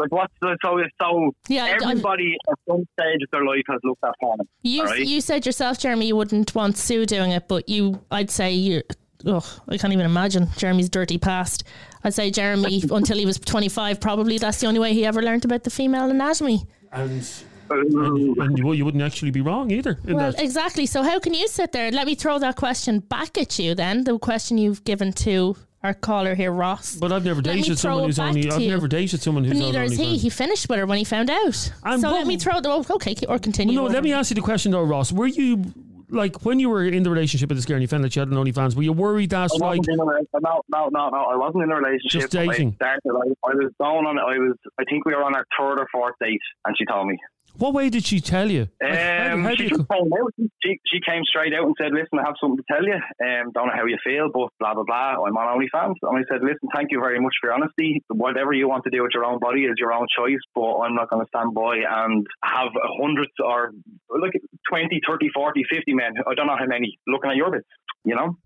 Like 0.00 0.10
what's 0.12 0.32
the 0.40 0.56
so 0.64 0.80
so 1.00 1.30
Yeah, 1.48 1.64
I- 1.64 1.68
I- 1.68 1.90
everybody 1.90 2.34
at 2.50 2.58
some 2.66 2.84
stage 2.98 3.22
of 3.22 3.30
their 3.30 3.44
life 3.44 3.62
has 3.68 3.78
looked 3.84 4.02
at 4.02 4.14
porn. 4.18 4.38
You 4.62 4.80
alright? 4.80 5.06
you 5.06 5.20
said 5.20 5.44
yourself, 5.46 5.78
Jeremy, 5.78 6.06
you 6.08 6.16
wouldn't 6.16 6.54
want 6.54 6.78
Sue 6.78 7.04
doing 7.06 7.32
it, 7.32 7.46
but 7.48 7.68
you, 7.68 8.00
I'd 8.10 8.30
say 8.30 8.50
you. 8.52 8.82
Oh, 9.26 9.44
I 9.68 9.76
can't 9.76 9.92
even 9.92 10.06
imagine 10.06 10.48
Jeremy's 10.56 10.88
dirty 10.88 11.18
past. 11.18 11.64
I'd 12.04 12.14
say 12.14 12.30
Jeremy, 12.30 12.82
until 12.90 13.18
he 13.18 13.26
was 13.26 13.38
25, 13.38 14.00
probably 14.00 14.38
that's 14.38 14.60
the 14.60 14.66
only 14.66 14.80
way 14.80 14.94
he 14.94 15.04
ever 15.04 15.22
learned 15.22 15.44
about 15.44 15.64
the 15.64 15.70
female 15.70 16.08
anatomy. 16.10 16.62
And, 16.92 17.24
and, 17.70 18.36
and 18.38 18.58
you, 18.58 18.72
you 18.72 18.84
wouldn't 18.84 19.02
actually 19.02 19.30
be 19.30 19.40
wrong 19.42 19.70
either. 19.70 19.98
In 20.06 20.16
Well, 20.16 20.32
that. 20.32 20.42
exactly. 20.42 20.86
So 20.86 21.02
how 21.02 21.18
can 21.20 21.34
you 21.34 21.46
sit 21.48 21.72
there? 21.72 21.90
Let 21.90 22.06
me 22.06 22.14
throw 22.14 22.38
that 22.38 22.56
question 22.56 23.00
back 23.00 23.36
at 23.38 23.58
you. 23.58 23.74
Then 23.74 24.04
the 24.04 24.18
question 24.18 24.58
you've 24.58 24.82
given 24.84 25.12
to 25.14 25.56
our 25.82 25.94
caller 25.94 26.34
here, 26.34 26.52
Ross. 26.52 26.96
But 26.96 27.10
I've 27.12 27.24
never 27.24 27.40
dated 27.40 27.78
someone 27.78 28.04
who's 28.04 28.18
back 28.18 28.28
only. 28.28 28.50
I've 28.50 28.60
you. 28.60 28.68
never 28.70 28.86
dated 28.88 29.22
someone 29.22 29.44
who's 29.44 29.52
But 29.58 29.64
on 29.66 29.72
neither 29.72 29.84
is 29.84 29.96
he. 29.96 30.04
OnlyFans. 30.16 30.20
He 30.20 30.30
finished 30.30 30.68
with 30.68 30.78
her 30.78 30.84
when 30.86 30.98
he 30.98 31.04
found 31.04 31.30
out. 31.30 31.72
And 31.84 32.00
so 32.02 32.10
what- 32.10 32.18
let 32.18 32.26
me 32.26 32.36
throw 32.36 32.60
the. 32.60 32.68
Oh, 32.70 32.84
okay, 32.90 33.14
or 33.28 33.38
continue. 33.38 33.76
No, 33.76 33.86
let 33.86 34.02
me 34.02 34.12
ask 34.12 34.30
you 34.30 34.34
the 34.34 34.42
question 34.42 34.72
though, 34.72 34.82
Ross. 34.82 35.10
Were 35.12 35.26
you 35.26 35.72
like 36.10 36.44
when 36.44 36.58
you 36.58 36.68
were 36.68 36.84
in 36.84 37.02
the 37.02 37.10
relationship 37.10 37.48
with 37.48 37.58
this 37.58 37.64
girl 37.64 37.76
and 37.76 37.82
you 37.82 37.88
found 37.88 38.04
that 38.04 38.12
she 38.12 38.20
had 38.20 38.28
an 38.28 38.34
OnlyFans? 38.34 38.74
Were 38.74 38.82
you 38.82 38.92
worried 38.92 39.30
that 39.30 39.50
I 39.52 39.56
like 39.56 39.80
a, 39.88 39.96
no, 39.96 40.62
no, 40.68 40.88
no, 40.92 41.08
no. 41.08 41.24
I 41.24 41.36
wasn't 41.36 41.64
in 41.64 41.70
a 41.70 41.76
relationship. 41.76 42.22
Just 42.22 42.32
dating. 42.32 42.76
I 42.80 42.98
started. 42.98 43.02
I, 43.06 43.48
I 43.48 43.54
was 43.54 43.72
going 43.78 44.06
on. 44.06 44.18
I 44.18 44.38
was. 44.38 44.56
I 44.78 44.84
think 44.84 45.04
we 45.04 45.14
were 45.14 45.22
on 45.22 45.34
our 45.34 45.46
third 45.58 45.80
or 45.80 45.86
fourth 45.92 46.14
date, 46.20 46.40
and 46.66 46.76
she 46.76 46.84
told 46.84 47.08
me. 47.08 47.18
What 47.60 47.74
way 47.74 47.90
did 47.90 48.04
she 48.04 48.20
tell 48.20 48.50
you? 48.50 48.68
Like, 48.80 48.98
how, 48.98 49.34
Um, 49.34 49.44
how 49.44 49.50
do 49.50 49.56
she 49.56 49.62
you 49.64 49.68
just 49.70 49.88
came 49.88 50.12
out. 50.12 50.32
She, 50.62 50.80
she 50.86 51.00
came 51.06 51.22
straight 51.24 51.52
out 51.54 51.64
and 51.66 51.74
said, 51.80 51.92
"Listen, 51.92 52.18
I 52.18 52.24
have 52.26 52.34
something 52.40 52.56
to 52.56 52.64
tell 52.70 52.84
you. 52.84 52.94
Um, 52.94 53.52
don't 53.52 53.68
know 53.68 53.76
how 53.76 53.84
you 53.84 53.98
feel, 54.02 54.30
but 54.32 54.48
blah 54.58 54.74
blah 54.74 54.84
blah. 54.84 55.22
I'm 55.24 55.36
on 55.36 55.60
OnlyFans." 55.60 55.96
And 56.02 56.18
I 56.18 56.24
said, 56.28 56.42
"Listen, 56.42 56.68
thank 56.74 56.90
you 56.90 57.00
very 57.00 57.20
much 57.20 57.34
for 57.40 57.48
your 57.48 57.54
honesty. 57.54 58.02
Whatever 58.08 58.52
you 58.52 58.68
want 58.68 58.84
to 58.84 58.90
do 58.90 59.02
with 59.02 59.12
your 59.14 59.24
own 59.24 59.38
body 59.38 59.64
is 59.64 59.76
your 59.78 59.92
own 59.92 60.06
choice, 60.16 60.40
but 60.54 60.80
I'm 60.80 60.94
not 60.94 61.10
going 61.10 61.24
to 61.24 61.28
stand 61.28 61.54
by 61.54 61.84
and 61.88 62.26
have 62.42 62.72
hundreds 62.98 63.32
or 63.44 63.72
look 64.10 64.32
like 64.34 64.42
20, 64.68 65.00
30, 65.06 65.28
40, 65.34 65.64
50 65.68 65.94
men. 65.94 66.14
I 66.26 66.34
don't 66.34 66.46
know 66.46 66.56
how 66.58 66.66
many 66.66 66.98
looking 67.06 67.30
at 67.30 67.36
your 67.36 67.50
bits. 67.50 67.68
You 68.04 68.16
know." 68.16 68.36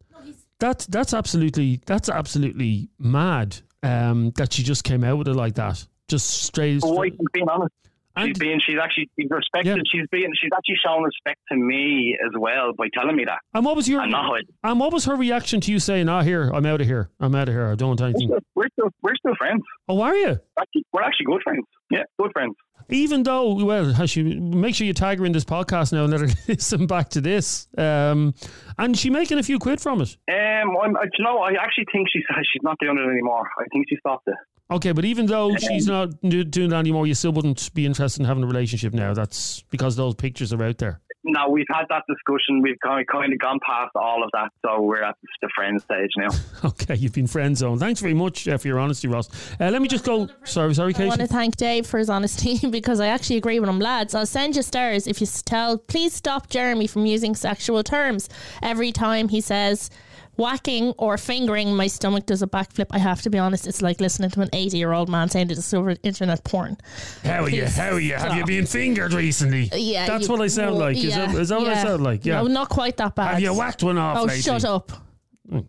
that's 0.58 0.86
that's 0.86 1.12
absolutely 1.14 1.80
that's 1.86 2.08
absolutely 2.08 2.88
mad. 2.98 3.56
Um, 3.82 4.32
that 4.36 4.54
she 4.54 4.62
just 4.62 4.82
came 4.82 5.04
out 5.04 5.18
with 5.18 5.28
it 5.28 5.34
like 5.34 5.56
that, 5.56 5.86
just 6.08 6.26
straight. 6.26 6.82
Straight 6.82 7.12
she's 7.12 7.28
being 7.32 7.48
honest. 7.48 7.74
She's 8.16 8.26
And- 8.26 8.38
being, 8.38 8.60
she's 8.64 8.76
actually 8.80 9.10
she's 9.18 9.28
respected. 9.30 9.76
Yeah. 9.76 9.82
She's 9.90 10.06
being, 10.10 10.30
she's 10.40 10.50
actually 10.56 10.76
shown 10.84 11.02
respect 11.02 11.40
to 11.50 11.56
me 11.56 12.16
as 12.24 12.32
well 12.38 12.72
by 12.78 12.86
telling 12.94 13.16
me 13.16 13.24
that. 13.24 13.38
and 13.54 13.64
what 13.64 13.74
was 13.76 13.88
your 13.88 14.00
I'm 14.02 14.10
not 14.10 14.26
hiding. 14.30 14.48
and 14.62 14.78
what 14.78 14.92
was 14.92 15.04
her 15.06 15.16
reaction 15.16 15.60
to 15.62 15.72
you 15.72 15.78
saying, 15.78 16.08
"Ah, 16.08 16.22
here, 16.22 16.50
I'm 16.54 16.64
out 16.66 16.80
of 16.80 16.86
here. 16.86 17.10
I'm 17.20 17.34
out 17.34 17.48
of 17.48 17.54
here. 17.54 17.66
I 17.66 17.74
don't 17.74 17.88
want 17.88 18.00
anything." 18.02 18.28
We're 18.28 18.38
still, 18.38 18.44
we're 18.54 18.68
still, 18.72 18.88
we're 19.02 19.16
still 19.16 19.34
friends. 19.36 19.62
Oh, 19.88 20.00
are 20.00 20.14
you? 20.14 20.38
Actually, 20.58 20.84
we're 20.92 21.02
actually 21.02 21.26
good 21.26 21.42
friends. 21.42 21.64
Yeah, 21.90 22.04
good 22.20 22.30
friends. 22.32 22.54
Even 22.90 23.22
though, 23.22 23.54
well, 23.64 23.92
has 23.94 24.10
she 24.10 24.22
make 24.22 24.74
sure 24.74 24.86
you 24.86 24.92
tag 24.92 25.18
her 25.18 25.24
in 25.24 25.32
this 25.32 25.44
podcast 25.44 25.92
now 25.92 26.04
and 26.04 26.12
let 26.12 26.20
her 26.20 26.28
listen 26.48 26.86
back 26.86 27.08
to 27.10 27.20
this. 27.20 27.66
Um, 27.78 28.34
and 28.78 28.96
she 28.96 29.08
making 29.08 29.38
a 29.38 29.42
few 29.42 29.58
quid 29.58 29.80
from 29.80 30.02
it. 30.02 30.16
Um, 30.30 30.76
I'm, 30.82 30.94
I, 30.96 31.04
you 31.18 31.24
know, 31.24 31.38
I 31.38 31.52
actually 31.52 31.86
think 31.92 32.08
she's 32.12 32.22
she's 32.52 32.62
not 32.62 32.76
doing 32.80 32.98
it 32.98 33.10
anymore. 33.10 33.48
I 33.58 33.64
think 33.72 33.86
she 33.88 33.96
stopped 33.96 34.28
it. 34.28 34.34
Okay, 34.70 34.92
but 34.92 35.04
even 35.04 35.26
though 35.26 35.54
she's 35.56 35.86
not 35.86 36.20
doing 36.22 36.70
that 36.70 36.78
anymore, 36.78 37.06
you 37.06 37.14
still 37.14 37.32
wouldn't 37.32 37.72
be 37.74 37.84
interested 37.84 38.20
in 38.20 38.26
having 38.26 38.44
a 38.44 38.46
relationship 38.46 38.94
now. 38.94 39.12
That's 39.12 39.62
because 39.70 39.96
those 39.96 40.14
pictures 40.14 40.52
are 40.52 40.62
out 40.62 40.78
there. 40.78 41.00
No, 41.26 41.48
we've 41.48 41.66
had 41.70 41.84
that 41.88 42.02
discussion. 42.06 42.60
We've 42.60 42.78
kind 42.80 43.00
of, 43.00 43.38
gone 43.38 43.58
past 43.66 43.92
all 43.94 44.22
of 44.22 44.30
that, 44.32 44.50
so 44.64 44.82
we're 44.82 45.02
at 45.02 45.16
the 45.40 45.48
friend 45.54 45.80
stage 45.80 46.10
now. 46.16 46.28
Okay, 46.64 46.94
you've 46.96 47.12
been 47.12 47.26
friend 47.26 47.56
zoned. 47.56 47.80
Thanks 47.80 48.00
very 48.00 48.14
much 48.14 48.48
uh, 48.48 48.56
for 48.56 48.68
your 48.68 48.78
honesty, 48.78 49.06
Ross. 49.06 49.28
Uh, 49.60 49.70
let 49.70 49.82
me 49.82 49.88
just 49.88 50.04
go. 50.04 50.28
Sorry, 50.44 50.74
sorry, 50.74 50.94
I 50.94 51.06
want 51.06 51.20
to 51.20 51.26
thank 51.26 51.56
Dave 51.56 51.86
for 51.86 51.98
his 51.98 52.08
honesty 52.08 52.66
because 52.70 53.00
I 53.00 53.08
actually 53.08 53.36
agree 53.36 53.60
with 53.60 53.68
him, 53.68 53.78
lads. 53.78 54.14
I'll 54.14 54.26
send 54.26 54.56
you 54.56 54.62
stars 54.62 55.06
if 55.06 55.20
you 55.20 55.26
tell. 55.26 55.76
Please 55.78 56.14
stop 56.14 56.48
Jeremy 56.48 56.86
from 56.86 57.04
using 57.06 57.34
sexual 57.34 57.82
terms 57.82 58.28
every 58.62 58.92
time 58.92 59.28
he 59.28 59.40
says 59.40 59.90
whacking 60.36 60.92
or 60.98 61.16
fingering. 61.18 61.74
My 61.74 61.86
stomach 61.86 62.26
does 62.26 62.42
a 62.42 62.46
backflip. 62.46 62.86
I 62.90 62.98
have 62.98 63.22
to 63.22 63.30
be 63.30 63.38
honest. 63.38 63.66
It's 63.66 63.82
like 63.82 64.00
listening 64.00 64.30
to 64.30 64.40
an 64.40 64.48
eighty-year-old 64.52 65.08
man 65.08 65.28
saying 65.28 65.48
to 65.48 65.54
discover 65.54 65.96
internet 66.02 66.44
porn. 66.44 66.76
How 67.24 67.44
are 67.44 67.50
you? 67.50 67.66
How 67.66 67.90
are 67.92 68.00
you? 68.00 68.14
Have 68.14 68.36
you 68.36 68.44
been 68.44 68.66
fingered 68.66 69.12
recently? 69.12 69.70
Yeah, 69.74 70.06
that's 70.06 70.26
you- 70.28 70.32
what 70.32 70.40
I 70.42 70.46
sound 70.48 70.76
like. 70.76 70.96
Is, 70.96 71.04
yeah, 71.04 71.26
that, 71.26 71.34
is 71.36 71.48
that 71.48 71.58
what 71.60 71.68
I 71.68 71.82
sound 71.82 72.02
like? 72.02 72.24
Yeah. 72.24 72.42
no, 72.42 72.46
not 72.48 72.68
quite 72.68 72.96
that 72.98 73.14
bad. 73.14 73.34
Have 73.34 73.40
you 73.40 73.54
whacked 73.54 73.82
one 73.82 73.98
off 73.98 74.18
Oh, 74.18 74.24
lately? 74.24 74.42
shut 74.42 74.64
up! 74.64 74.92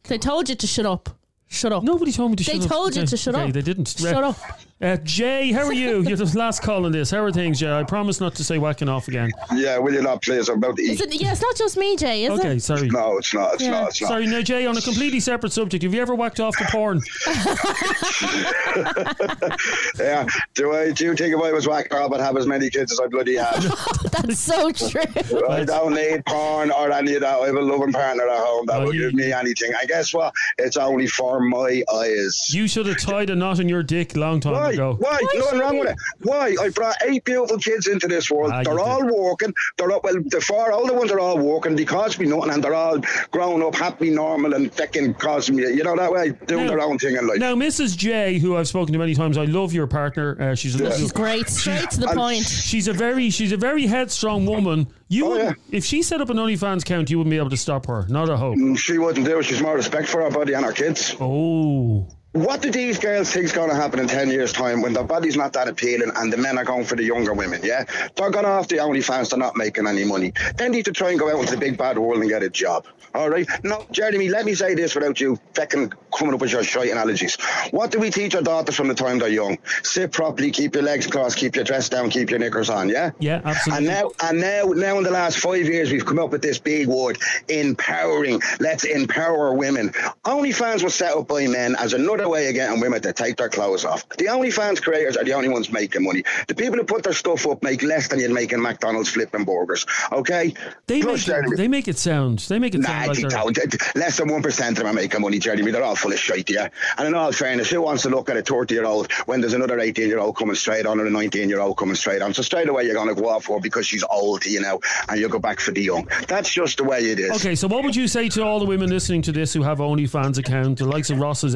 They 0.05 0.17
told 0.17 0.49
you 0.49 0.55
to 0.55 0.67
shut 0.67 0.85
up. 0.85 1.09
Shut 1.47 1.71
up. 1.71 1.83
Nobody 1.83 2.11
told 2.11 2.31
me 2.31 2.35
to 2.37 2.43
They 2.43 2.53
shut 2.53 2.61
up. 2.63 2.69
They 2.69 2.75
told 2.75 2.95
you 2.95 3.05
to 3.05 3.17
shut 3.17 3.35
okay, 3.35 3.43
up. 3.47 3.53
They 3.53 3.61
didn't. 3.61 3.87
Shut 3.87 4.23
up. 4.23 4.35
Uh, 4.81 4.97
Jay, 5.03 5.53
how 5.53 5.63
are 5.65 5.71
you? 5.73 6.01
You're 6.01 6.17
the 6.17 6.37
last 6.37 6.61
call 6.61 6.85
on 6.85 6.91
this. 6.91 7.09
How 7.09 7.23
are 7.23 7.31
things, 7.31 7.61
Jay? 7.61 7.71
I 7.71 7.83
promise 7.83 8.19
not 8.19 8.35
to 8.35 8.43
say 8.43 8.57
whacking 8.57 8.89
off 8.89 9.07
again. 9.07 9.31
Yeah, 9.53 9.77
will 9.77 9.93
you 9.93 10.01
not 10.01 10.21
please? 10.21 10.49
I'm 10.49 10.57
about 10.57 10.75
to 10.75 10.83
Is 10.83 11.01
eat. 11.01 11.13
it, 11.13 11.21
yeah, 11.21 11.31
it's 11.31 11.41
not 11.41 11.55
just 11.55 11.77
me, 11.77 11.95
Jay, 11.95 12.25
is 12.25 12.31
Okay, 12.37 12.57
it? 12.57 12.61
sorry. 12.61 12.89
No, 12.89 13.17
it's 13.17 13.33
not. 13.33 13.53
It's 13.53 13.63
Yeah. 13.63 13.69
not. 13.71 13.89
It's 13.89 14.01
not. 14.01 14.07
Sorry, 14.09 14.27
no, 14.27 14.41
Jay, 14.41 14.65
on 14.65 14.75
a 14.75 14.81
completely 14.81 15.21
separate 15.21 15.53
subject, 15.53 15.83
have 15.83 15.93
you 15.93 16.01
ever 16.01 16.13
whacked 16.13 16.41
off 16.41 16.57
the 16.57 16.65
porn? 16.71 17.01
Yeah. 19.97 20.27
Do 20.55 20.73
I? 20.73 20.91
Do 20.91 21.05
you 21.05 21.15
think 21.15 21.35
if 21.35 21.41
I 21.41 21.51
was 21.51 21.67
whacked 21.67 21.93
off, 21.93 22.11
I'd 22.11 22.19
have 22.19 22.35
as 22.37 22.47
many 22.47 22.69
kids 22.69 22.91
as 22.91 22.99
I 22.99 23.07
bloody 23.07 23.35
have? 23.37 23.63
That's 24.11 24.39
so 24.39 24.71
true. 24.71 25.01
I 25.49 25.63
don't 25.63 25.93
need 25.93 26.25
porn 26.25 26.71
or 26.71 26.91
any 26.91 27.15
of 27.15 27.21
that. 27.21 27.39
I 27.39 27.45
have 27.47 27.55
a 27.55 27.61
loving 27.61 27.91
partner 27.93 28.27
at 28.27 28.37
home 28.37 28.65
that 28.67 28.81
Oh, 28.81 28.85
will 28.85 28.93
you- 28.95 29.01
give 29.09 29.13
me 29.13 29.31
anything. 29.31 29.71
I 29.79 29.85
guess 29.85 30.13
what? 30.13 30.33
It's 30.57 30.77
only 30.77 31.07
for 31.35 31.41
my 31.41 31.83
eyes. 31.93 32.53
You 32.53 32.67
should 32.67 32.85
have 32.85 32.97
tied 32.99 33.29
a 33.29 33.35
knot 33.35 33.59
in 33.59 33.67
your 33.67 33.83
dick 33.83 34.15
long 34.15 34.39
time 34.39 34.53
Why? 34.53 34.71
ago. 34.71 34.95
Why? 34.99 35.19
Nothing 35.35 35.59
wrong 35.59 35.79
with 35.79 35.89
it. 35.89 35.97
Why? 36.21 36.55
I 36.61 36.69
brought 36.69 36.95
eight 37.05 37.23
beautiful 37.25 37.57
kids 37.57 37.87
into 37.87 38.07
this 38.07 38.31
world. 38.31 38.51
Ah, 38.53 38.63
they're 38.63 38.73
did. 38.73 38.79
all 38.81 39.05
working. 39.05 39.53
They're 39.77 39.91
all, 39.91 39.99
well, 40.03 40.15
the 40.25 40.39
four 40.41 40.71
older 40.71 40.93
ones 40.93 41.11
are 41.11 41.19
all 41.19 41.37
working. 41.37 41.75
They 41.75 41.83
cost 41.85 42.19
me 42.19 42.27
nothing, 42.27 42.51
and 42.51 42.63
they're 42.63 42.73
all 42.73 42.99
grown 43.31 43.61
up, 43.63 43.75
happy, 43.75 44.09
normal, 44.11 44.53
and 44.53 44.73
fucking 44.73 45.15
costing 45.15 45.55
me, 45.57 45.63
you 45.63 45.83
know, 45.83 45.95
that 45.97 46.11
way, 46.11 46.29
doing 46.47 46.65
Now- 46.65 46.69
their 46.71 46.81
own 46.81 46.97
thing 46.97 47.17
in 47.17 47.27
life. 47.27 47.39
Now, 47.39 47.53
Mrs. 47.55 47.97
J, 47.97 48.39
who 48.39 48.55
I've 48.55 48.67
spoken 48.67 48.93
to 48.93 48.99
many 48.99 49.13
times, 49.15 49.37
I 49.37 49.45
love 49.45 49.73
your 49.73 49.87
partner. 49.87 50.37
Uh, 50.39 50.55
she's 50.55 50.75
a 50.79 50.83
lovely- 50.83 50.99
She's 50.99 51.11
great. 51.11 51.49
Straight 51.49 51.89
to 51.91 51.99
the 51.99 52.09
And- 52.09 52.17
point. 52.17 52.45
She's 52.45 52.87
a 52.87 52.93
very, 52.93 53.29
she's 53.29 53.51
a 53.51 53.57
very 53.57 53.87
headstrong 53.87 54.45
woman. 54.45 54.87
You, 55.07 55.25
Oh, 55.33 55.37
yeah. 55.37 55.53
if 55.71 55.85
she 55.85 56.01
set 56.01 56.19
up 56.19 56.29
an 56.31 56.37
OnlyFans 56.37 56.81
account, 56.81 57.09
you 57.11 57.17
wouldn't 57.19 57.31
be 57.31 57.37
able 57.37 57.51
to 57.51 57.57
stop 57.57 57.85
her. 57.85 58.07
Not 58.09 58.27
a 58.29 58.35
hope. 58.37 58.55
Mm, 58.57 58.77
She 58.77 58.97
wouldn't 58.97 59.25
do 59.25 59.37
it. 59.39 59.43
She's 59.43 59.61
more 59.61 59.75
respect 59.75 60.07
for 60.07 60.21
her 60.23 60.31
body 60.31 60.53
and 60.53 60.65
her 60.65 60.71
kids. 60.71 61.15
Oh, 61.21 62.07
What 62.35 62.61
do 62.61 62.69
these 62.69 62.99
girls 62.99 63.31
think's 63.31 63.53
going 63.53 63.69
to 63.69 63.75
happen 63.77 63.97
in 63.97 64.09
10 64.09 64.29
years' 64.29 64.51
time 64.51 64.81
when 64.81 64.91
their 64.91 65.05
body's 65.05 65.37
not 65.37 65.53
that 65.53 65.69
appealing 65.69 66.11
and 66.17 66.33
the 66.33 66.35
men 66.35 66.57
are 66.57 66.65
going 66.65 66.83
for 66.83 66.97
the 66.97 67.03
younger 67.03 67.33
women, 67.33 67.61
yeah? 67.63 67.85
They're 68.15 68.29
going 68.29 68.43
off 68.43 68.67
the 68.67 68.75
OnlyFans, 68.75 69.29
they're 69.29 69.39
not 69.39 69.55
making 69.55 69.87
any 69.87 70.03
money. 70.03 70.33
They 70.57 70.67
need 70.67 70.83
to 70.83 70.91
try 70.91 71.11
and 71.11 71.19
go 71.19 71.31
out 71.31 71.39
into 71.39 71.53
the 71.53 71.57
big 71.57 71.77
bad 71.77 71.97
world 71.97 72.19
and 72.19 72.29
get 72.29 72.43
a 72.43 72.49
job, 72.49 72.87
all 73.13 73.29
right? 73.29 73.47
No, 73.63 73.85
Jeremy, 73.89 74.27
let 74.27 74.43
me 74.43 74.53
say 74.53 74.75
this 74.75 74.95
without 74.95 75.21
you 75.21 75.39
fucking 75.53 75.93
coming 76.13 76.33
up 76.33 76.41
with 76.41 76.51
your 76.51 76.65
shite 76.65 76.91
analogies. 76.91 77.37
What 77.71 77.91
do 77.91 77.99
we 77.99 78.09
teach 78.09 78.35
our 78.35 78.41
daughters 78.41 78.75
from 78.75 78.89
the 78.89 78.95
time 78.95 79.19
they're 79.19 79.29
young? 79.29 79.57
Sit 79.83 80.11
properly, 80.11 80.51
keep 80.51 80.75
your 80.75 80.83
legs 80.83 81.07
crossed, 81.07 81.37
keep 81.37 81.55
your 81.55 81.63
dress 81.63 81.87
down, 81.87 82.09
keep 82.09 82.31
your 82.31 82.39
knickers 82.39 82.69
on, 82.69 82.89
yeah? 82.89 83.11
yeah, 83.17 83.39
absolutely. 83.45 83.87
And 83.87 83.95
now, 83.95 84.11
and 84.21 84.41
now, 84.41 84.63
now, 84.75 84.97
in 84.97 85.05
the 85.05 85.11
last 85.11 85.39
five 85.39 85.65
years, 85.65 85.89
we've 85.89 86.05
come 86.05 86.19
up 86.19 86.31
with 86.31 86.41
this 86.41 86.59
big 86.59 86.87
word: 86.87 87.17
empowering. 87.47 88.41
Let's 88.59 88.83
empower 88.83 89.53
women. 89.53 89.91
OnlyFans 90.25 90.83
was 90.83 90.95
set 90.95 91.15
up 91.15 91.29
by 91.29 91.47
men 91.47 91.77
as 91.79 91.93
another 91.93 92.24
way 92.29 92.47
of 92.47 92.53
getting 92.53 92.79
women 92.79 93.01
to 93.01 93.13
take 93.13 93.37
their 93.37 93.49
clothes 93.49 93.85
off. 93.85 94.07
The 94.09 94.25
OnlyFans 94.25 94.81
creators 94.81 95.17
are 95.17 95.23
the 95.23 95.33
only 95.33 95.49
ones 95.49 95.71
making 95.71 96.03
money. 96.03 96.23
The 96.47 96.55
people 96.55 96.77
who 96.77 96.83
put 96.83 97.03
their 97.03 97.13
stuff 97.13 97.47
up 97.47 97.63
make 97.63 97.83
less 97.83 98.07
than 98.07 98.19
you'd 98.19 98.31
make 98.31 98.51
in 98.51 98.61
McDonald's 98.61 99.09
flipping 99.09 99.45
burgers. 99.45 99.85
Okay, 100.11 100.53
they 100.87 101.01
Plus, 101.01 101.27
make 101.27 101.37
it, 101.37 101.57
they 101.57 101.67
make 101.67 101.87
it 101.87 101.97
sound. 101.97 102.39
They 102.39 102.59
make 102.59 102.75
it 102.75 102.81
Nah, 102.81 102.87
sound 102.87 103.07
like 103.07 103.55
don't. 103.55 103.95
Less 103.95 104.17
than 104.17 104.29
one 104.29 104.41
percent 104.41 104.77
of 104.77 104.83
them 104.83 104.87
are 104.87 104.93
making 104.93 105.21
money, 105.21 105.39
Jeremy. 105.39 105.71
They're 105.71 105.83
all 105.83 105.95
full 105.95 106.11
of 106.13 106.19
shit, 106.19 106.49
yeah. 106.49 106.69
And 106.97 107.07
in 107.07 107.13
all 107.13 107.31
fairness, 107.31 107.69
who 107.69 107.81
wants 107.81 108.03
to 108.03 108.09
look 108.09 108.29
at 108.29 108.37
a 108.37 108.41
thirty-year-old 108.41 109.11
when 109.25 109.41
there's 109.41 109.53
another 109.53 109.79
eighteen-year-old 109.79 110.37
coming 110.37 110.55
straight 110.55 110.85
on 110.85 110.99
or 110.99 111.05
a 111.05 111.09
nineteen-year-old 111.09 111.77
coming 111.77 111.95
straight 111.95 112.21
on? 112.21 112.33
So 112.33 112.41
straight 112.41 112.69
away, 112.69 112.85
you're 112.85 112.93
going 112.93 113.13
to 113.13 113.15
go 113.15 113.29
off 113.29 113.45
for 113.45 113.59
because 113.59 113.87
she's 113.87 114.03
old 114.09 114.45
you 114.45 114.61
now, 114.61 114.79
and 115.09 115.19
you'll 115.19 115.29
go 115.29 115.39
back 115.39 115.59
for 115.59 115.71
the 115.71 115.81
young. 115.81 116.07
That's 116.27 116.51
just 116.51 116.77
the 116.77 116.83
way 116.83 116.99
it 116.99 117.19
is. 117.19 117.31
Okay, 117.31 117.55
so 117.55 117.67
what 117.67 117.83
would 117.83 117.95
you 117.95 118.07
say 118.07 118.29
to 118.29 118.43
all 118.43 118.59
the 118.59 118.65
women 118.65 118.89
listening 118.89 119.21
to 119.23 119.31
this 119.31 119.53
who 119.53 119.63
have 119.63 119.79
OnlyFans 119.79 120.37
account, 120.37 120.79
the 120.79 120.85
likes 120.85 121.09
of 121.09 121.19
Ross's 121.19 121.55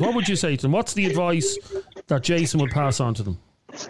What 0.00 0.14
would 0.14 0.28
you 0.28 0.36
say 0.36 0.56
to 0.56 0.62
them? 0.62 0.72
What's 0.72 0.94
the 0.94 1.06
advice 1.06 1.58
that 2.08 2.22
Jason 2.22 2.60
would 2.60 2.70
pass 2.70 3.00
on 3.00 3.14
to 3.14 3.22
them? 3.22 3.38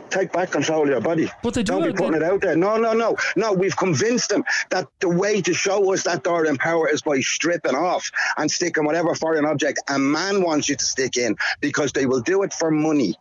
Take 0.09 0.33
back 0.33 0.51
control 0.51 0.85
of 0.85 0.89
your 0.89 1.01
body. 1.03 1.31
But 1.43 1.53
they 1.53 1.63
do 1.63 1.73
Don't 1.73 1.83
be 1.83 1.93
putting 1.93 2.15
it 2.15 2.23
out 2.23 2.41
there. 2.41 2.57
No, 2.57 2.79
no, 2.79 2.95
no, 2.95 3.17
no. 3.37 3.53
We've 3.53 3.77
convinced 3.77 4.31
them 4.31 4.43
that 4.71 4.89
the 5.01 5.11
way 5.11 5.43
to 5.43 5.53
show 5.53 5.93
us 5.93 6.05
that 6.05 6.25
they're 6.25 6.47
empowered 6.47 6.91
is 6.91 7.03
by 7.03 7.21
stripping 7.21 7.75
off 7.75 8.11
and 8.39 8.51
sticking 8.51 8.85
whatever 8.87 9.15
foreign 9.15 9.45
object 9.45 9.81
a 9.91 9.99
man 9.99 10.43
wants 10.43 10.71
you 10.71 10.77
to 10.77 10.85
stick 10.85 11.19
in 11.19 11.37
because 11.61 11.93
they 11.93 12.07
will 12.07 12.21
do 12.23 12.43
it 12.45 12.55
for 12.55 12.71
money. 12.71 13.15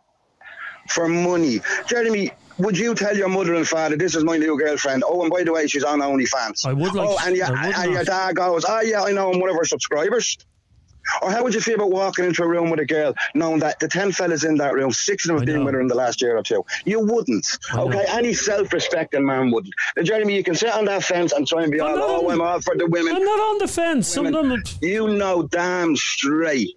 For 0.88 1.08
money, 1.08 1.60
Jeremy. 1.86 2.30
Would 2.58 2.78
you 2.78 2.94
tell 2.94 3.16
your 3.16 3.28
mother 3.28 3.54
and 3.54 3.66
father 3.66 3.96
this 3.96 4.14
is 4.14 4.22
my 4.22 4.36
new 4.36 4.56
girlfriend? 4.56 5.02
Oh, 5.04 5.22
and 5.22 5.30
by 5.30 5.42
the 5.42 5.52
way, 5.52 5.66
she's 5.66 5.82
on 5.82 5.98
OnlyFans. 5.98 6.64
I 6.64 6.72
would 6.72 6.94
like- 6.94 7.08
Oh, 7.10 7.18
and, 7.26 7.34
your, 7.36 7.48
and 7.52 7.92
your 7.92 8.04
dad 8.04 8.36
goes, 8.36 8.64
"Oh 8.68 8.80
yeah, 8.80 9.02
I 9.02 9.10
know 9.10 9.32
I'm 9.32 9.40
one 9.40 9.50
of 9.50 9.56
her 9.56 9.64
subscribers." 9.64 10.38
Or 11.22 11.30
how 11.30 11.42
would 11.42 11.54
you 11.54 11.60
feel 11.60 11.76
about 11.76 11.90
walking 11.90 12.24
into 12.24 12.42
a 12.42 12.48
room 12.48 12.70
with 12.70 12.80
a 12.80 12.86
girl, 12.86 13.14
knowing 13.34 13.60
that 13.60 13.78
the 13.80 13.88
10 13.88 14.12
fellas 14.12 14.44
in 14.44 14.56
that 14.56 14.74
room, 14.74 14.92
six 14.92 15.24
of 15.24 15.28
them 15.28 15.36
have 15.38 15.46
been 15.46 15.64
with 15.64 15.74
her 15.74 15.80
in 15.80 15.88
the 15.88 15.94
last 15.94 16.22
year 16.22 16.36
or 16.36 16.42
two? 16.42 16.64
You 16.84 17.00
wouldn't. 17.00 17.46
Okay, 17.74 18.04
any 18.08 18.34
self 18.34 18.72
respecting 18.72 19.24
man 19.24 19.50
wouldn't. 19.50 19.74
Now, 19.96 20.02
Jeremy, 20.02 20.34
you 20.36 20.42
can 20.44 20.54
sit 20.54 20.70
on 20.70 20.84
that 20.86 21.04
fence 21.04 21.32
and 21.32 21.46
try 21.46 21.62
and 21.62 21.72
be 21.72 21.80
I'm 21.80 21.90
all, 21.90 21.98
oh, 21.98 22.26
on- 22.26 22.32
I'm 22.32 22.40
all 22.40 22.60
for 22.60 22.76
the 22.76 22.86
women. 22.86 23.14
I'm 23.14 23.24
not 23.24 23.38
on 23.40 23.58
the 23.58 23.68
fence. 23.68 24.14
Them. 24.14 24.62
You 24.80 25.08
know 25.08 25.42
damn 25.42 25.96
straight. 25.96 26.74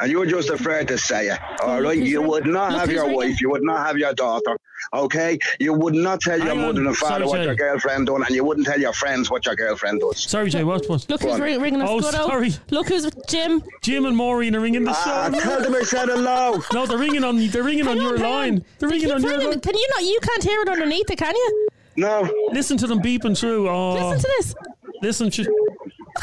And 0.00 0.10
you're 0.10 0.24
just 0.26 0.48
afraid 0.48 0.88
to 0.88 0.96
say 0.96 1.28
it. 1.28 1.38
All 1.62 1.82
right? 1.82 1.98
You 1.98 2.22
would 2.22 2.46
not 2.46 2.72
have 2.72 2.90
your 2.90 3.12
wife. 3.14 3.40
You 3.40 3.50
would 3.50 3.62
not 3.62 3.86
have 3.86 3.98
your 3.98 4.14
daughter. 4.14 4.56
Okay? 4.94 5.38
You 5.58 5.74
would 5.74 5.94
not 5.94 6.22
tell 6.22 6.38
your 6.38 6.48
Hang 6.48 6.58
on. 6.60 6.66
mother 6.68 6.86
and 6.86 6.96
father 6.96 7.14
Sorry, 7.16 7.26
what 7.26 7.36
Jay. 7.36 7.44
your 7.44 7.54
girlfriend 7.54 8.06
done, 8.06 8.22
and 8.24 8.34
you 8.34 8.42
wouldn't 8.42 8.66
tell 8.66 8.80
your 8.80 8.94
friends 8.94 9.30
what 9.30 9.44
your 9.44 9.54
girlfriend 9.56 10.00
does. 10.00 10.18
Sorry, 10.22 10.48
Jay. 10.48 10.64
What? 10.64 10.88
What? 10.88 11.06
Look 11.10 11.20
Go 11.20 11.26
who's 11.28 11.34
on. 11.34 11.42
ring, 11.42 11.60
ringing 11.60 11.82
us. 11.82 11.88
Oh, 11.90 11.98
Goodo. 12.00 12.12
sorry. 12.26 12.50
Look 12.70 12.88
who's 12.88 13.06
Jim. 13.28 13.62
Jim 13.82 14.06
and 14.06 14.16
Maureen 14.16 14.56
are 14.56 14.60
ringing 14.60 14.84
the 14.84 14.92
Ah, 14.92 15.30
show. 15.32 15.38
tell 15.40 15.60
them 15.60 15.74
I 15.74 15.82
said 15.82 16.08
hello. 16.08 16.62
No, 16.72 16.86
they're 16.86 16.96
ringing 16.96 17.22
on. 17.22 17.46
They're 17.48 17.62
ringing 17.62 17.86
on 17.86 17.98
Hang 17.98 18.06
your 18.06 18.16
hang 18.18 18.30
line. 18.32 18.64
They're 18.78 18.88
They 18.88 18.94
ringing 18.94 19.08
keep 19.08 19.16
on 19.16 19.22
your 19.22 19.30
ringing. 19.32 19.48
line. 19.50 19.60
Can 19.60 19.76
you 19.76 19.88
not? 19.90 20.02
You 20.04 20.18
can't 20.22 20.42
hear 20.44 20.60
it 20.62 20.68
underneath 20.70 21.10
it, 21.10 21.18
can 21.18 21.36
you? 21.36 21.68
No. 21.96 22.28
Listen 22.52 22.78
to 22.78 22.86
them 22.86 23.00
beeping 23.00 23.38
through. 23.38 23.68
Oh, 23.68 23.92
Listen 23.94 24.18
to 24.18 24.34
this. 24.38 24.54
listen 25.02 25.30
to. 25.30 25.69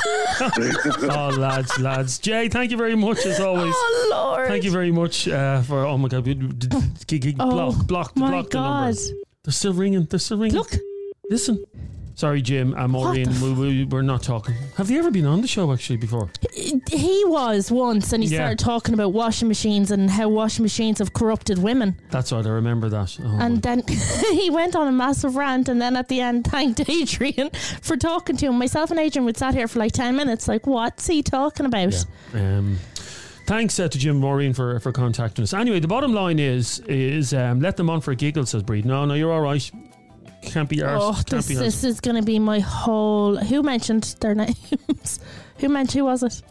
Oh, 0.06 1.36
lads, 1.38 1.80
lads. 1.80 2.20
Jay, 2.20 2.50
thank 2.50 2.72
you 2.72 2.78
very 2.78 2.96
much 2.96 3.26
as 3.26 3.40
always. 3.40 3.74
Oh 3.76 4.08
Lord. 4.12 4.48
Thank 4.48 4.64
you 4.64 4.72
very 4.72 4.92
much 4.92 5.28
uh, 5.28 5.62
for. 5.62 5.86
Oh 5.86 5.98
my 5.98 6.08
God, 6.08 6.26
we- 6.26 6.36
we- 6.36 6.48
g- 7.08 7.20
g- 7.20 7.36
Oh, 7.40 7.50
block, 7.52 7.88
block, 7.88 8.16
my 8.16 8.30
block 8.32 8.50
the 8.50 8.60
number. 8.60 8.92
They're 9.44 9.52
still 9.54 9.74
ringing. 9.74 10.06
They're 10.06 10.20
still 10.20 10.38
ringing. 10.38 10.58
Look. 10.58 10.74
listen. 11.30 11.64
Sorry, 12.18 12.42
Jim 12.42 12.74
and 12.76 12.92
Maureen. 12.94 13.30
We, 13.44 13.54
we, 13.54 13.84
we're 13.86 14.02
not 14.02 14.24
talking. 14.24 14.56
Have 14.76 14.90
you 14.90 14.98
ever 14.98 15.12
been 15.12 15.28
on 15.28 15.42
the 15.42 15.48
show 15.48 15.72
actually 15.72 15.98
before? 15.98 16.32
He 16.52 17.24
was 17.28 17.72
once, 17.72 18.12
and 18.12 18.24
he 18.24 18.30
Yeah. 18.30 18.38
started 18.40 18.58
talking 18.58 18.96
about 18.96 19.14
washing 19.14 19.48
machines 19.48 19.92
and 19.92 20.10
how 20.10 20.28
washing 20.28 20.64
machines 20.64 20.98
have 20.98 21.14
corrupted 21.14 21.60
women. 21.60 21.96
That's 22.10 22.32
right. 22.32 22.44
I 22.44 22.50
remember 22.50 22.90
that. 22.90 23.16
Oh, 23.24 23.38
And 23.40 23.62
then 23.62 23.84
he 24.32 24.50
went 24.50 24.76
on 24.76 24.88
a 24.88 24.92
massive 24.92 25.36
rant, 25.36 25.70
and 25.70 25.80
then 25.80 25.96
at 25.96 26.08
the 26.08 26.20
end, 26.22 26.46
thanked 26.48 26.90
Adrian 26.90 27.52
for 27.84 27.96
talking 27.96 28.36
to 28.38 28.48
him. 28.48 28.58
Myself 28.58 28.90
and 28.90 29.00
Adrian 29.00 29.24
would 29.26 29.38
sat 29.38 29.54
here 29.54 29.68
for 29.68 29.78
like 29.78 29.92
ten 29.92 30.16
minutes, 30.16 30.48
like, 30.48 30.66
what's 30.66 31.06
he 31.06 31.22
talking 31.22 31.68
about? 31.68 32.04
Um, 32.34 32.78
thanks 33.46 33.80
uh, 33.80 33.90
to 33.90 33.98
Jim 34.00 34.18
Maureen 34.18 34.54
for, 34.54 34.80
for 34.80 34.92
contacting 34.92 35.44
us. 35.44 35.54
Anyway, 35.54 35.80
the 35.80 35.88
bottom 35.88 36.14
line 36.16 36.40
is 36.40 36.80
is 36.88 37.32
um, 37.36 37.60
let 37.62 37.78
them 37.78 37.92
on 37.92 38.02
for 38.02 38.10
a 38.10 38.16
giggle, 38.16 38.48
says 38.48 38.64
Breed. 38.64 38.86
No, 38.86 39.06
no, 39.06 39.14
you're 39.14 39.32
all 39.32 39.42
right. 39.42 39.70
Can't 40.42 40.70
be 40.70 40.78
arsed. 40.78 40.98
Oh, 41.02 41.22
this, 41.30 41.48
this 41.48 41.84
is 41.84 42.00
going 42.00 42.16
to 42.16 42.22
be 42.22 42.40
my 42.40 42.60
whole. 42.60 43.36
Who 43.38 43.62
mentioned 43.64 44.16
their 44.22 44.36
names? 44.46 45.20
who 45.58 45.70
mentioned? 45.70 46.00
Who 46.00 46.06
was 46.06 46.24
it? 46.24 46.42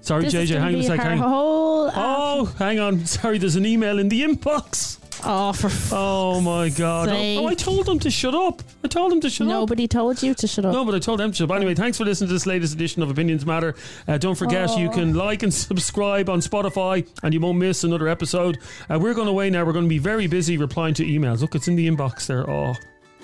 Sorry, 0.00 0.24
this 0.24 0.34
JJ, 0.34 0.58
hang 0.58 0.74
on 0.74 0.80
a 0.80 0.82
sec. 0.84 0.98
Hang. 1.00 1.18
whole. 1.18 1.90
Oh, 1.94 2.52
hang 2.58 2.80
on. 2.80 3.06
Sorry, 3.06 3.38
there's 3.38 3.54
an 3.56 3.64
email 3.64 4.00
in 4.00 4.08
the 4.08 4.22
inbox. 4.22 4.98
Oh, 5.24 5.52
for 5.52 5.70
Oh 5.94 6.40
my 6.40 6.68
god. 6.70 7.08
Oh, 7.10 7.12
oh, 7.44 7.46
I 7.46 7.54
told 7.54 7.86
them 7.86 8.00
to 8.00 8.10
shut 8.10 8.34
up. 8.34 8.60
I 8.82 8.88
told 8.88 9.12
them 9.12 9.20
to 9.20 9.30
shut 9.30 9.46
up. 9.46 9.52
Nobody 9.52 9.86
told 9.86 10.20
you 10.20 10.34
to 10.34 10.48
shut 10.48 10.64
up. 10.64 10.72
No, 10.72 10.84
but 10.84 10.96
I 10.96 10.98
told 10.98 11.20
them 11.20 11.30
to 11.30 11.36
shut 11.36 11.48
up. 11.48 11.54
Anyway, 11.56 11.76
thanks 11.76 11.98
for 11.98 12.04
listening 12.04 12.26
to 12.28 12.34
this 12.34 12.46
latest 12.46 12.74
edition 12.74 13.02
of 13.04 13.10
Opinions 13.10 13.46
Matter. 13.46 13.76
Uh, 14.08 14.18
don't 14.18 14.34
forget, 14.34 14.76
you 14.76 14.88
Oh. 14.88 14.92
can 14.92 15.14
like 15.14 15.44
and 15.44 15.54
subscribe 15.54 16.28
on 16.28 16.40
Spotify 16.40 17.06
and 17.22 17.32
you 17.32 17.38
won't 17.38 17.58
miss 17.58 17.84
another 17.84 18.08
episode. 18.08 18.58
Uh, 18.90 18.98
we're 18.98 19.14
going 19.14 19.28
away 19.28 19.48
now. 19.50 19.64
We're 19.64 19.72
going 19.74 19.84
to 19.84 19.88
be 19.88 19.98
very 19.98 20.26
busy 20.26 20.56
replying 20.56 20.94
to 20.94 21.04
emails. 21.04 21.40
Look, 21.42 21.54
it's 21.54 21.68
in 21.68 21.76
the 21.76 21.86
inbox 21.88 22.26
there. 22.26 22.48
Oh, 22.50 22.74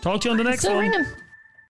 talk 0.09 0.23
to 0.23 0.29
you 0.29 0.33
on 0.33 0.39
the 0.39 0.45
next 0.45 0.61
Still 0.61 0.75
one. 0.77 0.89
ringing. 0.89 1.07